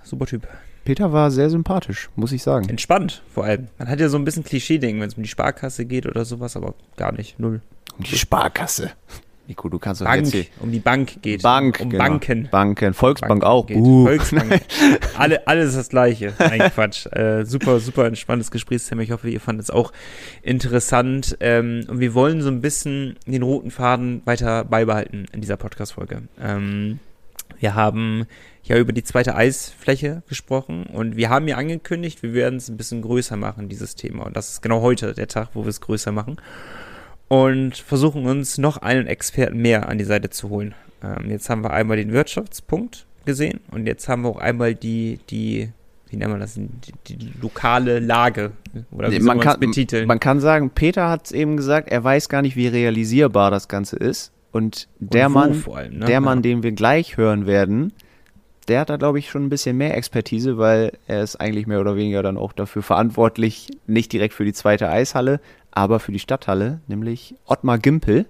Super 0.02 0.26
Typ. 0.26 0.46
Peter 0.84 1.12
war 1.12 1.30
sehr 1.30 1.48
sympathisch, 1.48 2.10
muss 2.14 2.30
ich 2.32 2.42
sagen. 2.42 2.68
Entspannt 2.68 3.22
vor 3.32 3.44
allem. 3.44 3.68
Man 3.78 3.88
hat 3.88 4.00
ja 4.00 4.08
so 4.08 4.18
ein 4.18 4.24
bisschen 4.24 4.44
Klischee-Ding, 4.44 5.00
wenn 5.00 5.08
es 5.08 5.14
um 5.14 5.22
die 5.22 5.28
Sparkasse 5.28 5.86
geht 5.86 6.06
oder 6.06 6.24
sowas, 6.24 6.56
aber 6.56 6.74
gar 6.96 7.12
nicht. 7.12 7.40
Null. 7.40 7.62
Um 7.96 8.04
die 8.04 8.16
Sparkasse. 8.16 8.90
Nico, 9.48 9.68
du 9.68 9.78
kannst 9.78 10.00
doch 10.00 10.06
Bank, 10.06 10.24
jetzt 10.24 10.32
hier. 10.32 10.44
um 10.60 10.72
die 10.72 10.80
Bank 10.80 11.22
geht. 11.22 11.42
Bank, 11.42 11.80
Um 11.80 11.90
genau. 11.90 12.02
Banken. 12.02 12.48
Banken. 12.50 12.94
Volksbank 12.94 13.28
Bank 13.28 13.44
auch. 13.44 13.68
Uh. 13.70 14.06
Volksbank. 14.06 14.60
Alle, 15.16 15.46
alles 15.46 15.74
das 15.74 15.88
Gleiche. 15.88 16.32
Nein, 16.38 16.70
Quatsch. 16.74 17.06
Äh, 17.06 17.44
super, 17.44 17.78
super 17.80 18.06
entspanntes 18.06 18.50
Gesprächsthema. 18.50 19.02
Ich 19.02 19.12
hoffe, 19.12 19.30
ihr 19.30 19.40
fandet 19.40 19.64
es 19.64 19.70
auch 19.70 19.92
interessant. 20.42 21.36
Ähm, 21.40 21.84
und 21.88 22.00
wir 22.00 22.14
wollen 22.14 22.42
so 22.42 22.48
ein 22.48 22.60
bisschen 22.60 23.16
den 23.26 23.42
roten 23.42 23.70
Faden 23.70 24.22
weiter 24.24 24.64
beibehalten 24.64 25.26
in 25.32 25.40
dieser 25.40 25.56
Podcast-Folge. 25.56 26.22
Ähm, 26.40 26.98
wir 27.58 27.74
haben 27.74 28.26
ja 28.64 28.76
über 28.76 28.92
die 28.92 29.04
zweite 29.04 29.36
Eisfläche 29.36 30.22
gesprochen 30.28 30.84
und 30.86 31.16
wir 31.16 31.30
haben 31.30 31.46
ja 31.46 31.56
angekündigt, 31.56 32.22
wir 32.22 32.34
werden 32.34 32.56
es 32.56 32.68
ein 32.68 32.76
bisschen 32.76 33.00
größer 33.00 33.36
machen, 33.36 33.68
dieses 33.68 33.94
Thema. 33.94 34.24
Und 34.26 34.36
das 34.36 34.50
ist 34.50 34.62
genau 34.62 34.80
heute 34.82 35.14
der 35.14 35.28
Tag, 35.28 35.50
wo 35.54 35.62
wir 35.64 35.68
es 35.68 35.80
größer 35.80 36.10
machen. 36.12 36.36
Und 37.28 37.76
versuchen 37.76 38.26
uns 38.26 38.58
noch 38.58 38.76
einen 38.78 39.06
Experten 39.06 39.58
mehr 39.60 39.88
an 39.88 39.98
die 39.98 40.04
Seite 40.04 40.30
zu 40.30 40.48
holen. 40.48 40.74
Ähm, 41.02 41.30
jetzt 41.30 41.50
haben 41.50 41.62
wir 41.64 41.72
einmal 41.72 41.96
den 41.96 42.12
Wirtschaftspunkt 42.12 43.06
gesehen 43.24 43.60
und 43.72 43.86
jetzt 43.86 44.08
haben 44.08 44.22
wir 44.22 44.28
auch 44.28 44.38
einmal 44.38 44.74
die, 44.74 45.18
die 45.28 45.70
wie 46.08 46.16
nennt 46.16 46.30
man 46.30 46.38
das, 46.40 46.54
die, 46.54 46.92
die 47.08 47.32
lokale 47.42 47.98
Lage 47.98 48.52
oder 48.92 49.10
wie 49.10 49.16
soll 49.16 49.34
man, 49.34 49.40
kann, 49.40 49.58
betiteln? 49.58 50.06
man 50.06 50.20
kann 50.20 50.38
sagen, 50.38 50.70
Peter 50.70 51.08
hat 51.10 51.26
es 51.26 51.32
eben 51.32 51.56
gesagt, 51.56 51.88
er 51.90 52.04
weiß 52.04 52.28
gar 52.28 52.42
nicht, 52.42 52.54
wie 52.54 52.68
realisierbar 52.68 53.50
das 53.50 53.66
Ganze 53.66 53.96
ist. 53.96 54.30
Und 54.52 54.88
der 55.00 55.26
Und 55.26 55.32
Mann, 55.32 55.64
allem, 55.74 55.98
ne? 55.98 56.04
der 56.06 56.20
Mann, 56.20 56.38
Ja. 56.38 56.42
den 56.42 56.62
wir 56.62 56.72
gleich 56.72 57.16
hören 57.16 57.46
werden, 57.46 57.92
der 58.68 58.80
hat 58.80 58.90
da, 58.90 58.96
glaube 58.96 59.18
ich, 59.18 59.28
schon 59.28 59.44
ein 59.44 59.48
bisschen 59.48 59.76
mehr 59.76 59.96
Expertise, 59.96 60.58
weil 60.58 60.92
er 61.08 61.22
ist 61.22 61.36
eigentlich 61.36 61.66
mehr 61.66 61.80
oder 61.80 61.96
weniger 61.96 62.22
dann 62.22 62.36
auch 62.36 62.52
dafür 62.52 62.82
verantwortlich, 62.82 63.68
nicht 63.86 64.12
direkt 64.12 64.34
für 64.34 64.44
die 64.44 64.52
zweite 64.52 64.88
Eishalle, 64.88 65.40
aber 65.76 66.00
für 66.00 66.10
die 66.10 66.18
Stadthalle, 66.18 66.80
nämlich 66.86 67.34
Ottmar 67.44 67.78
Gimpel, 67.78 68.26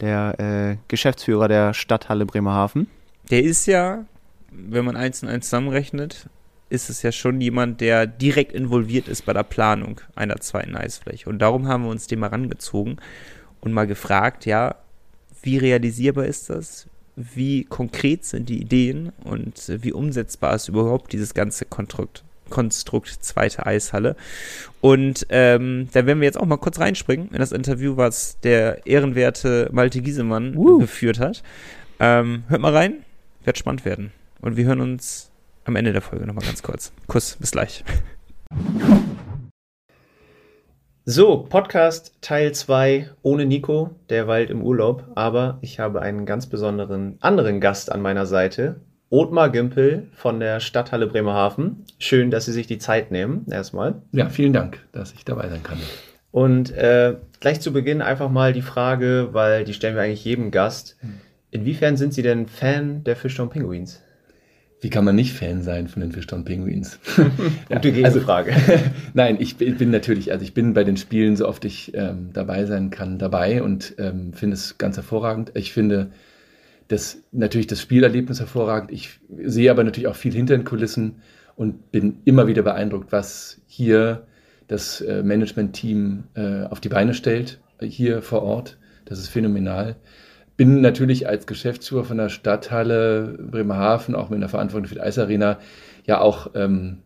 der 0.00 0.40
äh, 0.40 0.76
Geschäftsführer 0.88 1.46
der 1.46 1.74
Stadthalle 1.74 2.26
Bremerhaven. 2.26 2.88
Der 3.30 3.44
ist 3.44 3.66
ja, 3.66 4.04
wenn 4.50 4.84
man 4.84 4.96
eins 4.96 5.22
und 5.22 5.28
eins 5.28 5.46
zusammenrechnet, 5.46 6.28
ist 6.70 6.90
es 6.90 7.02
ja 7.02 7.12
schon 7.12 7.40
jemand, 7.40 7.80
der 7.80 8.06
direkt 8.06 8.52
involviert 8.52 9.06
ist 9.06 9.26
bei 9.26 9.32
der 9.32 9.44
Planung 9.44 10.00
einer 10.16 10.38
zweiten 10.40 10.74
Eisfläche. 10.74 11.28
Und 11.28 11.38
darum 11.38 11.68
haben 11.68 11.84
wir 11.84 11.90
uns 11.90 12.08
den 12.08 12.18
mal 12.18 12.28
rangezogen 12.28 12.96
und 13.60 13.72
mal 13.72 13.86
gefragt, 13.86 14.44
ja, 14.44 14.74
wie 15.42 15.58
realisierbar 15.58 16.24
ist 16.24 16.50
das? 16.50 16.88
Wie 17.14 17.64
konkret 17.64 18.24
sind 18.24 18.48
die 18.48 18.60
Ideen 18.60 19.12
und 19.22 19.68
äh, 19.68 19.84
wie 19.84 19.92
umsetzbar 19.92 20.56
ist 20.56 20.68
überhaupt 20.68 21.12
dieses 21.12 21.34
ganze 21.34 21.64
Konstrukt, 21.64 22.24
Konstrukt 22.52 23.08
zweite 23.08 23.64
Eishalle? 23.64 24.14
Und 24.82 25.26
ähm, 25.30 25.88
da 25.92 26.04
werden 26.04 26.20
wir 26.20 26.26
jetzt 26.26 26.38
auch 26.38 26.44
mal 26.44 26.58
kurz 26.58 26.78
reinspringen 26.78 27.30
in 27.30 27.38
das 27.38 27.50
Interview, 27.50 27.96
was 27.96 28.38
der 28.40 28.86
ehrenwerte 28.86 29.70
Malte 29.72 30.02
Giesemann 30.02 30.54
Uh. 30.54 30.78
geführt 30.78 31.18
hat. 31.18 31.42
Ähm, 31.98 32.44
hört 32.48 32.60
mal 32.60 32.76
rein, 32.76 33.04
wird 33.44 33.56
spannend 33.56 33.86
werden. 33.86 34.12
Und 34.42 34.56
wir 34.56 34.66
hören 34.66 34.82
uns 34.82 35.30
am 35.64 35.76
Ende 35.76 35.92
der 35.92 36.02
Folge 36.02 36.26
nochmal 36.26 36.44
ganz 36.44 36.62
kurz. 36.62 36.92
Kuss, 37.06 37.36
bis 37.40 37.52
gleich. 37.52 37.84
So, 41.04 41.38
Podcast 41.48 42.12
Teil 42.20 42.52
2 42.52 43.08
ohne 43.22 43.46
Nico, 43.46 43.90
der 44.10 44.28
weilt 44.28 44.50
im 44.50 44.62
Urlaub, 44.62 45.04
aber 45.14 45.58
ich 45.60 45.80
habe 45.80 46.02
einen 46.02 46.26
ganz 46.26 46.46
besonderen 46.46 47.16
anderen 47.20 47.60
Gast 47.60 47.90
an 47.90 48.02
meiner 48.02 48.26
Seite. 48.26 48.80
Ottmar 49.12 49.50
Gimpel 49.50 50.08
von 50.14 50.40
der 50.40 50.58
Stadthalle 50.58 51.06
Bremerhaven. 51.06 51.84
Schön, 51.98 52.30
dass 52.30 52.46
Sie 52.46 52.52
sich 52.52 52.66
die 52.66 52.78
Zeit 52.78 53.10
nehmen, 53.10 53.44
erstmal. 53.50 53.96
Ja, 54.12 54.30
vielen 54.30 54.54
Dank, 54.54 54.78
dass 54.92 55.12
ich 55.12 55.26
dabei 55.26 55.50
sein 55.50 55.62
kann. 55.62 55.76
Und 56.30 56.70
äh, 56.70 57.16
gleich 57.38 57.60
zu 57.60 57.74
Beginn 57.74 58.00
einfach 58.00 58.30
mal 58.30 58.54
die 58.54 58.62
Frage, 58.62 59.28
weil 59.32 59.64
die 59.64 59.74
stellen 59.74 59.96
wir 59.96 60.02
eigentlich 60.02 60.24
jedem 60.24 60.50
Gast. 60.50 60.96
Inwiefern 61.50 61.98
sind 61.98 62.14
Sie 62.14 62.22
denn 62.22 62.46
Fan 62.46 63.04
der 63.04 63.14
Fischtown 63.14 63.50
Penguins? 63.50 64.00
Wie 64.80 64.88
kann 64.88 65.04
man 65.04 65.14
nicht 65.14 65.34
Fan 65.34 65.62
sein 65.62 65.88
von 65.88 66.00
den 66.00 66.12
Fischtown 66.12 66.46
Penguins? 66.46 66.98
Gute 67.68 67.92
Gegenfrage. 67.92 68.54
Nein, 69.12 69.36
ich 69.38 69.58
bin 69.58 69.76
bin 69.76 69.90
natürlich, 69.90 70.32
also 70.32 70.42
ich 70.42 70.54
bin 70.54 70.72
bei 70.72 70.84
den 70.84 70.96
Spielen, 70.96 71.36
so 71.36 71.46
oft 71.46 71.66
ich 71.66 71.94
ähm, 71.94 72.30
dabei 72.32 72.64
sein 72.64 72.88
kann, 72.88 73.18
dabei 73.18 73.62
und 73.62 73.94
ähm, 73.98 74.32
finde 74.32 74.54
es 74.54 74.78
ganz 74.78 74.96
hervorragend. 74.96 75.52
Ich 75.52 75.74
finde, 75.74 76.12
das, 76.88 77.22
natürlich 77.32 77.66
das 77.66 77.80
Spielerlebnis 77.80 78.40
hervorragend. 78.40 78.92
Ich 78.92 79.20
sehe 79.44 79.70
aber 79.70 79.84
natürlich 79.84 80.08
auch 80.08 80.16
viel 80.16 80.32
hinter 80.32 80.56
den 80.56 80.64
Kulissen 80.64 81.16
und 81.56 81.92
bin 81.92 82.18
immer 82.24 82.46
wieder 82.46 82.62
beeindruckt, 82.62 83.12
was 83.12 83.60
hier 83.66 84.26
das 84.68 85.00
äh, 85.00 85.22
Management-Team 85.22 86.24
äh, 86.34 86.64
auf 86.64 86.80
die 86.80 86.88
Beine 86.88 87.14
stellt, 87.14 87.60
hier 87.80 88.22
vor 88.22 88.42
Ort. 88.42 88.78
Das 89.04 89.18
ist 89.18 89.28
phänomenal. 89.28 89.96
Bin 90.56 90.80
natürlich 90.80 91.28
als 91.28 91.46
Geschäftsführer 91.46 92.04
von 92.04 92.18
der 92.18 92.28
Stadthalle 92.28 93.38
Bremerhaven, 93.50 94.14
auch 94.14 94.30
mit 94.30 94.36
einer 94.36 94.48
Verantwortung 94.48 94.88
für 94.88 94.94
die 94.94 95.00
Eisarena, 95.00 95.58
ja 96.06 96.20
auch 96.20 96.50
ähm, 96.54 96.98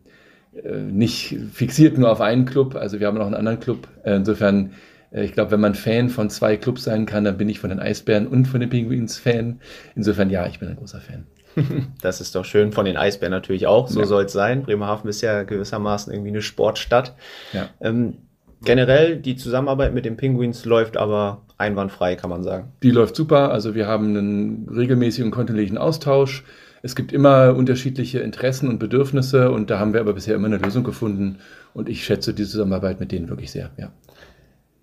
äh, 0.63 0.77
nicht 0.77 1.37
fixiert 1.51 1.97
nur 1.97 2.11
auf 2.11 2.21
einen 2.21 2.45
Club. 2.45 2.75
Also 2.75 2.99
wir 2.99 3.07
haben 3.07 3.17
noch 3.17 3.25
einen 3.25 3.35
anderen 3.35 3.59
Club. 3.59 3.87
Insofern, 4.03 4.71
ich 5.11 5.33
glaube, 5.33 5.51
wenn 5.51 5.59
man 5.59 5.75
Fan 5.75 6.09
von 6.09 6.29
zwei 6.29 6.57
Clubs 6.57 6.83
sein 6.83 7.05
kann, 7.05 7.23
dann 7.23 7.37
bin 7.37 7.49
ich 7.49 7.59
von 7.59 7.69
den 7.69 7.79
Eisbären 7.79 8.27
und 8.27 8.45
von 8.45 8.59
den 8.59 8.69
Penguins 8.69 9.17
Fan. 9.17 9.61
Insofern, 9.95 10.29
ja, 10.29 10.45
ich 10.47 10.59
bin 10.59 10.69
ein 10.69 10.75
großer 10.75 11.01
Fan. 11.01 11.25
Das 12.01 12.21
ist 12.21 12.35
doch 12.35 12.45
schön. 12.45 12.71
Von 12.71 12.85
den 12.85 12.97
Eisbären 12.97 13.31
natürlich 13.31 13.65
auch. 13.65 13.87
So 13.87 14.01
ja. 14.01 14.05
soll 14.05 14.25
es 14.25 14.33
sein. 14.33 14.63
Bremerhaven 14.63 15.09
ist 15.09 15.21
ja 15.21 15.41
gewissermaßen 15.41 16.13
irgendwie 16.13 16.29
eine 16.29 16.43
Sportstadt. 16.43 17.15
Ja. 17.51 17.69
Ähm, 17.81 18.17
generell, 18.63 19.17
die 19.17 19.35
Zusammenarbeit 19.35 19.93
mit 19.93 20.05
den 20.05 20.17
Penguins 20.17 20.65
läuft 20.65 20.97
aber 20.97 21.41
einwandfrei, 21.57 22.15
kann 22.15 22.29
man 22.29 22.43
sagen. 22.43 22.73
Die 22.83 22.91
läuft 22.91 23.15
super. 23.15 23.51
Also 23.51 23.75
wir 23.75 23.87
haben 23.87 24.09
einen 24.09 24.69
regelmäßigen, 24.69 25.31
kontinuierlichen 25.31 25.77
Austausch. 25.77 26.43
Es 26.83 26.95
gibt 26.95 27.11
immer 27.11 27.55
unterschiedliche 27.55 28.19
Interessen 28.19 28.69
und 28.69 28.77
Bedürfnisse 28.77 29.51
und 29.51 29.69
da 29.69 29.79
haben 29.79 29.93
wir 29.93 29.99
aber 29.99 30.13
bisher 30.13 30.35
immer 30.35 30.45
eine 30.45 30.57
Lösung 30.57 30.83
gefunden 30.83 31.39
und 31.73 31.89
ich 31.89 32.05
schätze 32.05 32.33
die 32.33 32.45
Zusammenarbeit 32.45 32.99
mit 32.99 33.11
denen 33.11 33.29
wirklich 33.29 33.51
sehr, 33.51 33.71
ja. 33.77 33.91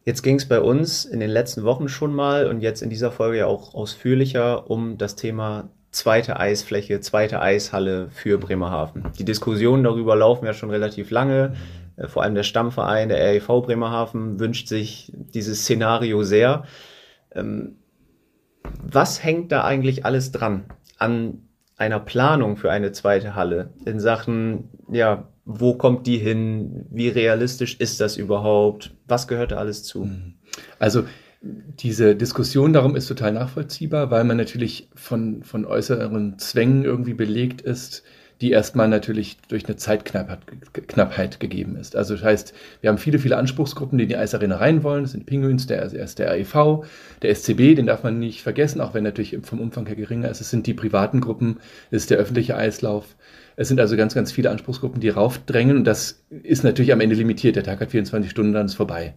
Jetzt 0.05 0.23
ging 0.23 0.37
es 0.37 0.47
bei 0.47 0.61
uns 0.61 1.07
in 1.07 1.21
den 1.21 1.31
letzten 1.31 1.65
Wochen 1.65 1.89
schon 1.89 2.15
mal 2.15 2.47
und 2.47 2.61
jetzt 2.61 2.83
in 2.83 2.91
dieser 2.91 3.11
Folge 3.11 3.39
ja 3.39 3.47
auch 3.47 3.75
ausführlicher 3.75 4.71
um 4.71 4.99
das 4.99 5.17
Thema 5.17 5.71
zweite 5.91 6.39
Eisfläche, 6.39 7.01
zweite 7.01 7.41
Eishalle 7.41 8.11
für 8.11 8.37
Bremerhaven. 8.39 9.05
Die 9.19 9.25
Diskussionen 9.25 9.85
darüber 9.85 10.15
laufen 10.15 10.45
ja 10.45 10.53
schon 10.53 10.71
relativ 10.71 11.11
lange. 11.11 11.55
Mhm. 11.97 12.09
Vor 12.09 12.23
allem 12.23 12.35
der 12.35 12.43
Stammverein, 12.43 13.09
der 13.09 13.19
REV 13.19 13.63
Bremerhaven, 13.63 14.39
wünscht 14.41 14.69
sich 14.69 15.13
dieses 15.15 15.61
Szenario 15.61 16.23
sehr. 16.23 16.65
Ähm, 17.33 17.77
was 18.83 19.23
hängt 19.23 19.53
da 19.53 19.65
eigentlich 19.65 20.05
alles 20.05 20.33
dran 20.33 20.65
an 20.99 21.49
einer 21.77 22.01
Planung 22.01 22.57
für 22.57 22.71
eine 22.71 22.93
zweite 22.93 23.35
Halle 23.35 23.73
in 23.85 24.01
Sachen, 24.01 24.71
ja, 24.91 25.29
wo 25.45 25.75
kommt 25.75 26.07
die 26.07 26.19
hin? 26.19 26.87
Wie 26.91 27.09
realistisch 27.09 27.77
ist 27.79 28.01
das 28.01 28.17
überhaupt? 28.17 28.95
Was 29.07 29.29
gehört 29.29 29.53
da 29.53 29.57
alles 29.57 29.83
zu? 29.83 30.05
Mhm. 30.05 30.35
Also 30.79 31.05
diese 31.43 32.17
Diskussion 32.17 32.73
darum 32.73 32.97
ist 32.97 33.07
total 33.07 33.33
nachvollziehbar, 33.33 34.11
weil 34.11 34.25
man 34.25 34.37
natürlich 34.37 34.89
von, 34.95 35.43
von 35.43 35.67
äußeren 35.67 36.39
Zwängen 36.39 36.85
irgendwie 36.85 37.13
belegt 37.13 37.61
ist, 37.61 38.03
die 38.41 38.51
erstmal 38.51 38.89
natürlich 38.89 39.37
durch 39.49 39.67
eine 39.67 39.77
Zeitknappheit 39.77 41.41
gegeben 41.41 41.77
ist. 41.77 41.97
Also 41.97 42.15
das 42.15 42.25
heißt, 42.25 42.55
wir 42.81 42.91
haben 42.91 42.99
viele, 42.99 43.19
viele 43.19 43.37
Anspruchsgruppen, 43.37 43.99
die 43.99 44.05
in 44.05 44.09
die 44.09 44.17
Eisarena 44.17 44.57
rein 44.57 44.83
wollen. 44.83 45.05
Das 45.05 45.13
sind 45.13 45.27
Penguins, 45.27 45.67
der, 45.67 45.83
ist 45.83 46.19
der 46.19 46.31
AEV, 46.31 46.85
der 47.23 47.35
SCB, 47.35 47.77
den 47.77 47.87
darf 47.87 48.03
man 48.03 48.19
nicht 48.19 48.43
vergessen, 48.43 48.81
auch 48.81 48.95
wenn 48.95 49.05
natürlich 49.05 49.39
vom 49.43 49.61
Umfang 49.61 49.87
her 49.87 49.97
geringer 49.97 50.31
ist. 50.31 50.41
Es 50.41 50.51
sind 50.51 50.67
die 50.67 50.75
privaten 50.75 51.21
Gruppen, 51.21 51.59
es 51.91 52.03
ist 52.03 52.11
der 52.11 52.19
öffentliche 52.19 52.57
Eislauf. 52.57 53.17
Es 53.57 53.69
sind 53.69 53.81
also 53.81 53.97
ganz, 53.97 54.15
ganz 54.15 54.33
viele 54.33 54.51
Anspruchsgruppen, 54.51 55.01
die 55.01 55.09
raufdrängen 55.09 55.77
und 55.77 55.85
das 55.85 56.25
ist 56.43 56.65
natürlich 56.65 56.93
am 56.93 57.01
Ende 57.01 57.15
limitiert. 57.15 57.57
Der 57.57 57.63
Tag 57.63 57.81
hat 57.81 57.91
24 57.91 58.31
Stunden, 58.31 58.53
dann 58.53 58.67
ist 58.67 58.75
vorbei. 58.75 59.15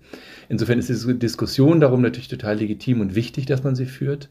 Insofern 0.49 0.79
ist 0.79 0.89
diese 0.89 1.15
Diskussion 1.15 1.79
darum 1.79 2.01
natürlich 2.01 2.27
total 2.27 2.57
legitim 2.57 3.01
und 3.01 3.15
wichtig, 3.15 3.45
dass 3.45 3.63
man 3.63 3.75
sie 3.75 3.85
führt. 3.85 4.29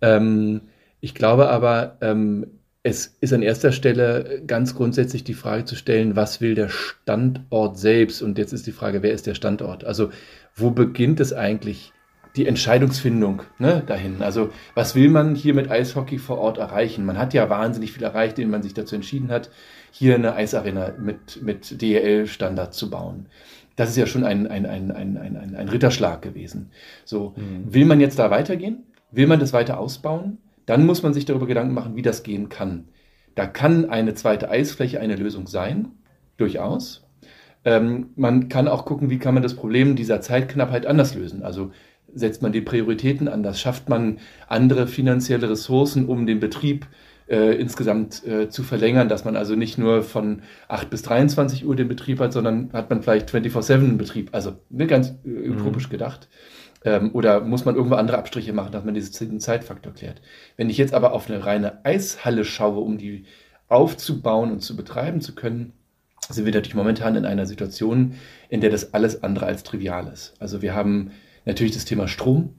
Ähm, 0.00 0.62
ich 1.00 1.14
glaube 1.14 1.48
aber, 1.48 1.98
ähm, 2.00 2.46
es 2.84 3.16
ist 3.20 3.32
an 3.32 3.42
erster 3.42 3.70
Stelle 3.70 4.42
ganz 4.46 4.74
grundsätzlich 4.74 5.22
die 5.22 5.34
Frage 5.34 5.64
zu 5.64 5.76
stellen, 5.76 6.16
was 6.16 6.40
will 6.40 6.54
der 6.54 6.68
Standort 6.68 7.78
selbst? 7.78 8.22
Und 8.22 8.38
jetzt 8.38 8.52
ist 8.52 8.66
die 8.66 8.72
Frage, 8.72 9.02
wer 9.02 9.12
ist 9.12 9.26
der 9.26 9.34
Standort? 9.34 9.84
Also 9.84 10.10
wo 10.54 10.70
beginnt 10.70 11.20
es 11.20 11.32
eigentlich? 11.32 11.91
Die 12.36 12.46
Entscheidungsfindung 12.46 13.42
ne, 13.58 13.82
dahin. 13.86 14.22
Also 14.22 14.50
was 14.74 14.94
will 14.94 15.10
man 15.10 15.34
hier 15.34 15.54
mit 15.54 15.70
Eishockey 15.70 16.18
vor 16.18 16.38
Ort 16.38 16.58
erreichen? 16.58 17.04
Man 17.04 17.18
hat 17.18 17.34
ja 17.34 17.50
wahnsinnig 17.50 17.92
viel 17.92 18.02
erreicht, 18.02 18.38
indem 18.38 18.50
man 18.50 18.62
sich 18.62 18.74
dazu 18.74 18.94
entschieden 18.94 19.30
hat, 19.30 19.50
hier 19.90 20.14
eine 20.14 20.34
Eisarena 20.34 20.92
mit, 20.98 21.42
mit 21.42 21.80
DEL-Standard 21.82 22.72
zu 22.72 22.88
bauen. 22.88 23.26
Das 23.76 23.90
ist 23.90 23.96
ja 23.96 24.06
schon 24.06 24.24
ein, 24.24 24.46
ein, 24.46 24.66
ein, 24.66 24.90
ein, 24.90 25.16
ein, 25.16 25.54
ein 25.54 25.68
Ritterschlag 25.68 26.22
gewesen. 26.22 26.70
So, 27.04 27.34
mhm. 27.36 27.72
will 27.72 27.84
man 27.84 28.00
jetzt 28.00 28.18
da 28.18 28.30
weitergehen? 28.30 28.84
Will 29.10 29.26
man 29.26 29.40
das 29.40 29.52
weiter 29.52 29.78
ausbauen? 29.78 30.38
Dann 30.66 30.86
muss 30.86 31.02
man 31.02 31.12
sich 31.12 31.24
darüber 31.24 31.46
Gedanken 31.46 31.74
machen, 31.74 31.96
wie 31.96 32.02
das 32.02 32.22
gehen 32.22 32.48
kann. 32.48 32.88
Da 33.34 33.46
kann 33.46 33.88
eine 33.88 34.14
zweite 34.14 34.50
Eisfläche 34.50 35.00
eine 35.00 35.16
Lösung 35.16 35.46
sein, 35.46 35.88
durchaus. 36.36 37.06
Ähm, 37.64 38.10
man 38.16 38.48
kann 38.48 38.68
auch 38.68 38.84
gucken, 38.84 39.10
wie 39.10 39.18
kann 39.18 39.34
man 39.34 39.42
das 39.42 39.54
Problem 39.54 39.96
dieser 39.96 40.20
Zeitknappheit 40.20 40.86
anders 40.86 41.14
lösen. 41.14 41.42
Also 41.42 41.72
setzt 42.14 42.42
man 42.42 42.52
die 42.52 42.60
Prioritäten 42.60 43.28
anders, 43.28 43.60
schafft 43.60 43.88
man 43.88 44.18
andere 44.48 44.86
finanzielle 44.86 45.50
Ressourcen, 45.50 46.06
um 46.06 46.26
den 46.26 46.40
Betrieb 46.40 46.86
äh, 47.28 47.54
insgesamt 47.58 48.26
äh, 48.26 48.48
zu 48.48 48.62
verlängern, 48.62 49.08
dass 49.08 49.24
man 49.24 49.36
also 49.36 49.54
nicht 49.54 49.78
nur 49.78 50.02
von 50.02 50.42
8 50.68 50.90
bis 50.90 51.02
23 51.02 51.66
Uhr 51.66 51.76
den 51.76 51.88
Betrieb 51.88 52.20
hat, 52.20 52.32
sondern 52.32 52.70
hat 52.72 52.90
man 52.90 53.02
vielleicht 53.02 53.30
24-7 53.30 53.74
einen 53.74 53.98
Betrieb. 53.98 54.30
Also 54.32 54.56
ne, 54.70 54.86
ganz 54.86 55.14
äh, 55.24 55.28
mhm. 55.28 55.56
utopisch 55.56 55.86
mhm. 55.88 55.92
gedacht. 55.92 56.28
Ähm, 56.84 57.10
oder 57.12 57.40
muss 57.40 57.64
man 57.64 57.76
irgendwo 57.76 57.94
andere 57.94 58.18
Abstriche 58.18 58.52
machen, 58.52 58.72
dass 58.72 58.84
man 58.84 58.94
diesen 58.94 59.40
Zeitfaktor 59.40 59.92
klärt. 59.92 60.20
Wenn 60.56 60.68
ich 60.68 60.78
jetzt 60.78 60.94
aber 60.94 61.12
auf 61.12 61.30
eine 61.30 61.44
reine 61.44 61.84
Eishalle 61.84 62.44
schaue, 62.44 62.80
um 62.80 62.98
die 62.98 63.24
aufzubauen 63.68 64.50
und 64.52 64.60
zu 64.60 64.76
betreiben 64.76 65.20
zu 65.20 65.34
können, 65.34 65.72
sind 66.28 66.44
wir 66.44 66.52
natürlich 66.52 66.74
momentan 66.74 67.16
in 67.16 67.24
einer 67.24 67.46
Situation, 67.46 68.14
in 68.48 68.60
der 68.60 68.70
das 68.70 68.94
alles 68.94 69.22
andere 69.22 69.46
als 69.46 69.62
trivial 69.62 70.08
ist. 70.12 70.34
Also 70.38 70.62
wir 70.62 70.74
haben 70.74 71.12
Natürlich 71.44 71.72
das 71.72 71.84
Thema 71.84 72.08
Strom. 72.08 72.54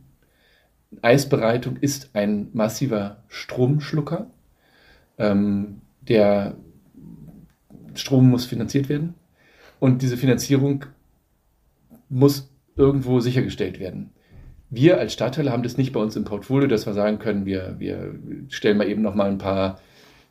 Eisbereitung 1.02 1.78
ist 1.78 2.12
ein 2.14 2.50
massiver 2.54 3.24
Stromschlucker. 3.28 4.28
Ähm, 5.18 5.82
der 6.02 6.56
Strom 7.96 8.30
muss 8.30 8.46
finanziert 8.46 8.90
werden 8.90 9.16
und 9.80 10.02
diese 10.02 10.18
Finanzierung 10.18 10.86
muss 12.10 12.50
irgendwo 12.76 13.20
sichergestellt 13.20 13.80
werden. 13.80 14.12
Wir 14.70 14.98
als 14.98 15.14
Stadtteil 15.14 15.52
haben 15.52 15.64
das 15.64 15.78
nicht 15.78 15.94
bei 15.94 16.00
uns 16.00 16.16
im 16.16 16.24
Portfolio, 16.24 16.68
dass 16.68 16.86
wir 16.86 16.94
sagen 16.94 17.20
können, 17.20 17.46
wir, 17.46 17.76
wir 17.78 18.16
stellen 18.50 18.78
mal 18.78 18.88
eben 18.88 19.04
noch 19.04 19.14
mal 19.14 19.30
ein 19.30 19.38
paar 19.38 19.80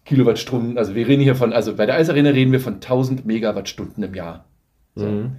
Kilowattstunden. 0.04 0.78
Also 0.78 0.96
wir 0.96 1.06
reden 1.06 1.22
hier 1.22 1.36
von, 1.36 1.52
also 1.52 1.76
bei 1.76 1.86
der 1.86 1.94
Eisarena 1.94 2.30
reden 2.30 2.50
wir 2.50 2.58
von 2.58 2.74
1000 2.74 3.24
Megawattstunden 3.24 4.02
im 4.02 4.14
Jahr. 4.14 4.44
So. 4.96 5.06
Mhm 5.06 5.36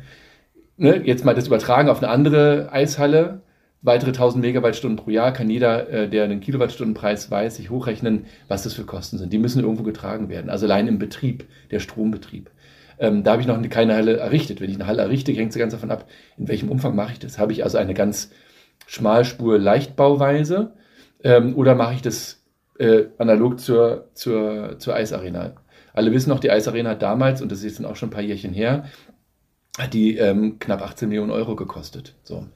ne, 0.77 1.01
jetzt 1.05 1.25
mal 1.25 1.35
das 1.35 1.47
übertragen 1.47 1.89
auf 1.89 2.01
eine 2.01 2.11
andere 2.11 2.69
Eishalle, 2.71 3.41
weitere 3.81 4.11
1000 4.11 4.43
Megawattstunden 4.43 4.97
pro 4.97 5.11
Jahr, 5.11 5.33
kann 5.33 5.49
jeder, 5.49 5.89
äh, 5.89 6.09
der 6.09 6.23
einen 6.23 6.39
Kilowattstundenpreis 6.39 7.29
weiß, 7.29 7.57
sich 7.57 7.69
hochrechnen, 7.69 8.25
was 8.47 8.63
das 8.63 8.73
für 8.73 8.85
Kosten 8.85 9.17
sind. 9.17 9.33
Die 9.33 9.37
müssen 9.37 9.61
irgendwo 9.61 9.83
getragen 9.83 10.29
werden. 10.29 10.49
Also 10.49 10.65
allein 10.65 10.87
im 10.87 10.99
Betrieb, 10.99 11.45
der 11.71 11.79
Strombetrieb. 11.79 12.49
Ähm, 12.99 13.23
da 13.23 13.31
habe 13.33 13.41
ich 13.41 13.47
noch 13.47 13.61
keine 13.69 13.95
Halle 13.95 14.17
errichtet. 14.17 14.61
Wenn 14.61 14.69
ich 14.69 14.75
eine 14.75 14.87
Halle 14.87 15.01
errichte, 15.01 15.31
hängt 15.33 15.51
es 15.51 15.57
ganz 15.57 15.73
davon 15.73 15.91
ab, 15.91 16.05
in 16.37 16.47
welchem 16.47 16.69
Umfang 16.69 16.95
mache 16.95 17.13
ich 17.13 17.19
das. 17.19 17.37
Habe 17.37 17.51
ich 17.51 17.63
also 17.63 17.77
eine 17.77 17.93
ganz 17.93 18.31
Schmalspur-Leichtbauweise 18.87 20.73
ähm, 21.23 21.55
oder 21.55 21.75
mache 21.75 21.95
ich 21.95 22.01
das 22.01 22.41
äh, 22.79 23.05
analog 23.17 23.59
zur, 23.59 24.09
zur, 24.13 24.79
zur 24.79 24.95
Eisarena? 24.95 25.53
Alle 25.93 26.11
wissen 26.11 26.29
noch, 26.29 26.39
die 26.39 26.49
Eisarena 26.49 26.91
hat 26.91 27.01
damals, 27.01 27.41
und 27.41 27.51
das 27.51 27.59
ist 27.59 27.77
jetzt 27.77 27.85
auch 27.85 27.95
schon 27.95 28.09
ein 28.09 28.13
paar 28.13 28.23
Jährchen 28.23 28.53
her, 28.53 28.85
hat 29.77 29.93
die 29.93 30.17
ähm, 30.17 30.59
knapp 30.59 30.81
18 30.81 31.09
Millionen 31.09 31.31
Euro 31.31 31.55
gekostet. 31.55 32.15
So. 32.23 32.47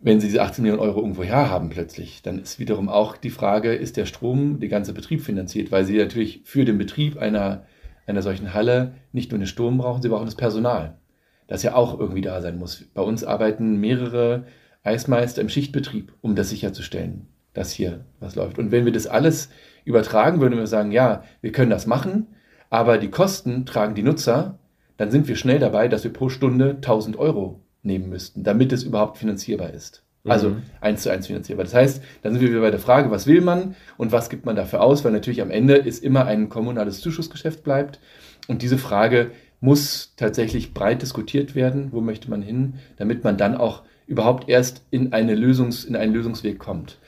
Wenn 0.00 0.20
Sie 0.20 0.26
diese 0.26 0.42
18 0.42 0.62
Millionen 0.62 0.82
Euro 0.82 1.00
irgendwo 1.00 1.22
her 1.22 1.50
haben 1.50 1.70
plötzlich, 1.70 2.20
dann 2.22 2.38
ist 2.38 2.58
wiederum 2.58 2.88
auch 2.88 3.16
die 3.16 3.30
Frage, 3.30 3.74
ist 3.74 3.96
der 3.96 4.06
Strom, 4.06 4.60
der 4.60 4.68
ganze 4.68 4.92
Betrieb 4.92 5.22
finanziert? 5.22 5.72
Weil 5.72 5.84
Sie 5.84 5.96
natürlich 5.96 6.42
für 6.44 6.64
den 6.64 6.78
Betrieb 6.78 7.16
einer, 7.16 7.64
einer 8.06 8.22
solchen 8.22 8.52
Halle 8.52 8.94
nicht 9.12 9.30
nur 9.30 9.38
den 9.38 9.46
Strom 9.46 9.78
brauchen, 9.78 10.02
Sie 10.02 10.08
brauchen 10.08 10.26
das 10.26 10.34
Personal, 10.34 10.98
das 11.46 11.62
ja 11.62 11.74
auch 11.74 11.98
irgendwie 11.98 12.20
da 12.20 12.42
sein 12.42 12.58
muss. 12.58 12.84
Bei 12.92 13.02
uns 13.02 13.24
arbeiten 13.24 13.76
mehrere 13.80 14.46
Eismeister 14.82 15.40
im 15.40 15.48
Schichtbetrieb, 15.48 16.12
um 16.20 16.34
das 16.34 16.50
sicherzustellen, 16.50 17.28
dass 17.54 17.72
hier 17.72 18.04
was 18.20 18.34
läuft. 18.34 18.58
Und 18.58 18.72
wenn 18.72 18.84
wir 18.84 18.92
das 18.92 19.06
alles 19.06 19.48
übertragen, 19.84 20.40
würden 20.40 20.58
wir 20.58 20.66
sagen, 20.66 20.92
ja, 20.92 21.22
wir 21.40 21.52
können 21.52 21.70
das 21.70 21.86
machen, 21.86 22.26
aber 22.68 22.98
die 22.98 23.10
Kosten 23.10 23.64
tragen 23.64 23.94
die 23.94 24.02
Nutzer 24.02 24.58
dann 24.96 25.10
sind 25.10 25.28
wir 25.28 25.36
schnell 25.36 25.58
dabei, 25.58 25.88
dass 25.88 26.04
wir 26.04 26.12
pro 26.12 26.28
Stunde 26.28 26.70
1000 26.76 27.16
Euro 27.16 27.60
nehmen 27.82 28.08
müssten, 28.08 28.44
damit 28.44 28.72
es 28.72 28.82
überhaupt 28.82 29.18
finanzierbar 29.18 29.70
ist. 29.70 30.02
Also 30.26 30.50
mhm. 30.50 30.62
eins 30.80 31.02
zu 31.02 31.10
eins 31.10 31.26
finanzierbar. 31.26 31.64
Das 31.64 31.74
heißt, 31.74 32.02
dann 32.22 32.32
sind 32.32 32.40
wir 32.40 32.48
wieder 32.48 32.62
bei 32.62 32.70
der 32.70 32.80
Frage, 32.80 33.10
was 33.10 33.26
will 33.26 33.42
man 33.42 33.76
und 33.98 34.10
was 34.10 34.30
gibt 34.30 34.46
man 34.46 34.56
dafür 34.56 34.80
aus, 34.80 35.04
weil 35.04 35.12
natürlich 35.12 35.42
am 35.42 35.50
Ende 35.50 35.74
ist 35.74 36.02
immer 36.02 36.24
ein 36.24 36.48
kommunales 36.48 37.00
Zuschussgeschäft 37.00 37.62
bleibt. 37.62 38.00
Und 38.48 38.62
diese 38.62 38.78
Frage 38.78 39.32
muss 39.60 40.14
tatsächlich 40.16 40.72
breit 40.72 41.02
diskutiert 41.02 41.54
werden, 41.54 41.88
wo 41.92 42.00
möchte 42.00 42.30
man 42.30 42.40
hin, 42.40 42.74
damit 42.96 43.22
man 43.22 43.36
dann 43.36 43.54
auch 43.54 43.82
überhaupt 44.06 44.48
erst 44.48 44.82
in, 44.90 45.12
eine 45.12 45.34
Lösungs-, 45.34 45.86
in 45.86 45.96
einen 45.96 46.14
Lösungsweg 46.14 46.58
kommt. 46.58 46.98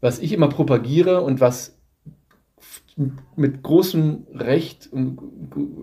was 0.00 0.20
ich 0.20 0.32
immer 0.32 0.48
propagiere 0.48 1.22
und 1.22 1.40
was 1.40 1.77
mit 3.36 3.62
großem 3.62 4.26
Recht, 4.34 4.90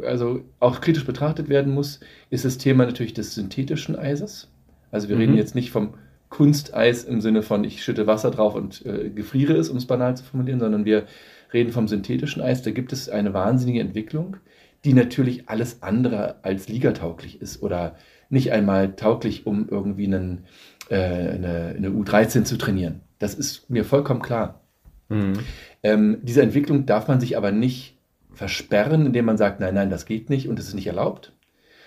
also 0.05 0.41
auch 0.59 0.82
kritisch 0.82 1.05
betrachtet 1.05 1.47
werden 1.47 1.74
muss, 1.74 2.01
ist 2.30 2.43
das 2.43 2.57
Thema 2.57 2.86
natürlich 2.86 3.13
des 3.13 3.36
synthetischen 3.36 3.95
Eises. 3.95 4.51
Also 4.91 5.07
wir 5.07 5.16
mhm. 5.16 5.22
reden 5.22 5.38
jetzt 5.38 5.55
nicht 5.55 5.72
vom 5.72 5.93
Kunsteis 6.30 7.03
im 7.03 7.22
Sinne 7.22 7.41
von, 7.41 7.63
ich 7.63 7.84
schütte 7.84 8.07
Wasser 8.07 8.32
drauf 8.32 8.55
und 8.55 8.86
äh, 8.86 9.09
gefriere 9.09 9.53
es, 9.53 9.70
um 9.70 9.78
es 9.78 9.86
banal 9.86 10.18
zu 10.18 10.24
formulieren, 10.24 10.59
sondern 10.59 10.84
wir 10.84 11.05
reden 11.53 11.72
vom 11.72 11.88
synthetischen 11.88 12.41
Eis. 12.41 12.61
Da 12.63 12.72
gibt 12.72 12.91
es 12.91 13.07
eine 13.07 13.34
wahnsinnige 13.34 13.80
Entwicklung, 13.80 14.38
die 14.84 14.93
natürlich 14.93 15.47
alles 15.47 15.82
andere 15.84 16.43
als 16.43 16.68
ligatauglich 16.68 17.41
ist 17.41 17.63
oder 17.63 17.95
nicht 18.30 18.51
einmal 18.51 18.95
tauglich, 18.95 19.45
um 19.45 19.70
irgendwie 19.70 20.07
einen, 20.07 20.45
äh, 20.89 20.95
eine, 20.95 21.76
eine 21.78 21.89
U13 21.89 22.43
zu 22.43 22.57
trainieren. 22.57 23.01
Das 23.20 23.36
ist 23.36 23.70
mir 23.70 23.86
vollkommen 23.86 24.22
klar. 24.22 24.61
Mhm. 25.09 25.39
Ähm, 25.86 26.17
diese 26.23 26.41
Entwicklung 26.41 26.88
darf 26.88 27.07
man 27.07 27.19
sich 27.19 27.38
aber 27.38 27.51
nicht 27.51 27.95
versperren, 28.33 29.05
indem 29.05 29.25
man 29.25 29.38
sagt, 29.38 29.59
nein, 29.59 29.75
nein, 29.75 29.91
das 29.91 30.07
geht 30.07 30.31
nicht 30.31 30.49
und 30.49 30.57
es 30.57 30.67
ist 30.67 30.73
nicht 30.73 30.88
erlaubt, 30.88 31.31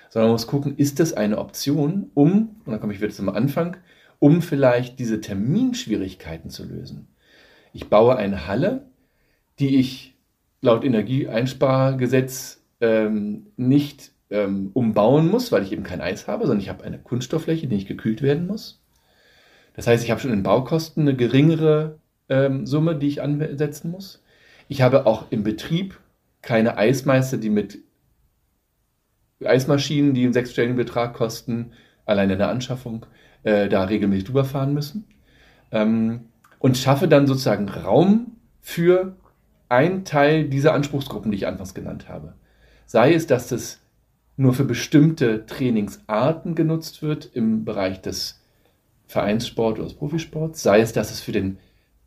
sondern 0.08 0.28
man 0.28 0.34
muss 0.34 0.46
gucken, 0.46 0.76
ist 0.76 1.00
das 1.00 1.14
eine 1.14 1.38
Option, 1.38 2.12
um, 2.14 2.60
und 2.64 2.70
dann 2.70 2.78
komme 2.78 2.92
ich 2.92 3.00
wieder 3.00 3.12
zum 3.12 3.28
Anfang, 3.28 3.76
um 4.20 4.40
vielleicht 4.40 5.00
diese 5.00 5.20
Terminschwierigkeiten 5.20 6.48
zu 6.48 6.64
lösen. 6.64 7.08
Ich 7.72 7.88
baue 7.88 8.14
eine 8.14 8.46
Halle, 8.46 8.86
die 9.58 9.80
ich 9.80 10.14
laut 10.60 10.84
Energieeinspargesetz 10.84 12.62
ähm, 12.80 13.48
nicht 13.56 14.12
ähm, 14.30 14.70
umbauen 14.74 15.28
muss, 15.28 15.50
weil 15.50 15.64
ich 15.64 15.72
eben 15.72 15.82
kein 15.82 16.00
Eis 16.00 16.28
habe, 16.28 16.46
sondern 16.46 16.62
ich 16.62 16.68
habe 16.68 16.84
eine 16.84 17.00
Kunststofffläche, 17.00 17.66
die 17.66 17.74
nicht 17.74 17.88
gekühlt 17.88 18.22
werden 18.22 18.46
muss. 18.46 18.80
Das 19.74 19.88
heißt, 19.88 20.04
ich 20.04 20.12
habe 20.12 20.20
schon 20.20 20.32
in 20.32 20.44
Baukosten 20.44 21.02
eine 21.02 21.16
geringere 21.16 21.98
ähm, 22.28 22.66
Summe, 22.66 22.96
die 22.96 23.08
ich 23.08 23.22
ansetzen 23.22 23.90
muss. 23.90 24.22
Ich 24.68 24.82
habe 24.82 25.06
auch 25.06 25.26
im 25.30 25.42
Betrieb 25.42 25.98
keine 26.42 26.76
Eismeister, 26.76 27.38
die 27.38 27.50
mit 27.50 27.78
Eismaschinen, 29.44 30.14
die 30.14 30.24
einen 30.24 30.32
sechsstelligen 30.32 30.76
Betrag 30.76 31.14
kosten, 31.14 31.72
allein 32.06 32.30
in 32.30 32.38
der 32.38 32.48
Anschaffung, 32.48 33.06
äh, 33.42 33.68
da 33.68 33.84
regelmäßig 33.84 34.24
drüber 34.24 34.44
fahren 34.44 34.74
müssen. 34.74 35.04
Ähm, 35.70 36.26
und 36.58 36.76
schaffe 36.76 37.08
dann 37.08 37.26
sozusagen 37.26 37.68
Raum 37.68 38.36
für 38.60 39.16
einen 39.68 40.04
Teil 40.04 40.48
dieser 40.48 40.74
Anspruchsgruppen, 40.74 41.30
die 41.30 41.38
ich 41.38 41.46
anfangs 41.46 41.74
genannt 41.74 42.08
habe. 42.08 42.34
Sei 42.86 43.12
es, 43.12 43.26
dass 43.26 43.48
das 43.48 43.80
nur 44.36 44.54
für 44.54 44.64
bestimmte 44.64 45.46
Trainingsarten 45.46 46.54
genutzt 46.54 47.02
wird 47.02 47.30
im 47.34 47.64
Bereich 47.64 48.00
des 48.00 48.40
Vereinssport 49.06 49.78
oder 49.78 49.88
des 49.88 49.96
Profisports, 49.96 50.62
sei 50.62 50.80
es, 50.80 50.92
dass 50.92 51.10
es 51.10 51.20
für 51.20 51.32
den 51.32 51.58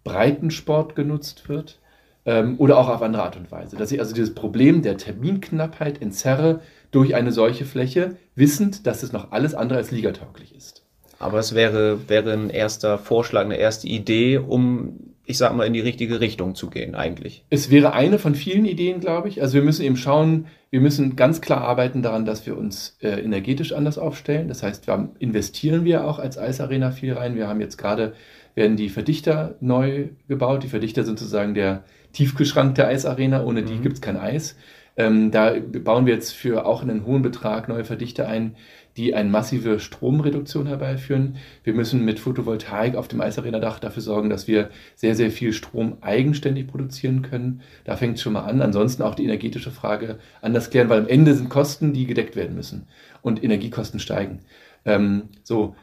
Breitensport 0.04 0.96
genutzt 0.96 1.50
wird 1.50 1.80
ähm, 2.26 2.56
oder 2.58 2.78
auch 2.78 2.90
auf 2.90 3.02
andere 3.02 3.24
Art 3.24 3.38
und 3.38 3.52
Weise. 3.52 3.76
Dass 3.76 3.92
ich 3.92 4.00
also 4.00 4.14
dieses 4.14 4.34
Problem 4.34 4.82
der 4.82 4.98
Terminknappheit 4.98 6.02
entzerre 6.02 6.62
durch 6.92 7.16
eine 7.16 7.32
solche 7.32 7.66
Fläche, 7.66 8.18
wissend, 8.36 8.86
dass 8.88 9.04
es 9.04 9.12
noch 9.12 9.32
alles 9.32 9.56
andere 9.56 9.80
als 9.80 9.92
ligatauglich 9.92 10.56
ist. 10.56 10.84
Aber 11.20 11.40
es 11.40 11.54
wäre, 11.54 12.10
wäre 12.10 12.34
ein 12.34 12.50
erster 12.50 12.98
Vorschlag, 12.98 13.46
eine 13.46 13.58
erste 13.58 13.88
Idee, 13.88 14.38
um 14.40 15.12
ich 15.32 15.38
sag 15.38 15.56
mal, 15.56 15.66
in 15.66 15.74
die 15.74 15.80
richtige 15.80 16.20
Richtung 16.20 16.56
zu 16.56 16.70
gehen 16.70 16.94
eigentlich. 16.96 17.46
Es 17.50 17.70
wäre 17.70 17.94
eine 17.94 18.20
von 18.20 18.36
vielen 18.36 18.66
Ideen, 18.66 19.00
glaube 19.00 19.30
ich. 19.30 19.42
Also 19.42 19.54
wir 19.54 19.62
müssen 19.62 19.84
eben 19.84 19.96
schauen, 19.96 20.48
wir 20.72 20.82
müssen 20.82 21.16
ganz 21.16 21.42
klar 21.42 21.62
arbeiten 21.62 22.02
daran, 22.02 22.26
dass 22.26 22.46
wir 22.46 22.58
uns 22.58 22.98
äh, 23.02 23.22
energetisch 23.22 23.72
anders 23.72 23.98
aufstellen. 23.98 24.48
Das 24.48 24.64
heißt, 24.64 24.88
wir 24.88 24.94
haben, 24.94 25.12
investieren 25.20 25.86
wir 25.86 26.06
auch 26.06 26.20
als 26.20 26.38
Eisarena 26.38 26.92
viel 26.92 27.14
rein. 27.14 27.36
Wir 27.36 27.48
haben 27.48 27.62
jetzt 27.62 27.78
gerade, 27.78 28.14
werden 28.56 28.78
die 28.78 28.90
Verdichter 28.90 29.56
neu 29.60 30.10
gebaut. 30.28 30.64
Die 30.64 30.68
Verdichter 30.68 31.04
sind 31.04 31.20
sozusagen 31.20 31.54
der 31.54 31.84
Tiefkühlschrank 32.14 32.76
der 32.76 32.88
Eisarena. 32.88 33.44
Ohne 33.44 33.64
die 33.64 33.76
mhm. 33.76 33.82
gibt 33.82 33.96
es 33.96 34.02
kein 34.02 34.18
Eis. 34.18 34.56
Ähm, 34.98 35.32
da 35.32 35.56
bauen 35.60 36.06
wir 36.06 36.14
jetzt 36.14 36.34
für 36.34 36.66
auch 36.66 36.82
einen 36.82 37.06
hohen 37.06 37.22
Betrag 37.22 37.70
neue 37.70 37.86
Verdichter 37.86 38.28
ein, 38.28 38.56
die 38.98 39.16
eine 39.16 39.30
massive 39.30 39.80
Stromreduktion 39.80 40.68
herbeiführen. 40.68 41.38
Wir 41.64 41.74
müssen 41.74 42.04
mit 42.04 42.20
Photovoltaik 42.20 42.96
auf 42.96 43.08
dem 43.08 43.22
Eisarena-Dach 43.22 43.80
dafür 43.80 44.02
sorgen, 44.02 44.30
dass 44.30 44.50
wir 44.50 44.70
sehr, 44.96 45.16
sehr 45.16 45.32
viel 45.32 45.54
Strom 45.54 45.98
eigenständig 46.02 46.68
produzieren 46.68 47.22
können. 47.22 47.62
Da 47.86 47.96
fängt 47.96 48.18
es 48.18 48.22
schon 48.22 48.34
mal 48.34 48.44
an. 48.44 48.62
Ansonsten 48.62 49.04
auch 49.04 49.16
die 49.16 49.24
energetische 49.24 49.72
Frage 49.72 50.20
anders 50.42 50.70
klären, 50.70 50.90
weil 50.90 51.00
am 51.00 51.08
Ende 51.08 51.34
sind 51.36 51.50
Kosten, 51.50 51.94
die 51.94 52.06
gedeckt 52.06 52.36
werden 52.36 52.56
müssen 52.56 52.88
und 53.22 53.44
Energiekosten 53.44 54.00
steigen. 54.00 54.40
Ähm, 54.86 55.24
so. 55.44 55.76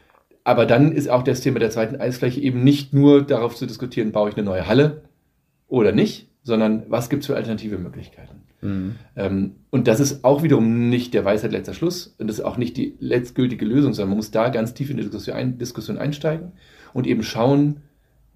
Aber 0.49 0.65
dann 0.65 0.91
ist 0.91 1.11
auch 1.11 1.21
das 1.21 1.41
Thema 1.41 1.59
der 1.59 1.69
zweiten 1.69 1.97
Eisfläche 1.97 2.41
eben 2.41 2.63
nicht 2.63 2.91
nur 2.91 3.21
darauf 3.21 3.55
zu 3.55 3.67
diskutieren, 3.67 4.11
baue 4.11 4.29
ich 4.29 4.35
eine 4.35 4.45
neue 4.45 4.65
Halle 4.65 5.03
oder 5.67 5.91
nicht, 5.91 6.27
sondern 6.41 6.85
was 6.87 7.11
gibt 7.11 7.21
es 7.21 7.27
für 7.27 7.35
alternative 7.35 7.77
Möglichkeiten. 7.77 8.41
Mhm. 8.61 8.95
Ähm, 9.15 9.51
und 9.69 9.87
das 9.87 9.99
ist 9.99 10.23
auch 10.23 10.41
wiederum 10.41 10.89
nicht 10.89 11.13
der 11.13 11.23
Weisheit 11.23 11.51
letzter 11.51 11.75
Schluss 11.75 12.15
und 12.17 12.25
das 12.25 12.39
ist 12.39 12.45
auch 12.45 12.57
nicht 12.57 12.77
die 12.77 12.95
letztgültige 12.99 13.63
Lösung, 13.63 13.93
sondern 13.93 14.09
man 14.09 14.17
muss 14.17 14.31
da 14.31 14.49
ganz 14.49 14.73
tief 14.73 14.89
in 14.89 14.97
die 14.97 15.03
Diskussion, 15.03 15.35
ein, 15.35 15.59
Diskussion 15.59 15.99
einsteigen 15.99 16.53
und 16.93 17.05
eben 17.05 17.21
schauen, 17.21 17.81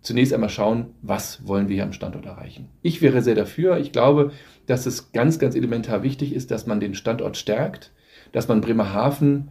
zunächst 0.01 0.35
einmal 0.35 0.49
schauen, 0.49 0.91
was 1.01 1.47
wollen 1.47 1.67
wir 1.67 1.77
hier 1.77 1.83
am 1.83 1.93
Standort 1.93 2.27
erreichen. 2.27 2.69
Ich 2.83 3.01
wäre 3.01 3.23
sehr 3.23 3.33
dafür. 3.33 3.79
Ich 3.79 3.91
glaube, 3.91 4.33
dass 4.67 4.85
es 4.85 5.13
ganz, 5.13 5.39
ganz 5.39 5.55
elementar 5.55 6.03
wichtig 6.03 6.31
ist, 6.35 6.51
dass 6.51 6.67
man 6.67 6.79
den 6.79 6.93
Standort 6.93 7.37
stärkt, 7.37 7.91
dass 8.33 8.47
man 8.47 8.61
Bremerhaven 8.61 9.49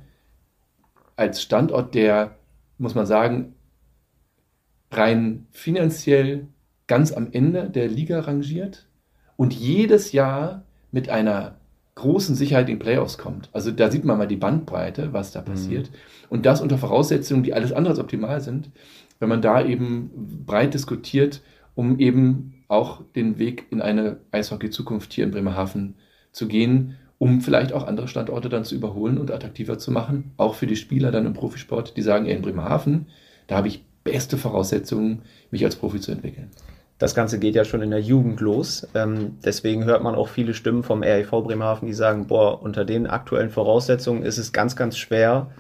als 1.16 1.42
Standort, 1.42 1.96
der, 1.96 2.36
muss 2.78 2.94
man 2.94 3.06
sagen, 3.06 3.54
rein 4.90 5.46
finanziell 5.50 6.46
ganz 6.86 7.12
am 7.12 7.28
Ende 7.32 7.70
der 7.70 7.88
Liga 7.88 8.20
rangiert, 8.20 8.86
und 9.36 9.54
jedes 9.54 10.12
Jahr 10.12 10.62
mit 10.92 11.08
einer 11.08 11.56
großen 11.96 12.36
Sicherheit 12.36 12.68
in 12.68 12.78
Playoffs 12.78 13.18
kommt. 13.18 13.50
Also 13.52 13.70
da 13.72 13.90
sieht 13.90 14.04
man 14.04 14.16
mal 14.16 14.28
die 14.28 14.36
Bandbreite, 14.36 15.12
was 15.12 15.32
da 15.32 15.40
mhm. 15.40 15.46
passiert. 15.46 15.90
Mhm. 15.90 15.96
Und 16.30 16.46
das 16.46 16.60
unter 16.60 16.78
Voraussetzungen, 16.78 17.42
die 17.42 17.52
alles 17.52 17.72
andere 17.72 17.92
als 17.92 17.98
optimal 17.98 18.40
sind, 18.40 18.70
wenn 19.18 19.28
man 19.28 19.42
da 19.42 19.64
eben 19.64 20.44
breit 20.46 20.74
diskutiert, 20.74 21.42
um 21.74 21.98
eben 21.98 22.64
auch 22.68 23.02
den 23.16 23.38
Weg 23.38 23.66
in 23.70 23.82
eine 23.82 24.18
Eishockey-Zukunft 24.30 25.12
hier 25.12 25.24
in 25.24 25.32
Bremerhaven 25.32 25.96
zu 26.30 26.46
gehen, 26.46 26.96
um 27.22 27.40
vielleicht 27.40 27.72
auch 27.72 27.86
andere 27.86 28.08
Standorte 28.08 28.48
dann 28.48 28.64
zu 28.64 28.74
überholen 28.74 29.16
und 29.16 29.30
attraktiver 29.30 29.78
zu 29.78 29.92
machen, 29.92 30.32
auch 30.38 30.56
für 30.56 30.66
die 30.66 30.74
Spieler 30.74 31.12
dann 31.12 31.24
im 31.24 31.34
Profisport, 31.34 31.96
die 31.96 32.02
sagen, 32.02 32.26
ey, 32.26 32.34
in 32.34 32.42
Bremerhaven, 32.42 33.06
da 33.46 33.58
habe 33.58 33.68
ich 33.68 33.84
beste 34.02 34.36
Voraussetzungen, 34.36 35.22
mich 35.52 35.64
als 35.64 35.76
Profi 35.76 36.00
zu 36.00 36.10
entwickeln. 36.10 36.50
Das 36.98 37.14
Ganze 37.14 37.38
geht 37.38 37.54
ja 37.54 37.64
schon 37.64 37.80
in 37.80 37.90
der 37.90 38.00
Jugend 38.00 38.40
los. 38.40 38.88
Ähm, 38.96 39.36
deswegen 39.44 39.84
hört 39.84 40.02
man 40.02 40.16
auch 40.16 40.26
viele 40.26 40.52
Stimmen 40.52 40.82
vom 40.82 41.04
REV 41.04 41.30
Bremerhaven, 41.44 41.86
die 41.86 41.94
sagen, 41.94 42.26
boah, 42.26 42.60
unter 42.60 42.84
den 42.84 43.06
aktuellen 43.06 43.50
Voraussetzungen 43.50 44.24
ist 44.24 44.38
es 44.38 44.52
ganz, 44.52 44.74
ganz 44.74 44.98
schwer, 44.98 45.52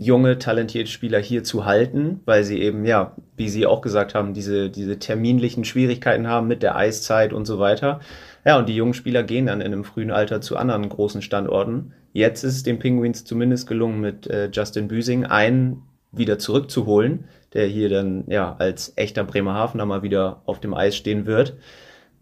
junge, 0.00 0.38
talentierte 0.38 0.90
Spieler 0.90 1.18
hier 1.18 1.44
zu 1.44 1.66
halten, 1.66 2.20
weil 2.24 2.42
sie 2.42 2.58
eben, 2.62 2.86
ja, 2.86 3.14
wie 3.36 3.50
Sie 3.50 3.66
auch 3.66 3.82
gesagt 3.82 4.14
haben, 4.14 4.32
diese, 4.32 4.70
diese 4.70 4.98
terminlichen 4.98 5.62
Schwierigkeiten 5.66 6.26
haben 6.26 6.48
mit 6.48 6.62
der 6.62 6.74
Eiszeit 6.74 7.34
und 7.34 7.44
so 7.44 7.58
weiter. 7.58 8.00
Ja, 8.46 8.58
und 8.58 8.66
die 8.70 8.74
jungen 8.74 8.94
Spieler 8.94 9.22
gehen 9.22 9.44
dann 9.44 9.60
in 9.60 9.66
einem 9.66 9.84
frühen 9.84 10.10
Alter 10.10 10.40
zu 10.40 10.56
anderen 10.56 10.88
großen 10.88 11.20
Standorten. 11.20 11.92
Jetzt 12.14 12.44
ist 12.44 12.56
es 12.56 12.62
den 12.62 12.78
Penguins 12.78 13.26
zumindest 13.26 13.68
gelungen, 13.68 14.00
mit 14.00 14.26
äh, 14.26 14.48
Justin 14.50 14.88
Büsing 14.88 15.26
einen 15.26 15.82
wieder 16.12 16.38
zurückzuholen, 16.38 17.24
der 17.52 17.66
hier 17.66 17.90
dann 17.90 18.24
ja 18.26 18.56
als 18.58 18.94
echter 18.96 19.24
Bremerhavener 19.24 19.84
mal 19.84 20.02
wieder 20.02 20.40
auf 20.46 20.60
dem 20.60 20.72
Eis 20.72 20.96
stehen 20.96 21.26
wird. 21.26 21.56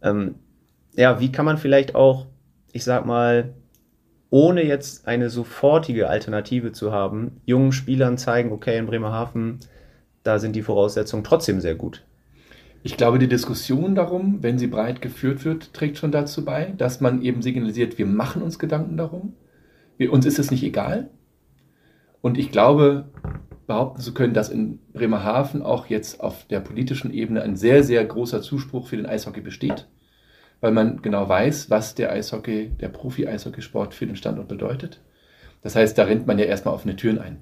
Ähm, 0.03 0.35
ja, 0.97 1.21
wie 1.21 1.31
kann 1.31 1.45
man 1.45 1.59
vielleicht 1.59 1.95
auch, 1.95 2.27
ich 2.73 2.83
sag 2.83 3.07
mal, 3.07 3.55
ohne 4.31 4.65
jetzt 4.65 5.07
eine 5.09 5.31
sofortige 5.31 6.09
Alternative 6.09 6.73
zu 6.73 6.93
haben, 6.93 7.41
jungen 7.47 7.73
Spielern 7.73 8.19
zeigen, 8.19 8.53
okay, 8.53 8.79
in 8.79 8.87
Bremerhaven, 8.87 9.61
da 10.23 10.39
sind 10.39 10.55
die 10.55 10.63
Voraussetzungen 10.63 11.25
trotzdem 11.25 11.61
sehr 11.61 11.75
gut. 11.75 12.05
Ich 12.83 12.97
glaube, 12.97 13.19
die 13.19 13.29
Diskussion 13.29 13.95
darum, 13.95 14.43
wenn 14.43 14.59
sie 14.59 14.67
breit 14.67 15.03
geführt 15.03 15.45
wird, 15.45 15.73
trägt 15.75 15.99
schon 15.99 16.13
dazu 16.13 16.45
bei, 16.45 16.73
dass 16.77 17.01
man 17.01 17.23
eben 17.23 17.43
signalisiert, 17.43 17.99
wir 17.99 18.07
machen 18.07 18.43
uns 18.43 18.59
Gedanken 18.59 18.97
darum. 18.97 19.35
Wir, 19.97 20.13
uns 20.13 20.27
ist 20.27 20.39
es 20.39 20.51
nicht 20.51 20.63
egal. 20.63 21.11
Und 22.21 22.39
ich 22.39 22.53
glaube, 22.53 23.09
behaupten 23.67 24.01
zu 24.01 24.15
können, 24.15 24.35
dass 24.35 24.49
in 24.49 24.79
Bremerhaven 24.93 25.63
auch 25.63 25.87
jetzt 25.87 26.21
auf 26.21 26.47
der 26.47 26.61
politischen 26.61 27.13
Ebene 27.13 27.43
ein 27.43 27.57
sehr, 27.57 27.83
sehr 27.83 28.05
großer 28.05 28.43
Zuspruch 28.43 28.89
für 28.89 28.97
den 28.97 29.07
Eishockey 29.07 29.41
besteht, 29.41 29.89
weil 30.61 30.73
man 30.73 31.03
genau 31.03 31.29
weiß, 31.29 31.71
was 31.71 31.95
der 31.95 32.13
Eishockey, 32.13 32.71
der 32.81 32.89
Profi-Eishockeysport 32.89 33.95
für 33.95 34.07
den 34.07 34.17
Standort 34.17 34.49
bedeutet. 34.49 35.01
Das 35.63 35.77
heißt, 35.77 35.97
da 35.99 36.05
rennt 36.05 36.27
man 36.27 36.39
ja 36.39 36.45
erstmal 36.45 36.75
offene 36.75 36.97
Türen 36.97 37.19
ein. 37.19 37.39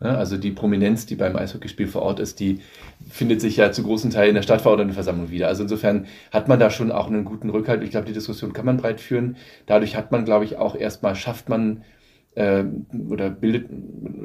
Also 0.00 0.36
die 0.36 0.50
Prominenz, 0.50 1.06
die 1.06 1.14
beim 1.14 1.36
Eishockeyspiel 1.36 1.86
vor 1.86 2.02
Ort 2.02 2.20
ist, 2.20 2.40
die 2.40 2.60
findet 3.08 3.40
sich 3.40 3.56
ja 3.56 3.72
zu 3.72 3.82
großen 3.84 4.10
Teilen 4.10 4.30
in 4.30 4.34
der 4.34 4.42
Stadtverordnetenversammlung 4.42 5.30
wieder. 5.30 5.48
Also 5.48 5.62
insofern 5.62 6.06
hat 6.30 6.48
man 6.48 6.58
da 6.58 6.68
schon 6.68 6.92
auch 6.92 7.06
einen 7.06 7.24
guten 7.24 7.48
Rückhalt. 7.48 7.82
Ich 7.82 7.90
glaube, 7.90 8.06
die 8.06 8.12
Diskussion 8.12 8.52
kann 8.52 8.66
man 8.66 8.76
breit 8.76 9.00
führen. 9.00 9.36
Dadurch 9.66 9.96
hat 9.96 10.12
man, 10.12 10.24
glaube 10.24 10.44
ich, 10.44 10.56
auch 10.56 10.74
erstmal, 10.74 11.14
schafft 11.14 11.48
man 11.48 11.84
äh, 12.34 12.64
oder 13.08 13.30
bildet, 13.30 13.68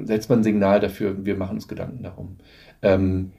setzt 0.03 0.29
man 0.29 0.39
ein 0.39 0.43
Signal 0.43 0.79
dafür, 0.79 1.25
wir 1.25 1.37
machen 1.37 1.55
uns 1.55 1.67
Gedanken 1.67 2.03
darum. 2.03 2.37
Ähm, 2.81 3.31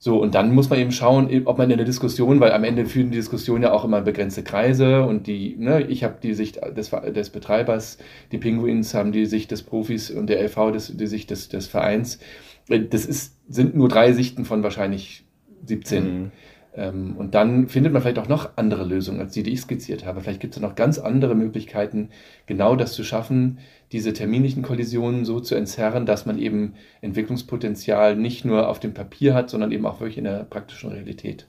So, 0.00 0.22
und 0.22 0.36
dann 0.36 0.54
muss 0.54 0.70
man 0.70 0.78
eben 0.78 0.92
schauen, 0.92 1.28
ob 1.46 1.58
man 1.58 1.70
in 1.70 1.76
der 1.76 1.86
Diskussion, 1.86 2.38
weil 2.38 2.52
am 2.52 2.62
Ende 2.62 2.86
führen 2.86 3.10
die 3.10 3.16
Diskussionen 3.16 3.64
ja 3.64 3.72
auch 3.72 3.84
immer 3.84 4.00
begrenzte 4.00 4.44
Kreise 4.44 5.04
und 5.04 5.26
die, 5.26 5.56
ne, 5.58 5.82
ich 5.82 6.04
habe 6.04 6.18
die 6.22 6.34
Sicht 6.34 6.60
des, 6.76 6.90
des 6.90 7.30
Betreibers, 7.30 7.98
die 8.30 8.38
Pinguins 8.38 8.94
haben 8.94 9.10
die 9.10 9.26
Sicht 9.26 9.50
des 9.50 9.64
Profis 9.64 10.12
und 10.12 10.28
der 10.28 10.40
LV 10.40 10.72
des, 10.72 10.96
die 10.96 11.06
Sicht 11.08 11.30
des, 11.30 11.48
des 11.48 11.66
Vereins. 11.66 12.20
Das 12.68 13.06
ist, 13.06 13.34
sind 13.48 13.74
nur 13.74 13.88
drei 13.88 14.12
Sichten 14.12 14.44
von 14.44 14.62
wahrscheinlich 14.62 15.24
17. 15.64 16.04
Mhm. 16.04 16.30
Ähm, 16.78 17.16
und 17.16 17.34
dann 17.34 17.68
findet 17.68 17.92
man 17.92 18.00
vielleicht 18.00 18.20
auch 18.20 18.28
noch 18.28 18.50
andere 18.56 18.84
Lösungen 18.84 19.20
als 19.20 19.32
die, 19.32 19.42
die 19.42 19.52
ich 19.52 19.60
skizziert 19.60 20.06
habe. 20.06 20.20
Vielleicht 20.20 20.40
gibt 20.40 20.54
es 20.54 20.62
noch 20.62 20.76
ganz 20.76 20.98
andere 20.98 21.34
Möglichkeiten, 21.34 22.10
genau 22.46 22.76
das 22.76 22.92
zu 22.92 23.02
schaffen, 23.02 23.58
diese 23.90 24.12
terminlichen 24.12 24.62
Kollisionen 24.62 25.24
so 25.24 25.40
zu 25.40 25.56
entzerren, 25.56 26.06
dass 26.06 26.24
man 26.24 26.38
eben 26.38 26.74
Entwicklungspotenzial 27.00 28.16
nicht 28.16 28.44
nur 28.44 28.68
auf 28.68 28.78
dem 28.78 28.94
Papier 28.94 29.34
hat, 29.34 29.50
sondern 29.50 29.72
eben 29.72 29.86
auch 29.86 30.00
wirklich 30.00 30.18
in 30.18 30.24
der 30.24 30.44
praktischen 30.44 30.90
Realität. 30.90 31.48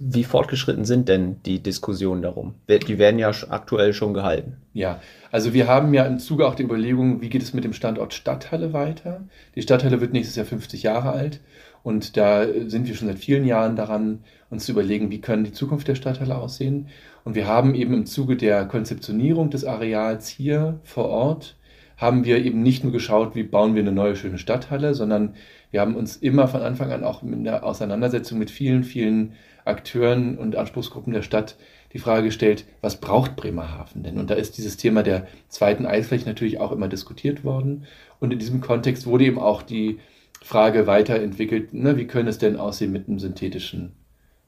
Wie 0.00 0.24
fortgeschritten 0.24 0.84
sind 0.84 1.08
denn 1.08 1.40
die 1.44 1.62
Diskussionen 1.62 2.20
darum? 2.20 2.54
Die 2.68 2.98
werden 2.98 3.20
ja 3.20 3.30
aktuell 3.48 3.92
schon 3.92 4.12
gehalten. 4.12 4.56
Ja, 4.72 5.00
also 5.30 5.54
wir 5.54 5.68
haben 5.68 5.94
ja 5.94 6.04
im 6.04 6.18
Zuge 6.18 6.48
auch 6.48 6.56
die 6.56 6.64
Überlegung, 6.64 7.20
wie 7.20 7.28
geht 7.28 7.42
es 7.42 7.54
mit 7.54 7.62
dem 7.62 7.72
Standort 7.72 8.12
Stadthalle 8.12 8.72
weiter? 8.72 9.22
Die 9.54 9.62
Stadthalle 9.62 10.00
wird 10.00 10.12
nächstes 10.12 10.34
Jahr 10.34 10.46
50 10.46 10.82
Jahre 10.82 11.12
alt 11.12 11.40
und 11.84 12.16
da 12.16 12.46
sind 12.66 12.88
wir 12.88 12.96
schon 12.96 13.08
seit 13.08 13.18
vielen 13.18 13.44
Jahren 13.44 13.76
daran, 13.76 14.24
uns 14.54 14.64
zu 14.64 14.72
überlegen, 14.72 15.10
wie 15.10 15.20
können 15.20 15.44
die 15.44 15.52
Zukunft 15.52 15.86
der 15.88 15.94
Stadthalle 15.94 16.36
aussehen. 16.36 16.88
Und 17.24 17.34
wir 17.34 17.46
haben 17.46 17.74
eben 17.74 17.94
im 17.94 18.06
Zuge 18.06 18.36
der 18.36 18.64
Konzeptionierung 18.66 19.50
des 19.50 19.64
Areals 19.64 20.28
hier 20.28 20.80
vor 20.84 21.08
Ort, 21.08 21.56
haben 21.96 22.24
wir 22.24 22.44
eben 22.44 22.62
nicht 22.62 22.82
nur 22.82 22.92
geschaut, 22.92 23.34
wie 23.34 23.44
bauen 23.44 23.74
wir 23.74 23.82
eine 23.82 23.92
neue 23.92 24.16
schöne 24.16 24.38
Stadthalle, 24.38 24.94
sondern 24.94 25.34
wir 25.70 25.80
haben 25.80 25.96
uns 25.96 26.16
immer 26.16 26.48
von 26.48 26.62
Anfang 26.62 26.90
an 26.92 27.04
auch 27.04 27.22
in 27.22 27.44
der 27.44 27.64
Auseinandersetzung 27.64 28.38
mit 28.38 28.50
vielen, 28.50 28.84
vielen 28.84 29.32
Akteuren 29.64 30.36
und 30.38 30.56
Anspruchsgruppen 30.56 31.12
der 31.12 31.22
Stadt 31.22 31.56
die 31.92 31.98
Frage 31.98 32.24
gestellt, 32.24 32.64
was 32.80 33.00
braucht 33.00 33.36
Bremerhaven 33.36 34.02
denn? 34.02 34.18
Und 34.18 34.28
da 34.28 34.34
ist 34.34 34.58
dieses 34.58 34.76
Thema 34.76 35.04
der 35.04 35.28
zweiten 35.48 35.86
Eisfläche 35.86 36.26
natürlich 36.26 36.58
auch 36.58 36.72
immer 36.72 36.88
diskutiert 36.88 37.44
worden. 37.44 37.84
Und 38.18 38.32
in 38.32 38.40
diesem 38.40 38.60
Kontext 38.60 39.06
wurde 39.06 39.24
eben 39.24 39.38
auch 39.38 39.62
die 39.62 40.00
Frage 40.42 40.86
weiterentwickelt, 40.86 41.72
ne, 41.72 41.96
wie 41.96 42.06
könnte 42.06 42.30
es 42.30 42.38
denn 42.38 42.56
aussehen 42.56 42.92
mit 42.92 43.08
einem 43.08 43.20
synthetischen 43.20 43.92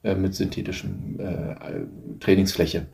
äh, 0.03 0.15
mit 0.15 0.35
synthetischem 0.35 1.19
äh, 1.19 1.55
Trainingsfläche. 2.19 2.87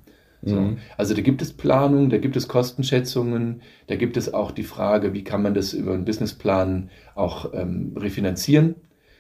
So. 0.46 0.60
Mhm. 0.60 0.78
Also 0.98 1.14
da 1.14 1.22
gibt 1.22 1.42
es 1.42 1.54
Planung, 1.54 2.10
da 2.10 2.18
gibt 2.18 2.36
es 2.36 2.48
Kostenschätzungen, 2.48 3.62
da 3.88 3.96
gibt 3.96 4.18
es 4.18 4.34
auch 4.34 4.52
die 4.52 4.64
Frage, 4.64 5.14
wie 5.14 5.24
kann 5.24 5.42
man 5.42 5.54
das 5.54 5.74
über 5.74 5.94
einen 5.94 6.06
Businessplan 6.06 6.90
auch 7.16 7.54
ähm, 7.54 7.94
refinanzieren. 7.96 8.76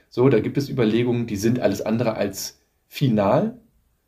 So, 0.09 0.27
da 0.29 0.39
gibt 0.41 0.57
es 0.57 0.69
Überlegungen, 0.69 1.25
die 1.25 1.38
sind 1.38 1.59
alles 1.59 1.81
andere 1.81 2.15
als 2.15 2.59
final. 2.88 3.57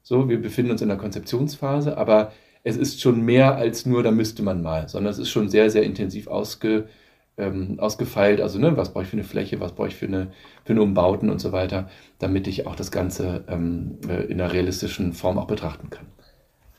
So, 0.03 0.29
wir 0.29 0.41
befinden 0.41 0.71
uns 0.71 0.81
in 0.81 0.89
der 0.89 0.97
Konzeptionsphase, 0.97 1.97
aber 1.97 2.31
es 2.63 2.77
ist 2.77 2.99
schon 2.99 3.21
mehr 3.21 3.55
als 3.55 3.85
nur, 3.85 4.03
da 4.03 4.11
müsste 4.11 4.43
man 4.43 4.61
mal, 4.61 4.89
sondern 4.89 5.11
es 5.11 5.19
ist 5.19 5.29
schon 5.29 5.49
sehr, 5.49 5.69
sehr 5.69 5.83
intensiv 5.83 6.27
ausge, 6.27 6.89
ähm, 7.37 7.79
ausgefeilt. 7.79 8.41
Also, 8.41 8.59
ne, 8.59 8.77
was 8.77 8.93
brauche 8.93 9.03
ich 9.03 9.09
für 9.09 9.17
eine 9.17 9.23
Fläche, 9.23 9.59
was 9.59 9.73
brauche 9.73 9.89
ich 9.89 9.95
für 9.95 10.07
eine, 10.07 10.27
für 10.63 10.73
eine 10.73 10.81
Umbauten 10.81 11.29
und 11.29 11.39
so 11.39 11.51
weiter, 11.51 11.89
damit 12.19 12.47
ich 12.47 12.67
auch 12.67 12.75
das 12.75 12.91
Ganze 12.91 13.43
ähm, 13.47 13.97
äh, 14.07 14.23
in 14.25 14.39
einer 14.39 14.53
realistischen 14.53 15.13
Form 15.13 15.37
auch 15.37 15.47
betrachten 15.47 15.89
kann. 15.89 16.05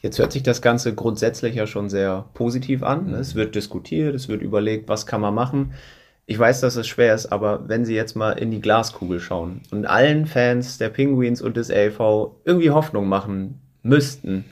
Jetzt 0.01 0.19
hört 0.19 0.33
sich 0.33 0.43
das 0.43 0.63
Ganze 0.63 0.95
grundsätzlich 0.95 1.57
ja 1.57 1.67
schon 1.67 1.89
sehr 1.89 2.27
positiv 2.35 2.83
an. 2.83 3.09
Mhm. 3.09 3.15
Es 3.15 3.35
wird 3.35 3.55
diskutiert, 3.55 4.15
es 4.15 4.29
wird 4.29 4.43
überlegt, 4.43 4.89
was 4.89 5.07
kann 5.07 5.21
man 5.21 5.35
machen. 5.35 5.73
Ich 6.27 6.39
weiß, 6.39 6.61
dass 6.61 6.77
es 6.77 6.89
schwer 6.89 7.15
ist, 7.15 7.27
aber 7.27 7.69
wenn 7.69 7.85
Sie 7.85 7.95
jetzt 7.95 8.17
mal 8.17 8.33
in 8.33 8.51
die 8.51 8.61
Glaskugel 8.61 9.21
schauen 9.21 9.63
und 9.71 9.87
allen 9.87 10.27
Fans 10.27 10.77
der 10.77 10.89
Penguins 10.89 11.41
und 11.41 11.57
des 11.57 11.71
LV 11.71 12.01
irgendwie 12.45 12.71
Hoffnung 12.71 13.09
machen 13.09 13.61
müssten, 13.83 14.45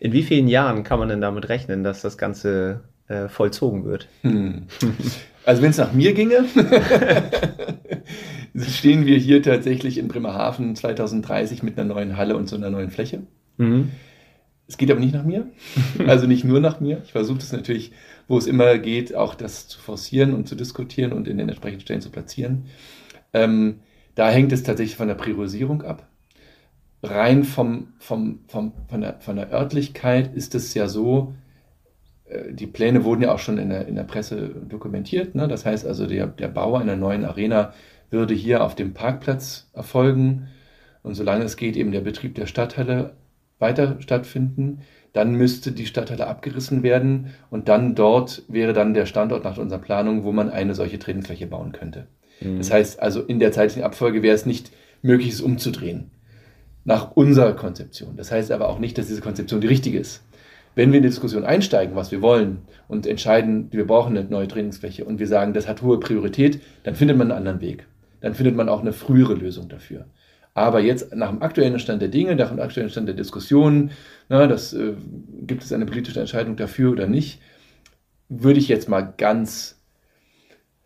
in 0.00 0.12
wie 0.12 0.22
vielen 0.22 0.48
Jahren 0.48 0.82
kann 0.82 0.98
man 0.98 1.08
denn 1.08 1.20
damit 1.20 1.48
rechnen, 1.48 1.84
dass 1.84 2.00
das 2.00 2.16
Ganze 2.16 2.80
äh, 3.08 3.28
vollzogen 3.28 3.84
wird. 3.84 4.08
Hm. 4.22 4.64
Also 5.44 5.62
wenn 5.62 5.70
es 5.70 5.78
nach 5.78 5.92
mir 5.92 6.14
ginge, 6.14 6.44
stehen 8.56 9.04
wir 9.04 9.18
hier 9.18 9.42
tatsächlich 9.42 9.98
in 9.98 10.08
Bremerhaven 10.08 10.74
2030 10.74 11.62
mit 11.62 11.78
einer 11.78 11.92
neuen 11.92 12.16
Halle 12.16 12.36
und 12.36 12.48
so 12.48 12.56
einer 12.56 12.70
neuen 12.70 12.90
Fläche. 12.90 13.22
Mhm. 13.58 13.90
Es 14.66 14.78
geht 14.78 14.90
aber 14.90 15.00
nicht 15.00 15.12
nach 15.12 15.24
mir, 15.24 15.48
also 16.06 16.26
nicht 16.26 16.44
nur 16.44 16.60
nach 16.60 16.80
mir. 16.80 17.02
Ich 17.04 17.12
versuche 17.12 17.38
das 17.38 17.52
natürlich, 17.52 17.92
wo 18.26 18.38
es 18.38 18.46
immer 18.46 18.78
geht, 18.78 19.14
auch 19.14 19.34
das 19.34 19.68
zu 19.68 19.78
forcieren 19.78 20.32
und 20.32 20.48
zu 20.48 20.54
diskutieren 20.54 21.12
und 21.12 21.28
in 21.28 21.36
den 21.36 21.48
entsprechenden 21.48 21.82
Stellen 21.82 22.00
zu 22.00 22.10
platzieren. 22.10 22.64
Ähm, 23.34 23.80
da 24.14 24.30
hängt 24.30 24.52
es 24.52 24.62
tatsächlich 24.62 24.96
von 24.96 25.08
der 25.08 25.16
Priorisierung 25.16 25.82
ab. 25.82 26.08
Rein 27.02 27.44
vom, 27.44 27.88
vom, 27.98 28.38
vom, 28.48 28.72
von, 28.88 29.02
der, 29.02 29.20
von 29.20 29.36
der 29.36 29.52
Örtlichkeit 29.52 30.34
ist 30.34 30.54
es 30.54 30.72
ja 30.72 30.88
so, 30.88 31.34
die 32.50 32.66
Pläne 32.66 33.04
wurden 33.04 33.22
ja 33.22 33.32
auch 33.32 33.38
schon 33.38 33.58
in 33.58 33.68
der, 33.68 33.86
in 33.86 33.96
der 33.96 34.04
Presse 34.04 34.48
dokumentiert. 34.68 35.34
Ne? 35.34 35.46
Das 35.46 35.66
heißt 35.66 35.86
also, 35.86 36.06
der, 36.06 36.26
der 36.26 36.48
Bau 36.48 36.76
einer 36.76 36.96
neuen 36.96 37.24
Arena 37.24 37.72
würde 38.10 38.34
hier 38.34 38.64
auf 38.64 38.74
dem 38.74 38.94
Parkplatz 38.94 39.68
erfolgen. 39.72 40.48
Und 41.02 41.14
solange 41.14 41.44
es 41.44 41.56
geht, 41.56 41.76
eben 41.76 41.92
der 41.92 42.00
Betrieb 42.00 42.34
der 42.34 42.46
Stadthalle 42.46 43.14
weiter 43.58 43.96
stattfinden. 44.00 44.80
Dann 45.12 45.34
müsste 45.34 45.72
die 45.72 45.86
Stadthalle 45.86 46.26
abgerissen 46.26 46.82
werden 46.82 47.34
und 47.50 47.68
dann 47.68 47.94
dort 47.94 48.42
wäre 48.48 48.72
dann 48.72 48.94
der 48.94 49.06
Standort 49.06 49.44
nach 49.44 49.58
unserer 49.58 49.78
Planung, 49.78 50.24
wo 50.24 50.32
man 50.32 50.50
eine 50.50 50.74
solche 50.74 50.98
Trainingsfläche 50.98 51.46
bauen 51.46 51.72
könnte. 51.72 52.08
Mhm. 52.40 52.58
Das 52.58 52.72
heißt 52.72 53.00
also, 53.00 53.22
in 53.22 53.38
der 53.38 53.52
zeitlichen 53.52 53.84
Abfolge 53.84 54.22
wäre 54.22 54.34
es 54.34 54.44
nicht 54.44 54.72
möglich, 55.02 55.30
es 55.30 55.40
umzudrehen. 55.40 56.10
Nach 56.84 57.12
unserer 57.12 57.54
Konzeption. 57.54 58.16
Das 58.16 58.32
heißt 58.32 58.50
aber 58.50 58.68
auch 58.68 58.78
nicht, 58.78 58.98
dass 58.98 59.06
diese 59.06 59.20
Konzeption 59.20 59.60
die 59.60 59.68
richtige 59.68 59.98
ist. 59.98 60.23
Wenn 60.74 60.90
wir 60.90 60.96
in 60.96 61.02
die 61.04 61.08
Diskussion 61.08 61.44
einsteigen, 61.44 61.94
was 61.94 62.10
wir 62.10 62.20
wollen 62.20 62.62
und 62.88 63.06
entscheiden, 63.06 63.68
wir 63.70 63.86
brauchen 63.86 64.16
eine 64.16 64.28
neue 64.28 64.48
Trainingsfläche 64.48 65.04
und 65.04 65.18
wir 65.20 65.28
sagen, 65.28 65.52
das 65.52 65.68
hat 65.68 65.82
hohe 65.82 66.00
Priorität, 66.00 66.60
dann 66.82 66.96
findet 66.96 67.16
man 67.16 67.30
einen 67.30 67.38
anderen 67.38 67.60
Weg. 67.60 67.86
Dann 68.20 68.34
findet 68.34 68.56
man 68.56 68.68
auch 68.68 68.80
eine 68.80 68.92
frühere 68.92 69.34
Lösung 69.34 69.68
dafür. 69.68 70.06
Aber 70.54 70.80
jetzt 70.80 71.14
nach 71.14 71.30
dem 71.30 71.42
aktuellen 71.42 71.78
Stand 71.78 72.00
der 72.00 72.08
Dinge, 72.08 72.34
nach 72.36 72.50
dem 72.50 72.60
aktuellen 72.60 72.90
Stand 72.90 73.08
der 73.08 73.14
Diskussionen, 73.14 73.90
na, 74.28 74.46
das, 74.46 74.72
äh, 74.72 74.94
gibt 75.42 75.62
es 75.62 75.72
eine 75.72 75.86
politische 75.86 76.20
Entscheidung 76.20 76.56
dafür 76.56 76.92
oder 76.92 77.06
nicht, 77.06 77.40
würde 78.28 78.58
ich 78.58 78.68
jetzt 78.68 78.88
mal 78.88 79.02
ganz, 79.16 79.80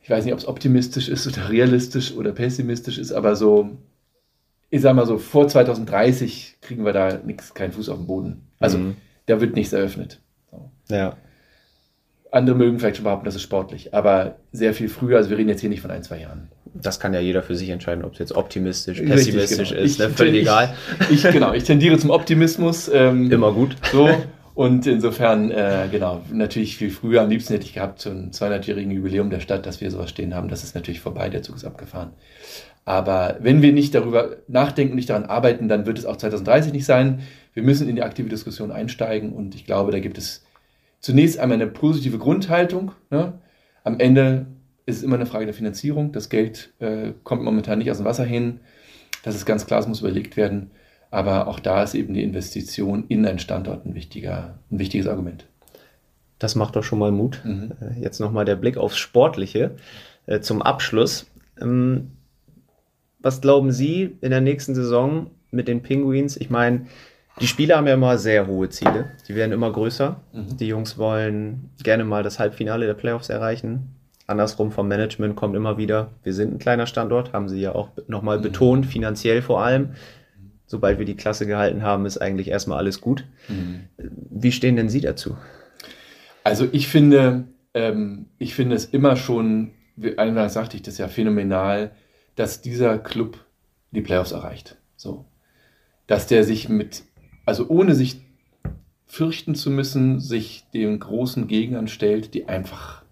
ich 0.03 0.11
weiß 0.11 0.25
nicht, 0.25 0.35
ob 0.35 0.41
es 0.41 0.49
optimistisch 0.49 1.09
ist 1.09 1.27
oder 1.27 1.49
realistisch 1.51 2.15
oder 2.15 2.33
pessimistisch 2.33 2.99
ist, 2.99 3.13
aber 3.13 3.37
so, 3.37 3.71
ich 4.71 4.83
sag 4.83 4.95
mal 4.95 5.07
so, 5.07 5.17
vor 5.19 5.49
2030 5.49 6.59
kriegen 6.61 6.85
wir 6.85 6.93
da 6.93 7.19
nichts, 7.25 7.55
keinen 7.55 7.73
Fuß 7.73 7.89
auf 7.89 7.99
den 7.99 8.07
Boden. 8.07 8.49
Also 8.59 8.79
mhm 8.79 8.97
da 9.29 9.41
wird 9.41 9.55
nichts 9.55 9.73
eröffnet. 9.73 10.21
So. 10.51 10.71
Ja. 10.91 11.17
Andere 12.31 12.57
mögen 12.57 12.79
vielleicht 12.79 12.97
schon 12.97 13.05
behaupten, 13.05 13.25
das 13.25 13.37
ist 13.37 13.43
sportlich, 13.43 13.95
aber 13.95 14.37
sehr 14.53 14.75
viel 14.75 14.89
früher, 14.89 15.17
also 15.17 15.31
wir 15.31 15.39
reden 15.39 15.49
jetzt 15.49 15.61
hier 15.61 15.71
nicht 15.71 15.81
von 15.81 15.91
ein, 15.91 16.03
zwei 16.03 16.21
Jahren. 16.21 16.49
Das 16.75 17.01
kann 17.01 17.15
ja 17.15 17.21
jeder 17.21 17.43
für 17.43 17.57
sich 17.57 17.71
entscheiden, 17.71 18.05
ob 18.05 18.13
es 18.13 18.19
jetzt 18.19 18.33
optimistisch, 18.37 19.01
pessimistisch 19.01 19.71
genau. 19.71 19.83
ist, 19.83 19.99
ne? 19.99 20.11
völlig 20.11 20.35
ich, 20.35 20.41
egal. 20.43 20.75
Ich, 21.11 21.23
genau, 21.23 21.55
ich 21.55 21.65
tendiere 21.65 21.97
zum 21.97 22.11
Optimismus. 22.11 22.91
Ähm, 22.93 23.33
Immer 23.33 23.53
gut. 23.53 23.77
So, 23.91 24.11
und 24.59 24.89
insofern, 24.89 25.53
äh, 25.53 25.87
genau, 25.89 26.21
natürlich 26.33 26.77
viel 26.77 26.91
früher, 26.91 27.23
am 27.23 27.31
liebsten 27.31 27.55
hätte 27.55 27.65
ich 27.65 27.75
gehabt, 27.75 28.01
zum 28.01 28.33
200-jährigen 28.33 28.91
Jubiläum 28.91 29.31
der 29.31 29.39
Stadt, 29.39 29.65
dass 29.65 29.81
wir 29.81 29.89
sowas 29.89 30.11
stehen 30.11 30.35
haben. 30.35 30.49
Das 30.49 30.65
ist 30.65 30.75
natürlich 30.75 31.01
vorbei, 31.01 31.29
der 31.29 31.43
Zug 31.43 31.55
ist 31.55 31.65
abgefahren. 31.65 32.11
Aber 32.85 33.37
wenn 33.39 33.63
wir 33.63 33.73
nicht 33.73 33.95
darüber 33.95 34.37
nachdenken, 34.49 34.97
nicht 34.97 35.11
daran 35.11 35.27
arbeiten, 35.27 35.69
dann 35.69 35.87
wird 35.87 35.97
es 35.97 36.07
auch 36.07 36.17
2030 36.17 36.73
nicht 36.73 36.87
sein. 36.87 37.21
Wir 37.59 37.65
müssen 37.65 37.89
in 37.89 37.97
die 37.97 38.05
aktive 38.05 38.29
Diskussion 38.29 38.71
einsteigen 38.71 39.33
und 39.33 39.57
ich 39.57 39.67
glaube, 39.67 39.91
da 39.91 39.99
gibt 39.99 40.17
es 40.17 40.45
zunächst 41.01 41.41
einmal 41.41 41.57
eine 41.61 41.67
positive 41.67 42.17
Grundhaltung. 42.17 42.93
Ne? 43.11 43.33
Am 43.83 43.99
Ende 43.99 44.47
ist 44.87 44.99
es 44.99 45.03
immer 45.03 45.17
eine 45.17 45.27
Frage 45.27 45.45
der 45.45 45.55
Finanzierung. 45.55 46.13
Das 46.13 46.29
Geld 46.29 46.73
äh, 46.79 47.15
kommt 47.25 47.43
momentan 47.43 47.81
nicht 47.81 47.91
aus 47.91 47.97
dem 47.97 48.07
Wasser 48.07 48.25
hin. 48.25 48.61
Das 49.25 49.35
ist 49.35 49.45
ganz 49.45 49.67
klar, 49.67 49.81
es 49.81 49.89
muss 49.89 50.03
überlegt 50.03 50.37
werden. 50.37 50.71
Aber 51.11 51.49
auch 51.49 51.59
da 51.59 51.83
ist 51.83 51.97
eben 51.97 52.15
die 52.15 52.23
Investition 52.23 53.07
in 53.09 53.27
einen 53.27 53.41
Standort 53.41 53.85
ein, 53.85 53.97
wichtiger, 53.97 54.61
ein 54.71 54.79
wichtiges 54.79 55.09
Argument. 55.09 55.49
Das 56.39 56.55
macht 56.55 56.77
doch 56.77 56.85
schon 56.85 57.01
mal 57.01 57.11
Mut. 57.11 57.41
Mhm. 57.45 57.73
Äh, 57.81 58.01
jetzt 58.01 58.21
nochmal 58.21 58.45
der 58.45 58.55
Blick 58.55 58.77
aufs 58.77 58.99
Sportliche 58.99 59.75
äh, 60.27 60.39
zum 60.39 60.63
Abschluss. 60.63 61.29
Ähm, 61.61 62.13
was 63.19 63.41
glauben 63.41 63.73
Sie 63.73 64.17
in 64.21 64.31
der 64.31 64.43
nächsten 64.43 64.77
Saison 64.77 65.33
mit 65.51 65.67
den 65.67 65.83
Penguins? 65.83 66.37
Ich 66.37 66.51
meine, 66.51 66.87
die 67.41 67.47
Spieler 67.47 67.77
haben 67.77 67.87
ja 67.87 67.95
immer 67.95 68.19
sehr 68.19 68.47
hohe 68.47 68.69
Ziele. 68.69 69.13
Die 69.29 69.35
werden 69.35 69.53
immer 69.53 69.73
größer. 69.73 70.21
Mhm. 70.33 70.57
Die 70.57 70.67
Jungs 70.67 70.99
wollen 70.99 71.71
gerne 71.83 72.05
mal 72.05 72.23
das 72.23 72.39
Halbfinale 72.39 72.87
der 72.87 72.95
Playoffs 72.95 73.29
erreichen. 73.29 73.95
Andersrum 74.27 74.73
vom 74.73 74.89
Management 74.89 75.37
kommt 75.37 75.57
immer 75.57 75.79
wieder, 75.79 76.11
wir 76.23 76.35
sind 76.35 76.53
ein 76.53 76.59
kleiner 76.59 76.87
Standort, 76.87 77.33
haben 77.33 77.49
sie 77.49 77.61
ja 77.61 77.75
auch 77.75 77.89
nochmal 78.09 78.39
mhm. 78.39 78.43
betont, 78.43 78.87
finanziell 78.87 79.41
vor 79.41 79.63
allem. 79.63 79.95
Sobald 80.67 80.99
wir 80.99 81.07
die 81.07 81.17
Klasse 81.17 81.47
gehalten 81.47 81.83
haben, 81.83 82.05
ist 82.05 82.19
eigentlich 82.19 82.49
erstmal 82.49 82.77
alles 82.77 83.01
gut. 83.01 83.25
Mhm. 83.49 83.85
Wie 83.97 84.53
stehen 84.53 84.77
denn 84.77 84.91
Sie 84.91 85.01
dazu? 85.01 85.39
Also 86.45 86.69
ich 86.73 86.89
finde, 86.89 87.45
ähm, 87.73 88.27
ich 88.39 88.55
finde 88.55 88.77
es 88.77 88.85
immer 88.85 89.17
schon, 89.17 89.71
einmal 90.19 90.51
sagte 90.51 90.77
ich 90.77 90.83
das 90.83 90.99
ja 90.99 91.09
phänomenal, 91.09 91.93
dass 92.37 92.61
dieser 92.61 92.99
Club 92.99 93.39
die 93.93 94.03
Playoffs 94.03 94.33
erreicht. 94.33 94.77
So. 94.97 95.25
Dass 96.07 96.27
der 96.27 96.45
sich 96.45 96.69
mit, 96.69 97.03
also 97.49 97.67
ohne 97.69 97.95
sich 97.95 98.21
fürchten 99.07 99.55
zu 99.55 99.71
müssen, 99.71 100.21
sich 100.21 100.65
den 100.75 101.01
großen 101.01 101.49
Gegnern 101.49 101.89
stellt, 101.89 102.35
die 102.35 102.47
einfach, 102.47 103.05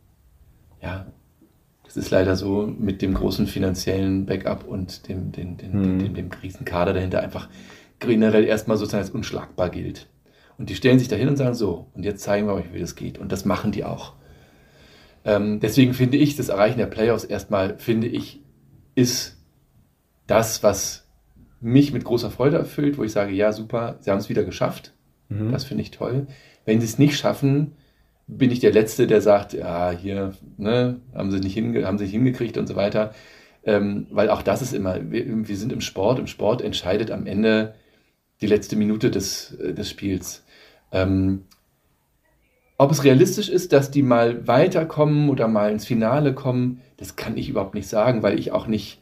ja, 0.82 1.06
das 1.84 1.96
ist 1.96 2.10
leider 2.10 2.36
so, 2.36 2.66
mit 2.66 3.00
dem 3.00 3.14
großen 3.14 3.46
finanziellen 3.46 4.26
Backup 4.26 4.68
und 4.68 5.08
dem, 5.08 5.32
dem, 5.32 5.56
dem, 5.56 5.72
Hm. 5.72 5.98
dem, 6.00 6.14
dem 6.14 6.28
Krisenkader 6.28 6.92
dahinter 6.92 7.20
einfach 7.20 7.48
generell 7.98 8.44
erstmal 8.44 8.76
sozusagen 8.76 9.04
als 9.04 9.10
unschlagbar 9.10 9.70
gilt. 9.70 10.06
Und 10.58 10.68
die 10.68 10.74
stellen 10.74 10.98
sich 10.98 11.08
dahin 11.08 11.28
und 11.28 11.36
sagen 11.36 11.54
so, 11.54 11.86
und 11.94 12.04
jetzt 12.04 12.22
zeigen 12.22 12.46
wir 12.46 12.52
euch, 12.52 12.74
wie 12.74 12.80
das 12.80 12.94
geht. 12.94 13.16
Und 13.16 13.32
das 13.32 13.46
machen 13.46 13.72
die 13.72 13.84
auch. 13.84 14.12
Ähm, 15.24 15.60
deswegen 15.60 15.94
finde 15.94 16.18
ich, 16.18 16.36
das 16.36 16.50
Erreichen 16.50 16.76
der 16.76 16.86
Playoffs 16.86 17.24
erstmal, 17.24 17.78
finde 17.78 18.06
ich, 18.06 18.42
ist 18.94 19.38
das, 20.26 20.62
was 20.62 21.05
mich 21.60 21.92
mit 21.92 22.04
großer 22.04 22.30
Freude 22.30 22.58
erfüllt, 22.58 22.98
wo 22.98 23.04
ich 23.04 23.12
sage, 23.12 23.32
ja, 23.32 23.52
super, 23.52 23.96
sie 24.00 24.10
haben 24.10 24.18
es 24.18 24.28
wieder 24.28 24.44
geschafft. 24.44 24.92
Mhm. 25.28 25.52
Das 25.52 25.64
finde 25.64 25.82
ich 25.82 25.90
toll. 25.90 26.26
Wenn 26.64 26.80
sie 26.80 26.86
es 26.86 26.98
nicht 26.98 27.16
schaffen, 27.16 27.72
bin 28.26 28.50
ich 28.50 28.60
der 28.60 28.72
Letzte, 28.72 29.06
der 29.06 29.20
sagt, 29.20 29.52
ja, 29.52 29.90
hier, 29.90 30.32
ne, 30.56 31.00
haben 31.14 31.30
sie 31.30 31.40
nicht 31.40 31.54
hinge 31.54 31.86
haben 31.86 31.98
sie 31.98 32.04
nicht 32.04 32.12
hingekriegt 32.12 32.58
und 32.58 32.66
so 32.66 32.76
weiter. 32.76 33.12
Ähm, 33.64 34.06
weil 34.10 34.30
auch 34.30 34.42
das 34.42 34.62
ist 34.62 34.74
immer, 34.74 35.10
wir, 35.10 35.48
wir 35.48 35.56
sind 35.56 35.72
im 35.72 35.80
Sport, 35.80 36.18
im 36.18 36.26
Sport 36.26 36.62
entscheidet 36.62 37.10
am 37.10 37.26
Ende 37.26 37.74
die 38.40 38.46
letzte 38.46 38.76
Minute 38.76 39.10
des, 39.10 39.54
äh, 39.54 39.74
des 39.74 39.90
Spiels. 39.90 40.44
Ähm, 40.92 41.44
ob 42.78 42.90
es 42.90 43.04
realistisch 43.04 43.48
ist, 43.48 43.72
dass 43.72 43.90
die 43.90 44.02
mal 44.02 44.46
weiterkommen 44.46 45.30
oder 45.30 45.48
mal 45.48 45.72
ins 45.72 45.86
Finale 45.86 46.34
kommen, 46.34 46.82
das 46.98 47.16
kann 47.16 47.36
ich 47.36 47.48
überhaupt 47.48 47.74
nicht 47.74 47.88
sagen, 47.88 48.22
weil 48.22 48.38
ich 48.38 48.52
auch 48.52 48.66
nicht, 48.66 49.00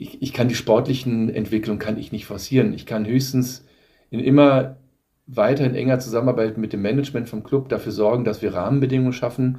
ich, 0.00 0.22
ich 0.22 0.32
kann 0.32 0.48
die 0.48 0.54
sportlichen 0.54 1.28
Entwicklungen 1.28 1.78
kann 1.78 1.98
ich 1.98 2.10
nicht 2.10 2.24
forcieren. 2.24 2.72
Ich 2.72 2.86
kann 2.86 3.06
höchstens 3.06 3.66
in 4.08 4.18
immer 4.18 4.78
weiter 5.26 5.64
in 5.66 5.74
enger 5.74 6.00
Zusammenarbeit 6.00 6.56
mit 6.56 6.72
dem 6.72 6.80
Management 6.80 7.28
vom 7.28 7.44
Club 7.44 7.68
dafür 7.68 7.92
sorgen, 7.92 8.24
dass 8.24 8.40
wir 8.40 8.54
Rahmenbedingungen 8.54 9.12
schaffen, 9.12 9.58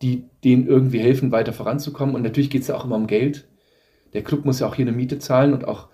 die 0.00 0.24
denen 0.44 0.66
irgendwie 0.66 1.00
helfen, 1.00 1.32
weiter 1.32 1.52
voranzukommen. 1.52 2.14
Und 2.14 2.22
natürlich 2.22 2.50
geht 2.50 2.62
es 2.62 2.68
ja 2.68 2.76
auch 2.76 2.84
immer 2.84 2.94
um 2.94 3.08
Geld. 3.08 3.48
Der 4.12 4.22
Club 4.22 4.44
muss 4.44 4.60
ja 4.60 4.68
auch 4.68 4.76
hier 4.76 4.86
eine 4.86 4.96
Miete 4.96 5.18
zahlen 5.18 5.52
und 5.52 5.66
auch 5.66 5.88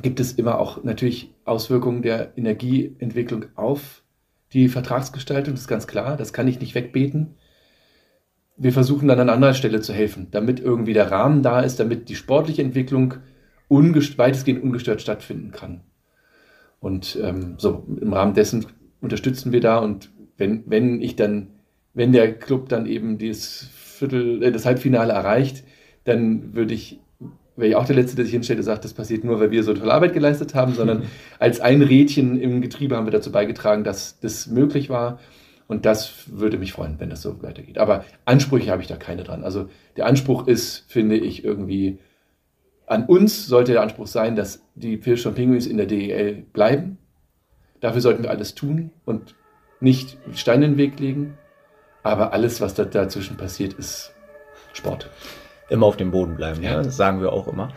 gibt 0.00 0.18
es 0.18 0.32
immer 0.32 0.58
auch 0.58 0.82
natürlich 0.82 1.34
Auswirkungen 1.44 2.00
der 2.00 2.38
Energieentwicklung 2.38 3.46
auf 3.54 4.02
die 4.54 4.68
Vertragsgestaltung, 4.68 5.52
das 5.52 5.62
ist 5.62 5.68
ganz 5.68 5.86
klar, 5.86 6.16
das 6.16 6.32
kann 6.32 6.48
ich 6.48 6.58
nicht 6.58 6.74
wegbeten. 6.74 7.34
Wir 8.58 8.72
versuchen 8.72 9.08
dann 9.08 9.20
an 9.20 9.30
anderer 9.30 9.54
Stelle 9.54 9.80
zu 9.80 9.92
helfen, 9.92 10.28
damit 10.30 10.60
irgendwie 10.60 10.92
der 10.92 11.10
Rahmen 11.10 11.42
da 11.42 11.60
ist, 11.60 11.78
damit 11.80 12.08
die 12.08 12.16
sportliche 12.16 12.62
Entwicklung 12.62 13.14
ungest 13.68 14.18
weitestgehend 14.18 14.62
ungestört 14.62 15.00
stattfinden 15.00 15.52
kann. 15.52 15.82
Und 16.80 17.18
ähm, 17.22 17.54
so 17.58 17.86
im 18.00 18.12
Rahmen 18.12 18.34
dessen 18.34 18.66
unterstützen 19.00 19.52
wir 19.52 19.60
da 19.60 19.78
und 19.78 20.10
wenn, 20.36 20.64
wenn 20.66 21.00
ich 21.00 21.16
dann, 21.16 21.48
wenn 21.94 22.12
der 22.12 22.32
Club 22.32 22.68
dann 22.68 22.86
eben 22.86 23.18
dieses 23.18 23.68
Viertel, 23.74 24.42
äh, 24.42 24.52
das 24.52 24.64
Halbfinale 24.64 25.12
erreicht, 25.12 25.64
dann 26.04 26.54
würde 26.54 26.72
ich, 26.72 27.00
wäre 27.56 27.70
ich 27.70 27.76
auch 27.76 27.84
der 27.84 27.96
Letzte, 27.96 28.16
der 28.16 28.24
sich 28.24 28.32
hinstellt 28.32 28.60
und 28.60 28.64
sagt, 28.64 28.84
das 28.84 28.94
passiert 28.94 29.24
nur, 29.24 29.40
weil 29.40 29.50
wir 29.50 29.64
so 29.64 29.74
tolle 29.74 29.92
Arbeit 29.92 30.14
geleistet 30.14 30.54
haben, 30.54 30.74
sondern 30.74 31.02
als 31.38 31.60
ein 31.60 31.82
Rädchen 31.82 32.40
im 32.40 32.60
Getriebe 32.60 32.96
haben 32.96 33.06
wir 33.06 33.12
dazu 33.12 33.32
beigetragen, 33.32 33.84
dass 33.84 34.20
das 34.20 34.46
möglich 34.46 34.88
war. 34.88 35.18
Und 35.68 35.84
das 35.84 36.24
würde 36.26 36.58
mich 36.58 36.72
freuen, 36.72 36.98
wenn 36.98 37.10
das 37.10 37.22
so 37.22 37.42
weitergeht. 37.42 37.78
Aber 37.78 38.04
Ansprüche 38.24 38.70
habe 38.70 38.80
ich 38.82 38.88
da 38.88 38.96
keine 38.96 39.22
dran. 39.22 39.44
Also 39.44 39.68
der 39.96 40.06
Anspruch 40.06 40.48
ist, 40.48 40.84
finde 40.88 41.16
ich, 41.16 41.44
irgendwie, 41.44 41.98
an 42.86 43.04
uns 43.04 43.46
sollte 43.46 43.72
der 43.72 43.82
Anspruch 43.82 44.06
sein, 44.06 44.34
dass 44.34 44.62
die 44.74 44.96
Pilscher 44.96 45.30
Pinguins 45.30 45.66
in 45.66 45.76
der 45.76 45.86
DEL 45.86 46.46
bleiben. 46.54 46.96
Dafür 47.80 48.00
sollten 48.00 48.22
wir 48.22 48.30
alles 48.30 48.54
tun 48.54 48.90
und 49.04 49.34
nicht 49.80 50.16
Steine 50.34 50.64
in 50.64 50.72
den 50.72 50.78
Weg 50.78 50.98
legen. 50.98 51.36
Aber 52.02 52.32
alles, 52.32 52.62
was 52.62 52.72
da 52.72 52.86
dazwischen 52.86 53.36
passiert, 53.36 53.74
ist 53.74 54.12
Sport. 54.72 55.10
Immer 55.70 55.86
auf 55.86 55.96
dem 55.98 56.10
Boden 56.10 56.34
bleiben, 56.36 56.62
Ja. 56.62 56.78
ne? 56.78 56.82
das 56.84 56.96
sagen 56.96 57.20
wir 57.20 57.32
auch 57.32 57.46
immer. 57.46 57.68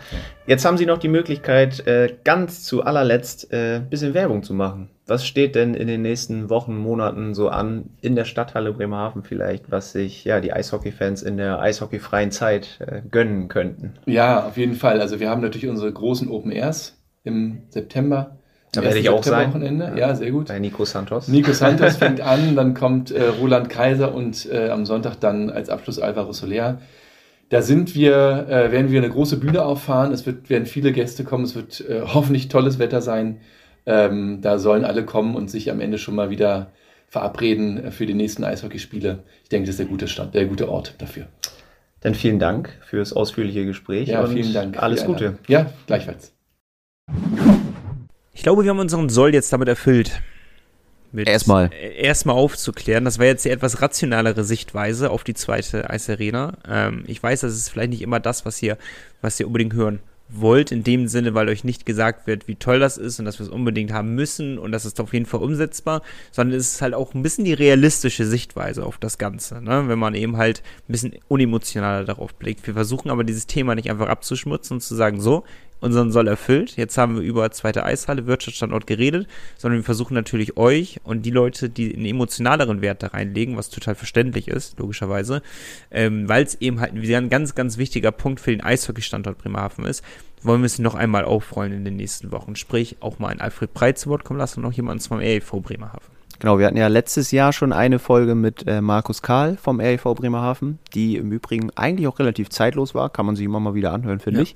Jetzt 0.48 0.64
haben 0.64 0.78
Sie 0.78 0.86
noch 0.86 0.98
die 0.98 1.10
Möglichkeit, 1.10 1.86
äh, 1.88 2.14
ganz 2.24 2.64
zu 2.64 2.84
allerletzt 2.84 3.52
äh, 3.52 3.78
ein 3.78 3.90
bisschen 3.90 4.14
Werbung 4.14 4.44
zu 4.44 4.54
machen. 4.54 4.90
Was 5.08 5.26
steht 5.26 5.56
denn 5.56 5.74
in 5.74 5.88
den 5.88 6.02
nächsten 6.02 6.50
Wochen, 6.50 6.78
Monaten 6.78 7.34
so 7.34 7.50
an 7.50 7.90
in 8.00 8.16
der 8.16 8.24
Stadthalle 8.24 8.72
Bremerhaven 8.72 9.24
vielleicht, 9.24 9.72
was 9.72 9.92
sich 9.92 10.24
ja 10.24 10.40
die 10.40 10.54
Eishockey-Fans 10.54 11.22
in 11.22 11.36
der 11.36 11.60
eishockeyfreien 11.60 12.32
Zeit 12.32 12.80
äh, 12.80 13.02
gönnen 13.10 13.50
könnten? 13.50 13.96
Ja, 14.06 14.46
auf 14.48 14.56
jeden 14.56 14.76
Fall. 14.76 15.02
Also 15.02 15.20
wir 15.20 15.30
haben 15.30 15.42
natürlich 15.42 15.68
unsere 15.68 15.92
großen 15.92 16.30
Open 16.30 16.52
Airs 16.52 16.98
im 17.26 17.64
September. 17.70 18.38
Da 18.72 18.84
werde 18.84 19.00
ich 19.00 19.10
auch 19.10 19.22
sein. 19.22 19.52
Septemberwochenende. 19.52 20.00
Ja, 20.00 20.16
sehr 20.16 20.32
gut. 20.32 20.48
Bei 20.48 20.60
Nico 20.60 20.86
Santos. 20.86 21.28
Nico 21.28 21.52
Santos 21.52 21.98
fängt 21.98 22.22
an, 22.22 22.56
dann 22.56 22.74
kommt 22.74 23.12
äh, 23.12 23.24
Roland 23.28 23.68
Kaiser 23.70 24.16
und 24.16 24.50
äh, 24.50 24.70
am 24.70 24.86
Sonntag 24.86 25.20
dann 25.20 25.50
als 25.50 25.68
Abschluss 25.70 26.00
Alvaro 26.00 26.32
Soler. 26.32 26.80
Da 27.52 27.62
sind 27.62 27.96
wir, 27.96 28.48
äh, 28.48 28.72
werden 28.72 28.92
wir 28.92 29.02
eine 29.02 29.10
große 29.10 29.38
Bühne 29.38 29.64
auffahren. 29.66 30.14
Es 30.14 30.26
wird, 30.26 30.50
werden 30.50 30.66
viele 30.66 30.94
Gäste 30.94 31.26
kommen. 31.26 31.44
Es 31.44 31.54
wird 31.54 31.82
äh, 31.82 32.02
hoffentlich 32.02 32.48
tolles 32.48 32.80
Wetter 32.80 33.02
sein. 33.02 33.42
Ähm, 33.86 34.40
da 34.42 34.58
sollen 34.58 34.86
alle 34.86 35.04
kommen 35.04 35.36
und 35.36 35.52
sich 35.52 35.70
am 35.70 35.82
Ende 35.82 35.98
schon 35.98 36.16
mal 36.16 36.30
wieder 36.30 36.72
verabreden 37.10 37.78
äh, 37.78 37.92
für 37.92 38.06
die 38.06 38.14
nächsten 38.14 38.46
Eishockeyspiele. 38.46 39.24
Ich 39.44 39.50
denke, 39.50 39.66
das 39.66 39.74
ist 39.74 39.80
der 39.80 39.88
gute 39.88 40.08
Stand, 40.08 40.34
der 40.34 40.46
gute 40.46 40.70
Ort 40.70 40.96
dafür. 41.00 41.28
Dann 42.00 42.16
vielen 42.16 42.40
Dank 42.40 42.70
fürs 42.86 43.12
ausführliche 43.12 43.66
Gespräch. 43.66 44.08
Ja, 44.08 44.22
und 44.22 44.32
vielen 44.32 44.54
Dank. 44.54 44.82
Alles 44.82 45.04
Gute. 45.04 45.38
Ja, 45.50 45.74
gleichfalls. 45.88 46.34
Ich 48.34 48.44
glaube, 48.44 48.64
wir 48.64 48.70
haben 48.70 48.80
unseren 48.80 49.10
Soll 49.10 49.34
jetzt 49.34 49.52
damit 49.52 49.68
erfüllt. 49.68 50.22
Erstmal. 51.14 51.72
äh, 51.74 52.02
Erstmal 52.02 52.36
aufzuklären. 52.36 53.06
Das 53.06 53.20
war 53.20 53.26
jetzt 53.26 53.46
die 53.46 53.50
etwas 53.50 53.82
rationalere 53.82 54.44
Sichtweise 54.44 55.10
auf 55.10 55.24
die 55.24 55.34
zweite 55.34 55.90
Eisarena. 55.90 56.58
Ähm, 56.68 57.04
ich 57.08 57.22
weiß, 57.22 57.42
das 57.42 57.54
ist 57.54 57.70
vielleicht 57.70 57.92
nicht 57.92 58.02
immer 58.02 58.20
das, 58.20 58.46
was 58.46 58.62
ihr, 58.62 58.78
was 59.22 59.40
ihr 59.40 59.48
unbedingt 59.48 59.74
hören 59.74 60.00
wollt, 60.34 60.72
in 60.72 60.84
dem 60.84 61.08
Sinne, 61.08 61.34
weil 61.34 61.50
euch 61.50 61.64
nicht 61.64 61.86
gesagt 61.86 62.26
wird, 62.26 62.48
wie 62.48 62.56
toll 62.56 62.80
das 62.80 62.98
ist 62.98 63.20
und 63.20 63.26
dass 63.26 63.40
wir 63.40 63.46
es 63.46 63.52
unbedingt 63.52 63.92
haben 63.92 64.16
müssen 64.16 64.58
und 64.58 64.72
das 64.72 64.86
ist 64.86 65.00
auf 65.02 65.14
jeden 65.14 65.26
Fall 65.26 65.42
umsetzbar, 65.42 66.02
sondern 66.32 66.58
es 66.58 66.76
ist 66.76 66.82
halt 66.82 66.94
auch 66.94 67.14
ein 67.14 67.22
bisschen 67.22 67.44
die 67.44 67.54
realistische 67.54 68.26
Sichtweise 68.26 68.86
auf 68.86 68.98
das 68.98 69.18
Ganze, 69.18 69.62
ne? 69.62 69.84
wenn 69.88 70.00
man 70.00 70.16
eben 70.16 70.38
halt 70.38 70.64
ein 70.88 70.92
bisschen 70.92 71.14
unemotionaler 71.28 72.06
darauf 72.06 72.34
blickt. 72.36 72.66
Wir 72.66 72.74
versuchen 72.74 73.10
aber 73.10 73.24
dieses 73.24 73.48
Thema 73.48 73.76
nicht 73.76 73.90
einfach 73.90 74.08
abzuschmutzen 74.08 74.76
und 74.76 74.82
zu 74.82 74.96
sagen, 74.96 75.20
so, 75.20 75.44
unseren 75.82 76.12
Soll 76.12 76.28
erfüllt. 76.28 76.78
Jetzt 76.78 76.98
haben 76.98 77.16
wir 77.16 77.22
über 77.24 77.52
zweite 77.52 77.84
Eishalle, 77.84 78.28
Wirtschaftsstandort 78.28 78.88
geredet, 78.88 79.28
sondern 79.58 79.80
wir 79.80 79.84
versuchen 79.84 80.14
natürlich 80.14 80.56
euch 80.58 81.02
und 81.04 81.24
die 81.24 81.32
Leute, 81.32 81.70
die 81.70 81.94
einen 81.94 82.06
emotionaleren 82.06 82.82
Wert 82.82 83.04
da 83.04 83.08
reinlegen, 83.08 83.58
was 83.58 83.70
total 83.70 83.96
verständlich 83.96 84.48
ist, 84.48 84.80
logischerweise, 84.80 85.42
ähm, 85.92 86.30
weil 86.30 86.44
es 86.44 86.56
eben 86.62 86.80
halt 86.80 86.94
ein 86.94 87.30
ganz, 87.30 87.56
ganz 87.56 87.78
wichtiger 87.78 88.12
Punkt 88.12 88.40
für 88.40 88.52
den 88.52 88.62
Eishockey-Standort 88.62 89.38
Bremerhaven 89.40 89.86
ist, 89.86 90.04
wollen 90.44 90.62
wir 90.62 90.68
es 90.68 90.80
noch 90.80 90.96
einmal 90.96 91.26
aufrollen 91.26 91.74
in 91.74 91.86
den 91.86 91.98
nächsten 91.98 92.32
Wochen. 92.32 92.56
Sprich, 92.56 92.98
auch 93.02 93.20
mal 93.20 93.28
einen 93.30 93.42
Alfred 93.42 93.74
Breit 93.74 93.98
zu 94.00 94.10
Wort 94.10 94.24
kommen 94.24 94.40
lassen 94.40 94.60
und 94.60 94.64
noch 94.70 94.74
jemanden 94.74 95.04
vom 95.04 95.20
ELV 95.20 95.52
Bremerhaven. 95.62 96.12
Genau, 96.40 96.58
wir 96.58 96.66
hatten 96.66 96.78
ja 96.78 96.88
letztes 96.88 97.30
Jahr 97.30 97.54
schon 97.54 97.72
eine 97.72 98.00
Folge 98.00 98.34
mit 98.34 98.66
äh, 98.66 98.82
Markus 98.82 99.22
Karl 99.22 99.58
vom 99.58 99.80
REV 99.80 100.16
Bremerhaven, 100.16 100.80
die 100.96 101.18
im 101.18 101.32
Übrigen 101.32 101.70
eigentlich 101.76 102.08
auch 102.08 102.18
relativ 102.18 102.50
zeitlos 102.50 102.96
war, 102.96 103.12
kann 103.12 103.28
man 103.28 103.36
sich 103.36 103.46
immer 103.46 103.60
mal 103.60 103.76
wieder 103.76 103.94
anhören, 103.94 104.20
finde 104.20 104.40
Ja. 104.40 104.44
ich. 104.44 104.56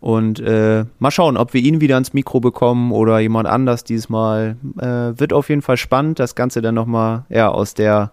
Und 0.00 0.40
äh, 0.40 0.86
mal 0.98 1.10
schauen, 1.10 1.36
ob 1.36 1.52
wir 1.52 1.60
ihn 1.60 1.80
wieder 1.80 1.96
ans 1.96 2.14
Mikro 2.14 2.40
bekommen 2.40 2.90
oder 2.90 3.18
jemand 3.18 3.46
anders 3.46 3.84
dieses 3.84 4.08
Mal. 4.08 4.56
Äh, 4.78 5.18
wird 5.18 5.32
auf 5.32 5.50
jeden 5.50 5.62
Fall 5.62 5.76
spannend, 5.76 6.18
das 6.18 6.34
Ganze 6.34 6.62
dann 6.62 6.74
nochmal 6.74 7.24
ja, 7.28 7.48
aus 7.50 7.74
der, 7.74 8.12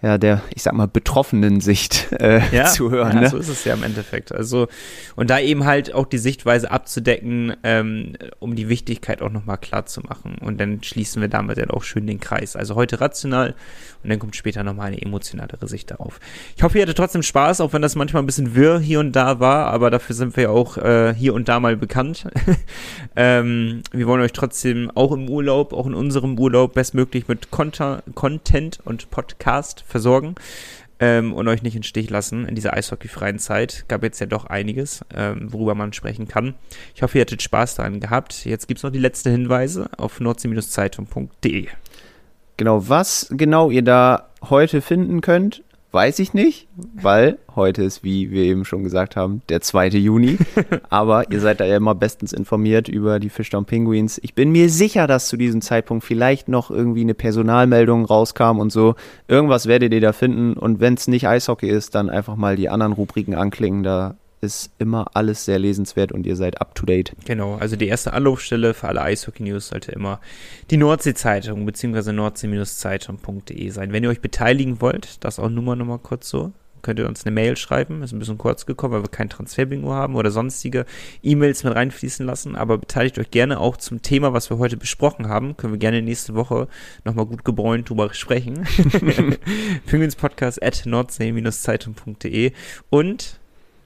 ja, 0.00 0.16
der, 0.16 0.42
ich 0.54 0.62
sag 0.62 0.74
mal, 0.74 0.86
betroffenen 0.86 1.60
Sicht 1.60 2.12
äh, 2.12 2.40
zu 2.66 2.90
hören. 2.90 3.16
Ja, 3.16 3.20
ne? 3.22 3.28
so 3.28 3.36
ist 3.36 3.48
es 3.48 3.64
ja 3.64 3.74
im 3.74 3.82
Endeffekt. 3.82 4.32
Also, 4.32 4.68
und 5.16 5.30
da 5.30 5.40
eben 5.40 5.64
halt 5.64 5.92
auch 5.92 6.06
die 6.06 6.18
Sichtweise 6.18 6.70
abzudecken, 6.70 7.56
ähm, 7.64 8.14
um 8.38 8.54
die 8.54 8.68
Wichtigkeit 8.68 9.22
auch 9.22 9.30
nochmal 9.30 9.58
klar 9.58 9.86
zu 9.86 10.00
machen. 10.02 10.36
Und 10.40 10.60
dann 10.60 10.82
schließen 10.82 11.20
wir 11.20 11.28
damit 11.28 11.58
dann 11.58 11.70
auch 11.70 11.82
schön 11.82 12.06
den 12.06 12.20
Kreis. 12.20 12.54
Also 12.54 12.76
heute 12.76 13.00
rational 13.00 13.54
und 14.04 14.10
dann 14.10 14.20
kommt 14.20 14.36
später 14.36 14.62
nochmal 14.62 14.88
eine 14.88 15.02
emotionalere 15.02 15.66
Sicht 15.66 15.90
darauf. 15.90 16.20
Ich 16.56 16.62
hoffe, 16.62 16.78
ihr 16.78 16.82
hattet 16.82 16.96
trotzdem 16.96 17.22
Spaß, 17.22 17.60
auch 17.60 17.72
wenn 17.72 17.82
das 17.82 17.96
manchmal 17.96 18.22
ein 18.22 18.26
bisschen 18.26 18.54
wirr 18.54 18.78
hier 18.78 19.00
und 19.00 19.12
da 19.12 19.40
war, 19.40 19.66
aber 19.66 19.90
dafür 19.90 20.14
sind 20.14 20.36
wir 20.36 20.44
ja 20.44 20.50
auch 20.50 20.76
äh, 20.76 21.14
hier 21.14 21.34
und 21.34 21.48
da 21.48 21.58
mal 21.58 21.76
bekannt. 21.76 22.28
ähm, 23.16 23.82
wir 23.90 24.06
wollen 24.06 24.22
euch 24.22 24.32
trotzdem 24.32 24.92
auch 24.94 25.10
im 25.10 25.28
Urlaub, 25.28 25.72
auch 25.72 25.86
in 25.86 25.94
unserem 25.94 26.38
Urlaub 26.38 26.74
bestmöglich 26.74 27.26
mit 27.26 27.50
Content 27.50 28.78
und 28.84 29.10
Podcast 29.10 29.84
versorgen 29.88 30.34
ähm, 31.00 31.32
und 31.32 31.48
euch 31.48 31.62
nicht 31.62 31.76
in 31.76 31.82
Stich 31.82 32.10
lassen 32.10 32.46
in 32.46 32.54
dieser 32.54 32.74
eishockeyfreien 32.74 33.38
Zeit. 33.38 33.84
Gab 33.88 34.02
jetzt 34.02 34.20
ja 34.20 34.26
doch 34.26 34.46
einiges, 34.46 35.04
ähm, 35.14 35.52
worüber 35.52 35.74
man 35.74 35.92
sprechen 35.92 36.28
kann. 36.28 36.54
Ich 36.94 37.02
hoffe, 37.02 37.18
ihr 37.18 37.22
hattet 37.22 37.42
Spaß 37.42 37.76
daran 37.76 38.00
gehabt. 38.00 38.44
Jetzt 38.44 38.68
gibt 38.68 38.78
es 38.78 38.84
noch 38.84 38.92
die 38.92 38.98
letzten 38.98 39.30
Hinweise 39.30 39.90
auf 39.96 40.20
nordsee-zeitung.de. 40.20 41.68
Genau, 42.56 42.88
was 42.88 43.28
genau 43.30 43.70
ihr 43.70 43.82
da 43.82 44.30
heute 44.48 44.80
finden 44.80 45.20
könnt, 45.20 45.62
weiß 45.90 46.18
ich 46.18 46.34
nicht, 46.34 46.68
weil 46.94 47.38
heute 47.56 47.82
ist, 47.82 48.04
wie 48.04 48.30
wir 48.30 48.44
eben 48.44 48.64
schon 48.64 48.84
gesagt 48.84 49.16
haben, 49.16 49.42
der 49.48 49.60
2. 49.60 49.88
Juni. 49.88 50.36
Aber 50.90 51.30
ihr 51.32 51.40
seid 51.40 51.60
da 51.60 51.64
ja 51.64 51.76
immer 51.76 51.94
bestens 51.94 52.32
informiert 52.32 52.88
über 52.88 53.18
die 53.18 53.30
Fishtown 53.30 53.64
Penguins. 53.64 54.20
Ich 54.22 54.34
bin 54.34 54.52
mir 54.52 54.68
sicher, 54.68 55.06
dass 55.06 55.28
zu 55.28 55.36
diesem 55.36 55.62
Zeitpunkt 55.62 56.04
vielleicht 56.04 56.48
noch 56.48 56.70
irgendwie 56.70 57.00
eine 57.00 57.14
Personalmeldung 57.14 58.04
rauskam 58.04 58.58
und 58.58 58.70
so. 58.70 58.96
Irgendwas 59.28 59.66
werdet 59.66 59.92
ihr 59.94 60.00
da 60.00 60.12
finden. 60.12 60.54
Und 60.54 60.80
wenn 60.80 60.94
es 60.94 61.08
nicht 61.08 61.26
Eishockey 61.26 61.68
ist, 61.68 61.94
dann 61.94 62.10
einfach 62.10 62.36
mal 62.36 62.56
die 62.56 62.68
anderen 62.68 62.92
Rubriken 62.92 63.34
anklingen. 63.34 63.82
Da 63.82 64.16
ist 64.40 64.70
immer 64.78 65.06
alles 65.14 65.44
sehr 65.44 65.58
lesenswert 65.58 66.12
und 66.12 66.26
ihr 66.26 66.36
seid 66.36 66.60
up 66.60 66.74
to 66.74 66.86
date. 66.86 67.12
Genau, 67.24 67.56
also 67.56 67.76
die 67.76 67.88
erste 67.88 68.12
Anlaufstelle 68.12 68.74
für 68.74 68.88
alle 68.88 69.02
Eishockey-News 69.02 69.68
sollte 69.68 69.92
immer 69.92 70.20
die 70.70 70.76
Nordsee-Zeitung 70.76 71.66
bzw. 71.66 72.12
nordsee-zeitung.de 72.12 73.70
sein. 73.70 73.92
Wenn 73.92 74.04
ihr 74.04 74.10
euch 74.10 74.20
beteiligen 74.20 74.80
wollt, 74.80 75.24
das 75.24 75.38
auch 75.38 75.48
nur 75.48 75.64
mal 75.64 75.76
nochmal 75.76 75.98
kurz 75.98 76.28
so, 76.28 76.52
könnt 76.82 76.98
ihr 76.98 77.06
uns 77.06 77.24
eine 77.24 77.34
Mail 77.34 77.56
schreiben. 77.56 78.02
Ist 78.02 78.12
ein 78.12 78.18
bisschen 78.18 78.38
kurz 78.38 78.66
gekommen, 78.66 78.94
weil 78.94 79.02
wir 79.02 79.10
kein 79.10 79.28
Transferbingo 79.28 79.92
haben 79.92 80.14
oder 80.16 80.30
sonstige 80.30 80.86
E-Mails 81.22 81.64
mit 81.64 81.74
reinfließen 81.74 82.24
lassen. 82.24 82.56
Aber 82.56 82.78
beteiligt 82.78 83.18
euch 83.18 83.30
gerne 83.30 83.60
auch 83.60 83.76
zum 83.76 84.02
Thema, 84.02 84.32
was 84.32 84.50
wir 84.50 84.58
heute 84.58 84.76
besprochen 84.76 85.28
haben. 85.28 85.56
Können 85.56 85.74
wir 85.74 85.78
gerne 85.78 86.02
nächste 86.02 86.34
Woche 86.34 86.68
nochmal 87.04 87.26
gut 87.26 87.44
gebräunt 87.44 87.88
drüber 87.88 88.12
sprechen. 88.14 88.66
Penguinspodcast 89.86 90.62
at 90.62 90.82
nordsee-zeitung.de 90.86 92.52
und 92.90 93.37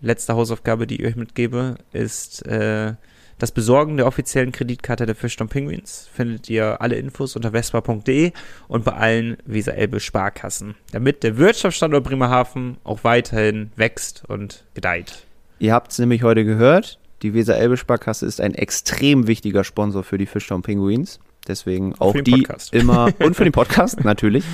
letzte 0.03 0.35
Hausaufgabe, 0.35 0.87
die 0.87 1.01
ich 1.01 1.07
euch 1.07 1.17
mitgebe, 1.17 1.77
ist 1.93 2.45
äh, 2.47 2.95
das 3.39 3.51
Besorgen 3.51 3.97
der 3.97 4.07
offiziellen 4.07 4.53
Kreditkarte 4.53 5.07
der 5.07 5.15
Fischton 5.15 5.49
Penguins. 5.49 6.09
Findet 6.13 6.49
ihr 6.51 6.81
alle 6.81 6.97
Infos 6.97 7.35
unter 7.35 7.53
vespa.de 7.53 8.33
und 8.69 8.85
bei 8.85 8.93
allen 8.93 9.37
Weser-Elbe-Sparkassen, 9.47 10.75
damit 10.93 11.23
der 11.23 11.39
Wirtschaftsstandort 11.39 12.05
Bremerhaven 12.05 12.77
auch 12.85 13.05
weiterhin 13.05 13.73
wächst 13.77 14.25
und 14.29 14.65
gedeiht. 14.75 15.25
Ihr 15.59 15.73
habt 15.73 15.93
es 15.93 15.99
nämlich 15.99 16.23
heute 16.23 16.45
gehört, 16.45 16.99
die 17.23 17.35
Weser-Elbe-Sparkasse 17.35 18.27
ist 18.27 18.41
ein 18.41 18.55
extrem 18.55 19.27
wichtiger 19.27 19.65
Sponsor 19.65 20.03
für 20.03 20.19
die 20.19 20.27
Fischtown 20.27 20.63
Penguins. 20.63 21.21
Deswegen 21.47 21.95
auch 21.99 22.15
die 22.21 22.43
Podcast. 22.43 22.73
immer 22.75 23.13
und 23.19 23.35
für 23.35 23.45
den 23.45 23.53
Podcast 23.53 24.05
natürlich. 24.05 24.45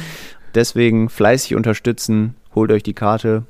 Deswegen 0.54 1.08
fleißig 1.08 1.54
unterstützen, 1.54 2.36
holt 2.54 2.70
euch 2.72 2.82
die 2.82 2.94
Karte, 2.94 3.44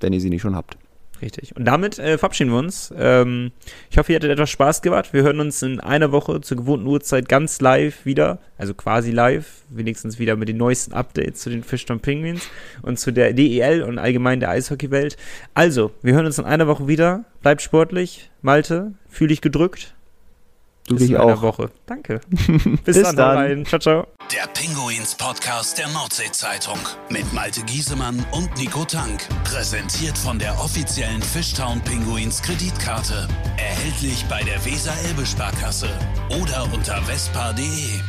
wenn 0.00 0.12
ihr 0.12 0.20
sie 0.20 0.30
nicht 0.30 0.42
schon 0.42 0.56
habt. 0.56 0.76
Richtig. 1.22 1.54
Und 1.56 1.64
damit 1.64 1.98
äh, 1.98 2.16
verabschieden 2.16 2.50
wir 2.50 2.58
uns. 2.58 2.92
Ähm, 2.96 3.52
ich 3.90 3.98
hoffe, 3.98 4.12
ihr 4.12 4.16
hattet 4.16 4.30
etwas 4.30 4.50
Spaß 4.50 4.80
gemacht. 4.82 5.12
Wir 5.12 5.22
hören 5.22 5.40
uns 5.40 5.62
in 5.62 5.80
einer 5.80 6.12
Woche 6.12 6.40
zur 6.40 6.56
gewohnten 6.56 6.86
Uhrzeit 6.86 7.28
ganz 7.28 7.60
live 7.60 8.06
wieder. 8.06 8.38
Also 8.56 8.74
quasi 8.74 9.10
live. 9.10 9.62
Wenigstens 9.68 10.18
wieder 10.18 10.36
mit 10.36 10.48
den 10.48 10.56
neuesten 10.56 10.94
Updates 10.94 11.40
zu 11.42 11.50
den 11.50 11.62
Fishtown 11.62 12.00
Penguins 12.00 12.48
und 12.82 12.98
zu 12.98 13.12
der 13.12 13.32
DEL 13.32 13.82
und 13.82 13.98
allgemein 13.98 14.40
der 14.40 14.50
Eishockeywelt. 14.50 15.16
Also, 15.54 15.92
wir 16.02 16.14
hören 16.14 16.26
uns 16.26 16.38
in 16.38 16.44
einer 16.44 16.66
Woche 16.66 16.88
wieder. 16.88 17.24
Bleibt 17.42 17.62
sportlich. 17.62 18.30
Malte, 18.42 18.92
fühl 19.08 19.28
dich 19.28 19.42
gedrückt. 19.42 19.94
Du 20.90 20.96
Bis 20.96 21.04
dich 21.06 21.12
in 21.12 21.18
einer 21.18 21.34
auch. 21.34 21.42
Woche. 21.42 21.70
Danke. 21.86 22.20
Bis, 22.84 22.96
Bis 22.96 23.02
dann. 23.02 23.14
dann. 23.14 23.64
Ciao, 23.64 23.78
ciao. 23.78 24.06
Der 24.34 24.48
Pinguins 24.48 25.14
Podcast 25.14 25.78
der 25.78 25.86
Nordsee-Zeitung 25.88 26.78
mit 27.10 27.32
Malte 27.32 27.62
Giesemann 27.62 28.26
und 28.32 28.56
Nico 28.56 28.84
Tank. 28.84 29.22
Präsentiert 29.44 30.18
von 30.18 30.40
der 30.40 30.52
offiziellen 30.60 31.22
Fishtown 31.22 31.80
Pinguins 31.82 32.42
Kreditkarte. 32.42 33.28
Erhältlich 33.56 34.24
bei 34.28 34.42
der 34.42 34.64
Weser-Elbe-Sparkasse 34.64 35.90
oder 36.42 36.68
unter 36.74 37.00
vespa.de. 37.02 38.00